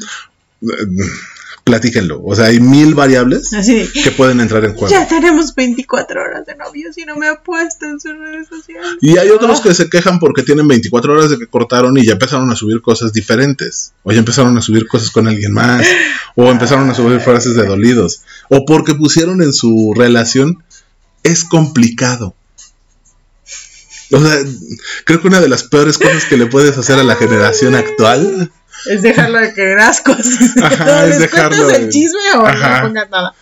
Platíquenlo. 1.68 2.22
O 2.24 2.34
sea, 2.34 2.46
hay 2.46 2.60
mil 2.60 2.94
variables 2.94 3.52
Así 3.52 3.86
que 4.02 4.10
pueden 4.10 4.40
entrar 4.40 4.64
en 4.64 4.74
juego. 4.74 4.88
ya 4.88 5.06
tenemos 5.06 5.54
24 5.54 6.22
horas 6.22 6.46
de 6.46 6.56
novios 6.56 6.96
y 6.96 7.04
no 7.04 7.14
me 7.16 7.28
ha 7.28 7.42
puesto 7.42 7.84
en 7.84 8.00
sus 8.00 8.16
redes 8.16 8.48
sociales. 8.48 8.96
Y 9.02 9.18
hay 9.18 9.28
otros 9.28 9.60
que 9.60 9.74
se 9.74 9.90
quejan 9.90 10.18
porque 10.18 10.42
tienen 10.42 10.66
24 10.66 11.12
horas 11.12 11.30
de 11.30 11.38
que 11.38 11.46
cortaron 11.46 11.96
y 11.98 12.06
ya 12.06 12.12
empezaron 12.12 12.50
a 12.50 12.56
subir 12.56 12.80
cosas 12.80 13.12
diferentes. 13.12 13.92
O 14.02 14.12
ya 14.12 14.18
empezaron 14.18 14.56
a 14.56 14.62
subir 14.62 14.86
cosas 14.86 15.10
con 15.10 15.28
alguien 15.28 15.52
más. 15.52 15.86
O 16.36 16.50
empezaron 16.50 16.88
a 16.88 16.94
subir 16.94 17.20
frases 17.20 17.54
de 17.54 17.66
dolidos. 17.66 18.22
O 18.48 18.64
porque 18.64 18.94
pusieron 18.94 19.42
en 19.42 19.52
su 19.52 19.92
relación 19.94 20.62
es 21.22 21.44
complicado. 21.44 22.34
O 24.10 24.24
sea, 24.24 24.38
creo 25.04 25.20
que 25.20 25.28
una 25.28 25.40
de 25.40 25.48
las 25.48 25.64
peores 25.64 25.98
cosas 25.98 26.24
que 26.24 26.38
le 26.38 26.46
puedes 26.46 26.78
hacer 26.78 26.98
a 26.98 27.04
la 27.04 27.16
generación 27.16 27.74
actual 27.74 28.50
Es 28.86 29.02
dejarlo 29.02 29.38
de 29.40 29.52
querer 29.54 29.78
ascos. 29.80 30.16
Ajá, 30.62 31.04
es 31.04 31.08
¿Les 31.10 31.18
dejarlo 31.20 31.66
de- 31.68 31.76
el 31.76 31.88
chisme 31.90 32.18
o 32.36 32.46
Ajá. 32.46 32.80
no 32.82 32.88
pongas 32.88 33.10
nada? 33.10 33.34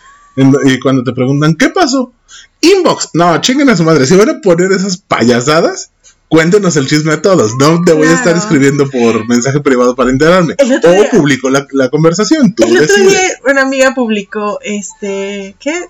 y 0.65 0.79
cuando 0.81 1.03
te 1.03 1.13
preguntan, 1.13 1.55
¿qué 1.55 1.71
pasó? 1.71 2.13
Inbox. 2.61 3.11
No, 3.15 3.41
chinguen 3.41 3.71
a 3.71 3.77
su 3.77 3.85
madre. 3.85 4.07
Si 4.07 4.15
van 4.17 4.29
a 4.31 4.41
poner 4.41 4.71
esas 4.73 4.99
payasadas, 4.99 5.91
cuéntenos 6.29 6.77
el 6.77 6.87
chisme 6.89 7.13
a 7.15 7.23
todos. 7.23 7.55
No 7.59 7.81
te 7.85 7.93
voy 7.93 8.07
a 8.09 8.13
estar 8.15 8.37
escribiendo 8.37 8.89
por 8.91 9.27
mensaje 9.29 9.61
privado 9.61 9.95
para 9.95 10.11
enterarme. 10.11 10.55
O 10.59 10.65
día- 10.91 11.11
publico 11.11 11.49
la, 11.49 11.67
la 11.73 11.89
conversación. 11.91 12.55
Tú 12.55 12.65
El 12.65 12.83
otro 12.83 12.97
día 12.97 13.21
una 13.49 13.63
amiga 13.63 13.95
publicó, 13.95 14.59
este, 14.63 15.55
¿qué? 15.61 15.87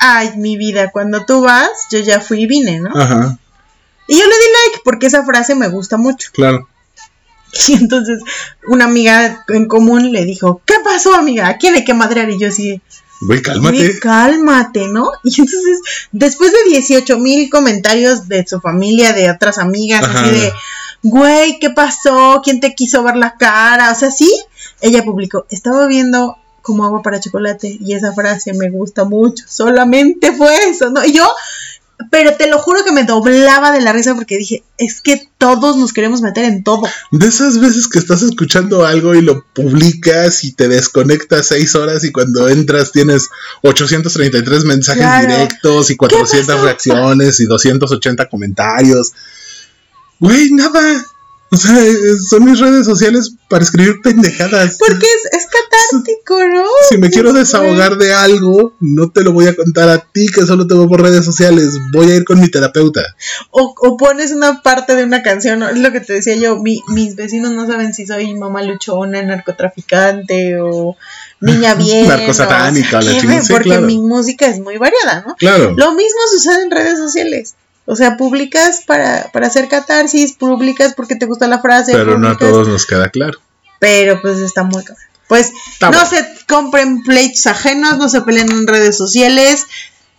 Ay, 0.00 0.32
mi 0.36 0.56
vida, 0.56 0.90
cuando 0.92 1.24
tú 1.24 1.42
vas, 1.42 1.70
yo 1.90 1.98
ya 2.00 2.20
fui 2.20 2.42
y 2.42 2.46
vine, 2.46 2.80
¿no? 2.80 2.90
Ajá, 2.94 3.38
Y 4.06 4.14
yo 4.18 4.24
le 4.24 4.30
di 4.30 4.46
like 4.66 4.80
porque 4.84 5.06
esa 5.06 5.24
frase 5.24 5.54
me 5.54 5.68
gusta 5.68 5.96
mucho. 5.96 6.30
claro. 6.32 6.68
Y 7.68 7.74
entonces 7.74 8.20
una 8.66 8.84
amiga 8.86 9.44
en 9.48 9.66
común 9.66 10.12
le 10.12 10.24
dijo, 10.24 10.60
¿qué 10.64 10.74
pasó, 10.84 11.14
amiga? 11.14 11.48
¿A 11.48 11.56
quién 11.56 11.74
hay 11.74 11.84
que 11.84 11.94
madrear? 11.94 12.30
Y 12.30 12.38
yo 12.38 12.48
así, 12.48 12.80
Güey, 13.20 13.42
cálmate. 13.42 13.76
"Güey, 13.78 13.98
cálmate, 14.00 14.88
¿no? 14.88 15.10
Y 15.24 15.40
entonces, 15.40 15.80
después 16.12 16.52
de 16.52 16.70
18 16.70 17.18
mil 17.18 17.50
comentarios 17.50 18.28
de 18.28 18.46
su 18.46 18.60
familia, 18.60 19.12
de 19.12 19.30
otras 19.30 19.58
amigas, 19.58 20.04
Ajá. 20.04 20.20
así 20.20 20.30
de, 20.30 20.52
güey, 21.02 21.58
¿qué 21.58 21.70
pasó? 21.70 22.40
¿Quién 22.44 22.60
te 22.60 22.74
quiso 22.74 23.02
ver 23.02 23.16
la 23.16 23.34
cara? 23.36 23.90
O 23.90 23.94
sea, 23.94 24.10
sí, 24.10 24.30
ella 24.80 25.02
publicó, 25.04 25.46
estaba 25.50 25.86
viendo 25.86 26.36
como 26.62 26.84
agua 26.84 27.02
para 27.02 27.18
chocolate 27.18 27.78
y 27.80 27.94
esa 27.94 28.12
frase 28.12 28.52
me 28.52 28.68
gusta 28.70 29.04
mucho, 29.04 29.44
solamente 29.48 30.32
fue 30.32 30.54
eso, 30.68 30.90
¿no? 30.90 31.04
Y 31.04 31.12
yo, 31.14 31.26
pero 32.10 32.34
te 32.36 32.48
lo 32.48 32.58
juro 32.58 32.84
que 32.84 32.92
me 32.92 33.02
doblaba 33.04 33.72
de 33.72 33.80
la 33.80 33.92
risa 33.92 34.14
porque 34.14 34.38
dije, 34.38 34.62
es 34.78 35.00
que 35.00 35.28
todos 35.36 35.76
nos 35.76 35.92
queremos 35.92 36.22
meter 36.22 36.44
en 36.44 36.62
todo. 36.62 36.82
De 37.10 37.26
esas 37.26 37.58
veces 37.60 37.88
que 37.88 37.98
estás 37.98 38.22
escuchando 38.22 38.86
algo 38.86 39.14
y 39.14 39.20
lo 39.22 39.44
publicas 39.52 40.44
y 40.44 40.52
te 40.52 40.68
desconectas 40.68 41.46
seis 41.48 41.74
horas 41.74 42.04
y 42.04 42.12
cuando 42.12 42.48
entras 42.48 42.92
tienes 42.92 43.28
833 43.62 44.64
mensajes 44.64 45.02
Claro. 45.02 45.26
directos 45.28 45.90
y 45.90 45.96
400 45.96 46.46
pasó? 46.54 46.64
reacciones 46.64 47.40
y 47.40 47.44
280 47.46 48.28
comentarios. 48.28 49.12
Güey, 50.20 50.50
nada. 50.52 51.04
O 51.50 51.56
sea, 51.56 51.74
son 52.28 52.44
mis 52.44 52.60
redes 52.60 52.84
sociales 52.84 53.32
para 53.48 53.64
escribir 53.64 54.02
pendejadas. 54.02 54.76
Porque 54.78 55.06
es, 55.06 55.32
es 55.40 55.46
catártico, 55.46 56.38
¿no? 56.46 56.64
Si 56.90 56.98
me 56.98 57.08
quiero 57.08 57.32
desahogar 57.32 57.96
de 57.96 58.12
algo, 58.12 58.74
no 58.80 59.10
te 59.10 59.22
lo 59.22 59.32
voy 59.32 59.46
a 59.46 59.56
contar 59.56 59.88
a 59.88 59.98
ti 59.98 60.26
que 60.28 60.42
solo 60.44 60.66
te 60.66 60.74
veo 60.74 60.86
por 60.86 61.00
redes 61.00 61.24
sociales. 61.24 61.68
Voy 61.92 62.10
a 62.10 62.16
ir 62.16 62.24
con 62.26 62.38
mi 62.38 62.50
terapeuta. 62.50 63.00
O, 63.50 63.74
o 63.80 63.96
pones 63.96 64.30
una 64.32 64.60
parte 64.62 64.94
de 64.94 65.04
una 65.04 65.22
canción, 65.22 65.60
¿no? 65.60 65.70
es 65.70 65.78
lo 65.78 65.90
que 65.90 66.00
te 66.00 66.12
decía 66.12 66.36
yo, 66.36 66.56
mi- 66.58 66.82
mis 66.88 67.16
vecinos 67.16 67.52
no 67.52 67.66
saben 67.66 67.94
si 67.94 68.06
soy 68.06 68.34
mamá 68.34 68.62
luchona, 68.62 69.22
narcotraficante 69.22 70.60
o 70.60 70.96
niña 71.40 71.74
bien. 71.76 72.08
Narcosatánica, 72.08 72.98
o 72.98 73.00
la 73.00 73.10
qué, 73.12 73.20
chingada, 73.20 73.42
sí, 73.42 73.52
Porque 73.52 73.70
claro. 73.70 73.86
mi 73.86 73.98
música 73.98 74.46
es 74.46 74.60
muy 74.60 74.76
variada, 74.76 75.24
¿no? 75.26 75.34
Claro. 75.36 75.72
Lo 75.76 75.92
mismo 75.94 76.18
sucede 76.30 76.62
en 76.64 76.70
redes 76.70 76.98
sociales. 76.98 77.54
O 77.90 77.96
sea, 77.96 78.18
publicas 78.18 78.82
para, 78.86 79.30
para 79.32 79.46
hacer 79.46 79.66
catarsis, 79.66 80.34
publicas 80.34 80.92
porque 80.94 81.16
te 81.16 81.24
gusta 81.24 81.48
la 81.48 81.62
frase. 81.62 81.92
Pero 81.92 82.18
no 82.18 82.28
a 82.28 82.36
todos 82.36 82.68
nos 82.68 82.84
queda 82.84 83.08
claro. 83.08 83.38
Pero 83.78 84.20
pues 84.20 84.40
está 84.40 84.62
muy 84.62 84.84
cabrón. 84.84 85.02
Pues 85.26 85.52
Está 85.72 85.90
no 85.90 85.98
bueno. 85.98 86.10
se 86.10 86.44
compren 86.46 87.02
pleitos 87.02 87.46
ajenos, 87.46 87.96
no 87.96 88.10
se 88.10 88.20
peleen 88.20 88.52
en 88.52 88.66
redes 88.66 88.98
sociales, 88.98 89.64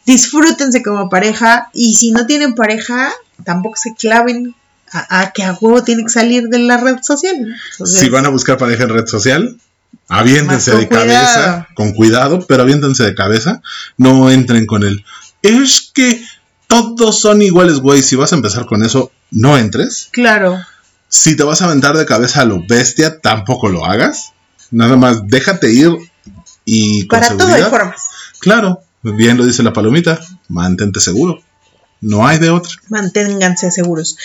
disfrútense 0.07 0.81
como 0.81 1.09
pareja 1.09 1.69
y 1.71 1.93
si 1.93 2.11
no 2.11 2.25
tienen 2.25 2.55
pareja, 2.55 3.11
tampoco 3.43 3.75
se 3.75 3.93
claven 3.93 4.55
a, 4.91 5.21
a 5.21 5.31
que 5.31 5.43
a 5.43 5.53
huevo 5.53 5.83
tiene 5.83 6.03
que 6.03 6.09
salir 6.09 6.47
de 6.47 6.57
la 6.57 6.77
red 6.77 6.97
social. 7.03 7.55
Si 7.85 8.09
van 8.09 8.25
a 8.25 8.29
buscar 8.29 8.57
pareja 8.57 8.85
en 8.85 8.89
red 8.89 9.05
social, 9.05 9.59
aviéntense 10.07 10.75
de 10.75 10.87
cabeza, 10.87 11.67
con 11.75 11.93
cuidado, 11.93 12.45
pero 12.47 12.63
aviéntense 12.63 13.03
de 13.03 13.13
cabeza. 13.13 13.61
No 13.97 14.31
entren 14.31 14.65
con 14.65 14.83
el. 14.83 15.05
Es 15.43 15.91
que 15.93 16.19
todos 16.69 17.19
son 17.19 17.41
iguales, 17.41 17.79
güey. 17.79 18.01
Si 18.01 18.15
vas 18.15 18.31
a 18.31 18.35
empezar 18.37 18.65
con 18.65 18.83
eso, 18.83 19.11
no 19.31 19.57
entres. 19.57 20.07
Claro, 20.11 20.57
Si 21.09 21.35
te 21.35 21.43
vas 21.43 21.61
a 21.61 21.65
aventar 21.65 21.97
de 21.97 22.05
cabeza 22.05 22.41
a 22.41 22.45
lo 22.45 22.63
bestia, 22.65 23.19
tampoco 23.19 23.67
lo 23.67 23.85
hagas. 23.85 24.31
Nada 24.71 24.95
más 24.95 25.27
déjate 25.27 25.71
ir 25.73 25.89
y 26.63 27.07
con 27.07 27.19
para 27.19 27.29
todo 27.35 27.47
hay 27.47 27.53
seguridad. 27.63 27.69
formas. 27.71 28.01
Claro, 28.39 28.81
bien 29.01 29.35
lo 29.37 29.45
dice 29.45 29.63
la 29.63 29.73
palomita, 29.73 30.19
mantente 30.47 30.99
seguro. 30.99 31.41
No 32.01 32.25
hay 32.25 32.37
de 32.39 32.49
otra. 32.49 32.71
Manténganse 32.87 33.71
seguros. 33.71 34.17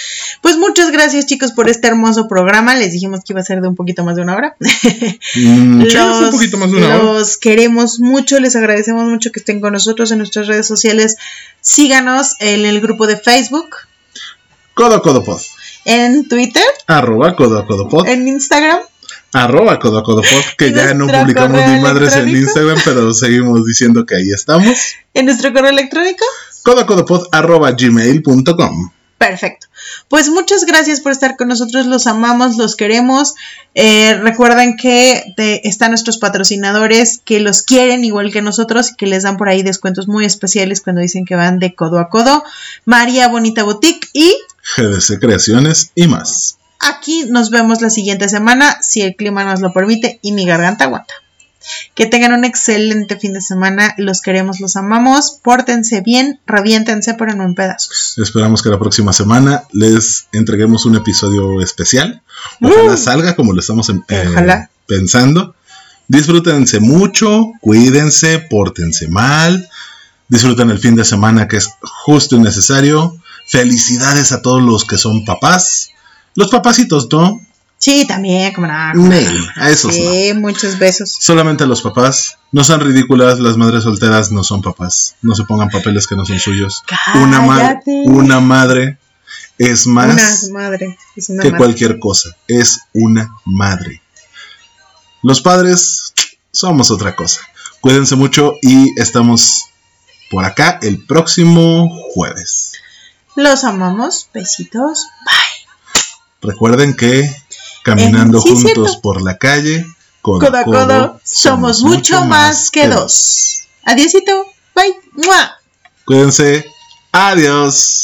Pues 0.43 0.57
muchas 0.59 0.93
gracias 0.93 1.27
chicos 1.27 1.51
por 1.53 1.69
este 1.69 1.89
hermoso 1.89 2.29
programa. 2.29 2.75
Les 2.77 2.93
dijimos 2.93 3.21
que 3.25 3.33
iba 3.33 3.41
a 3.41 3.45
ser 3.45 3.61
de 3.61 3.69
un 3.69 3.75
poquito 3.75 4.05
más 4.05 4.15
de 4.17 4.23
una 4.23 4.37
hora. 4.37 4.57
Mm, 4.61 5.83
es 5.83 5.95
un 5.95 6.21
los, 6.23 6.31
poquito 6.31 6.57
más 6.59 6.71
de 6.71 6.77
una 6.77 6.87
hora. 6.87 7.03
los 7.03 7.37
queremos 7.37 7.99
mucho, 7.99 8.39
les 8.39 8.55
agradecemos 8.55 9.05
mucho 9.07 9.33
que 9.33 9.41
estén 9.41 9.61
con 9.61 9.73
nosotros 9.73 10.13
en 10.13 10.19
nuestras 10.19 10.47
redes 10.47 10.67
sociales. 10.69 11.17
Síganos 11.61 12.37
en 12.41 12.65
el 12.65 12.81
grupo 12.81 13.07
de 13.09 13.17
Facebook, 13.17 13.75
Codo 14.75 15.03
codo 15.03 15.25
pod. 15.25 15.41
en 15.85 16.29
Twitter, 16.29 16.63
Arroba 16.87 17.35
codo 17.37 17.67
codo 17.67 17.89
pod. 17.89 18.07
en 18.09 18.29
Instagram. 18.29 18.79
Arroba 19.33 19.81
codo 19.81 19.99
a 19.99 20.05
codo 20.05 20.23
pod. 20.23 20.43
Que 20.57 20.69
¿Y 20.69 20.73
ya 20.75 20.95
no 20.95 21.07
publicamos 21.09 21.61
ni 21.69 21.81
madres 21.81 22.15
en? 22.15 22.29
Instagram, 22.29 22.79
pero 22.85 23.13
seguimos 23.13 23.67
diciendo 23.67 24.07
que 24.07 24.15
ahí 24.15 24.31
estamos. 24.33 24.77
En 25.13 25.27
nuestro 25.27 25.53
correo 25.53 25.71
electrónico. 25.71 26.25
Codo 26.65 26.81
a 26.81 26.87
codo 26.87 27.05
pod 27.05 27.29
arroba 27.31 27.71
gmail.com. 27.73 28.91
Perfecto. 29.19 29.69
Pues 30.09 30.29
muchas 30.29 30.65
gracias 30.67 31.01
por 31.01 31.13
estar 31.13 31.37
con 31.37 31.49
nosotros. 31.49 31.87
Los 31.87 32.07
amamos, 32.07 32.57
los 32.57 32.75
queremos. 32.77 33.35
Eh, 33.75 34.19
recuerden 34.21 34.77
que 34.77 35.23
te- 35.37 35.67
están 35.69 35.93
nuestros 35.93 36.19
patrocinadores 36.19 37.21
que 37.25 37.41
los 37.41 37.63
quieren 37.63 38.05
igual 38.05 38.33
que 38.33 38.43
nosotros 38.43 38.91
y 38.91 38.97
que 38.97 39.07
les 39.07 39.23
dan 39.23 39.37
por 39.37 39.49
ahí 39.49 39.63
descuentos 39.63 40.09
muy 40.09 40.25
especiales 40.25 40.81
cuando 40.83 41.01
dicen 41.01 41.25
que 41.25 41.37
van 41.37 41.59
de 41.59 41.75
codo 41.75 42.01
a 42.01 42.09
codo. 42.11 42.45
María 42.85 43.29
Bonita 43.29 43.63
Boutique 43.63 44.09
y 44.13 44.35
GDC 44.77 45.21
Creaciones 45.21 45.93
y 45.95 46.07
más. 46.09 46.59
Aquí 46.81 47.25
nos 47.29 47.49
vemos 47.51 47.81
la 47.81 47.89
siguiente 47.91 48.29
semana, 48.29 48.77
si 48.83 49.01
el 49.01 49.17
clima 49.17 49.45
nos 49.45 49.61
lo 49.61 49.73
permite 49.73 50.19
y 50.23 50.33
mi 50.33 50.45
garganta 50.45 50.85
aguanta. 50.85 51.15
Que 51.95 52.07
tengan 52.07 52.33
un 52.33 52.45
excelente 52.45 53.19
fin 53.19 53.33
de 53.33 53.41
semana. 53.41 53.95
Los 53.99 54.21
queremos, 54.21 54.61
los 54.61 54.77
amamos. 54.77 55.39
Pórtense 55.43 56.01
bien, 56.01 56.41
reviéntense, 56.47 57.15
pero 57.15 57.35
no 57.35 57.45
en 57.45 57.55
pedazos. 57.55 58.15
Esperamos 58.19 58.63
que 58.63 58.69
la 58.69 58.79
próxima 58.79 59.13
semana 59.13 59.65
les 59.73 60.27
entreguemos 60.33 60.85
un 60.87 60.97
episodio 60.97 61.61
especial. 61.61 62.23
Ojalá 62.61 62.93
Uh. 62.93 62.97
salga 62.97 63.37
como 63.37 63.53
lo 63.53 63.61
estamos 63.61 63.89
em- 63.89 64.03
eh, 64.09 64.25
Ojalá. 64.29 64.71
pensando. 64.87 65.55
Disfrútense 66.09 66.81
mucho, 66.81 67.53
cuídense, 67.61 68.39
pórtense 68.39 69.09
mal. 69.09 69.69
Disfruten 70.29 70.71
el 70.71 70.79
fin 70.79 70.95
de 70.97 71.05
semana 71.05 71.49
que 71.49 71.57
es 71.57 71.69
justo 72.05 72.37
y 72.37 72.41
necesario. 72.41 73.17
Felicidades 73.49 74.33
a 74.33 74.43
todos 74.43 74.63
los 74.63 74.85
que 74.85 74.99
son 74.99 75.25
papás. 75.25 75.89
Los 76.35 76.51
papacitos, 76.51 77.09
¿no? 77.11 77.41
Sí, 77.85 78.07
también, 78.07 78.53
como 78.55 78.67
nada. 78.67 78.95
Nel, 78.95 79.47
a 79.57 79.69
esos 79.69 79.95
no. 79.95 80.03
Sí, 80.03 80.33
muchos 80.35 80.79
besos. 80.79 81.15
Solamente 81.21 81.65
a 81.65 81.67
los 81.67 81.83
papás. 81.83 82.39
No 82.51 82.65
sean 82.65 82.81
ridículas, 82.81 83.41
las 83.41 83.59
madres 83.59 83.85
solteras 83.85 84.31
no 84.33 84.43
son 84.43 84.63
papás. 84.63 85.17
No 85.21 85.35
se 85.35 85.45
pongan 85.45 85.69
papeles 85.69 86.07
que 86.07 86.17
no 86.17 86.25
son 86.25 86.39
suyos. 86.39 86.83
Una, 87.15 87.43
ma- 87.43 87.81
una 88.07 88.41
madre 88.41 88.97
es 89.59 89.87
más 89.87 90.15
Una 90.15 90.59
madre. 90.61 90.97
Es 91.15 91.29
una 91.29 91.43
que 91.43 91.51
madre. 91.51 91.59
cualquier 91.59 91.99
cosa. 91.99 92.31
Es 92.49 92.81
una 92.95 93.35
madre. 93.45 94.01
Los 95.23 95.43
padres 95.43 96.15
somos 96.53 96.91
otra 96.91 97.15
cosa. 97.15 97.41
Cuídense 97.83 98.17
mucho 98.17 98.55
y 98.63 98.99
estamos 98.99 99.67
por 100.31 100.47
acá 100.47 100.79
el 100.81 101.05
próximo 101.05 101.91
jueves. 102.15 102.73
Los 103.37 103.65
amamos. 103.65 104.31
Besitos. 104.33 105.07
Recuerden 106.41 106.95
que 106.95 107.35
caminando 107.85 108.41
sí, 108.41 108.49
juntos 108.49 108.73
cierto. 108.73 109.01
por 109.01 109.23
la 109.23 109.37
calle, 109.37 109.87
codo, 110.23 110.41
Codo 110.41 110.57
a 110.57 110.65
codo, 110.65 111.21
somos 111.23 111.83
mucho 111.83 112.25
más 112.25 112.71
que 112.71 112.89
dos. 112.89 113.67
Adiósito. 113.85 114.47
Bye. 114.75 114.97
¡Mua! 115.13 115.59
Cuídense. 116.05 116.65
Adiós. 117.13 118.04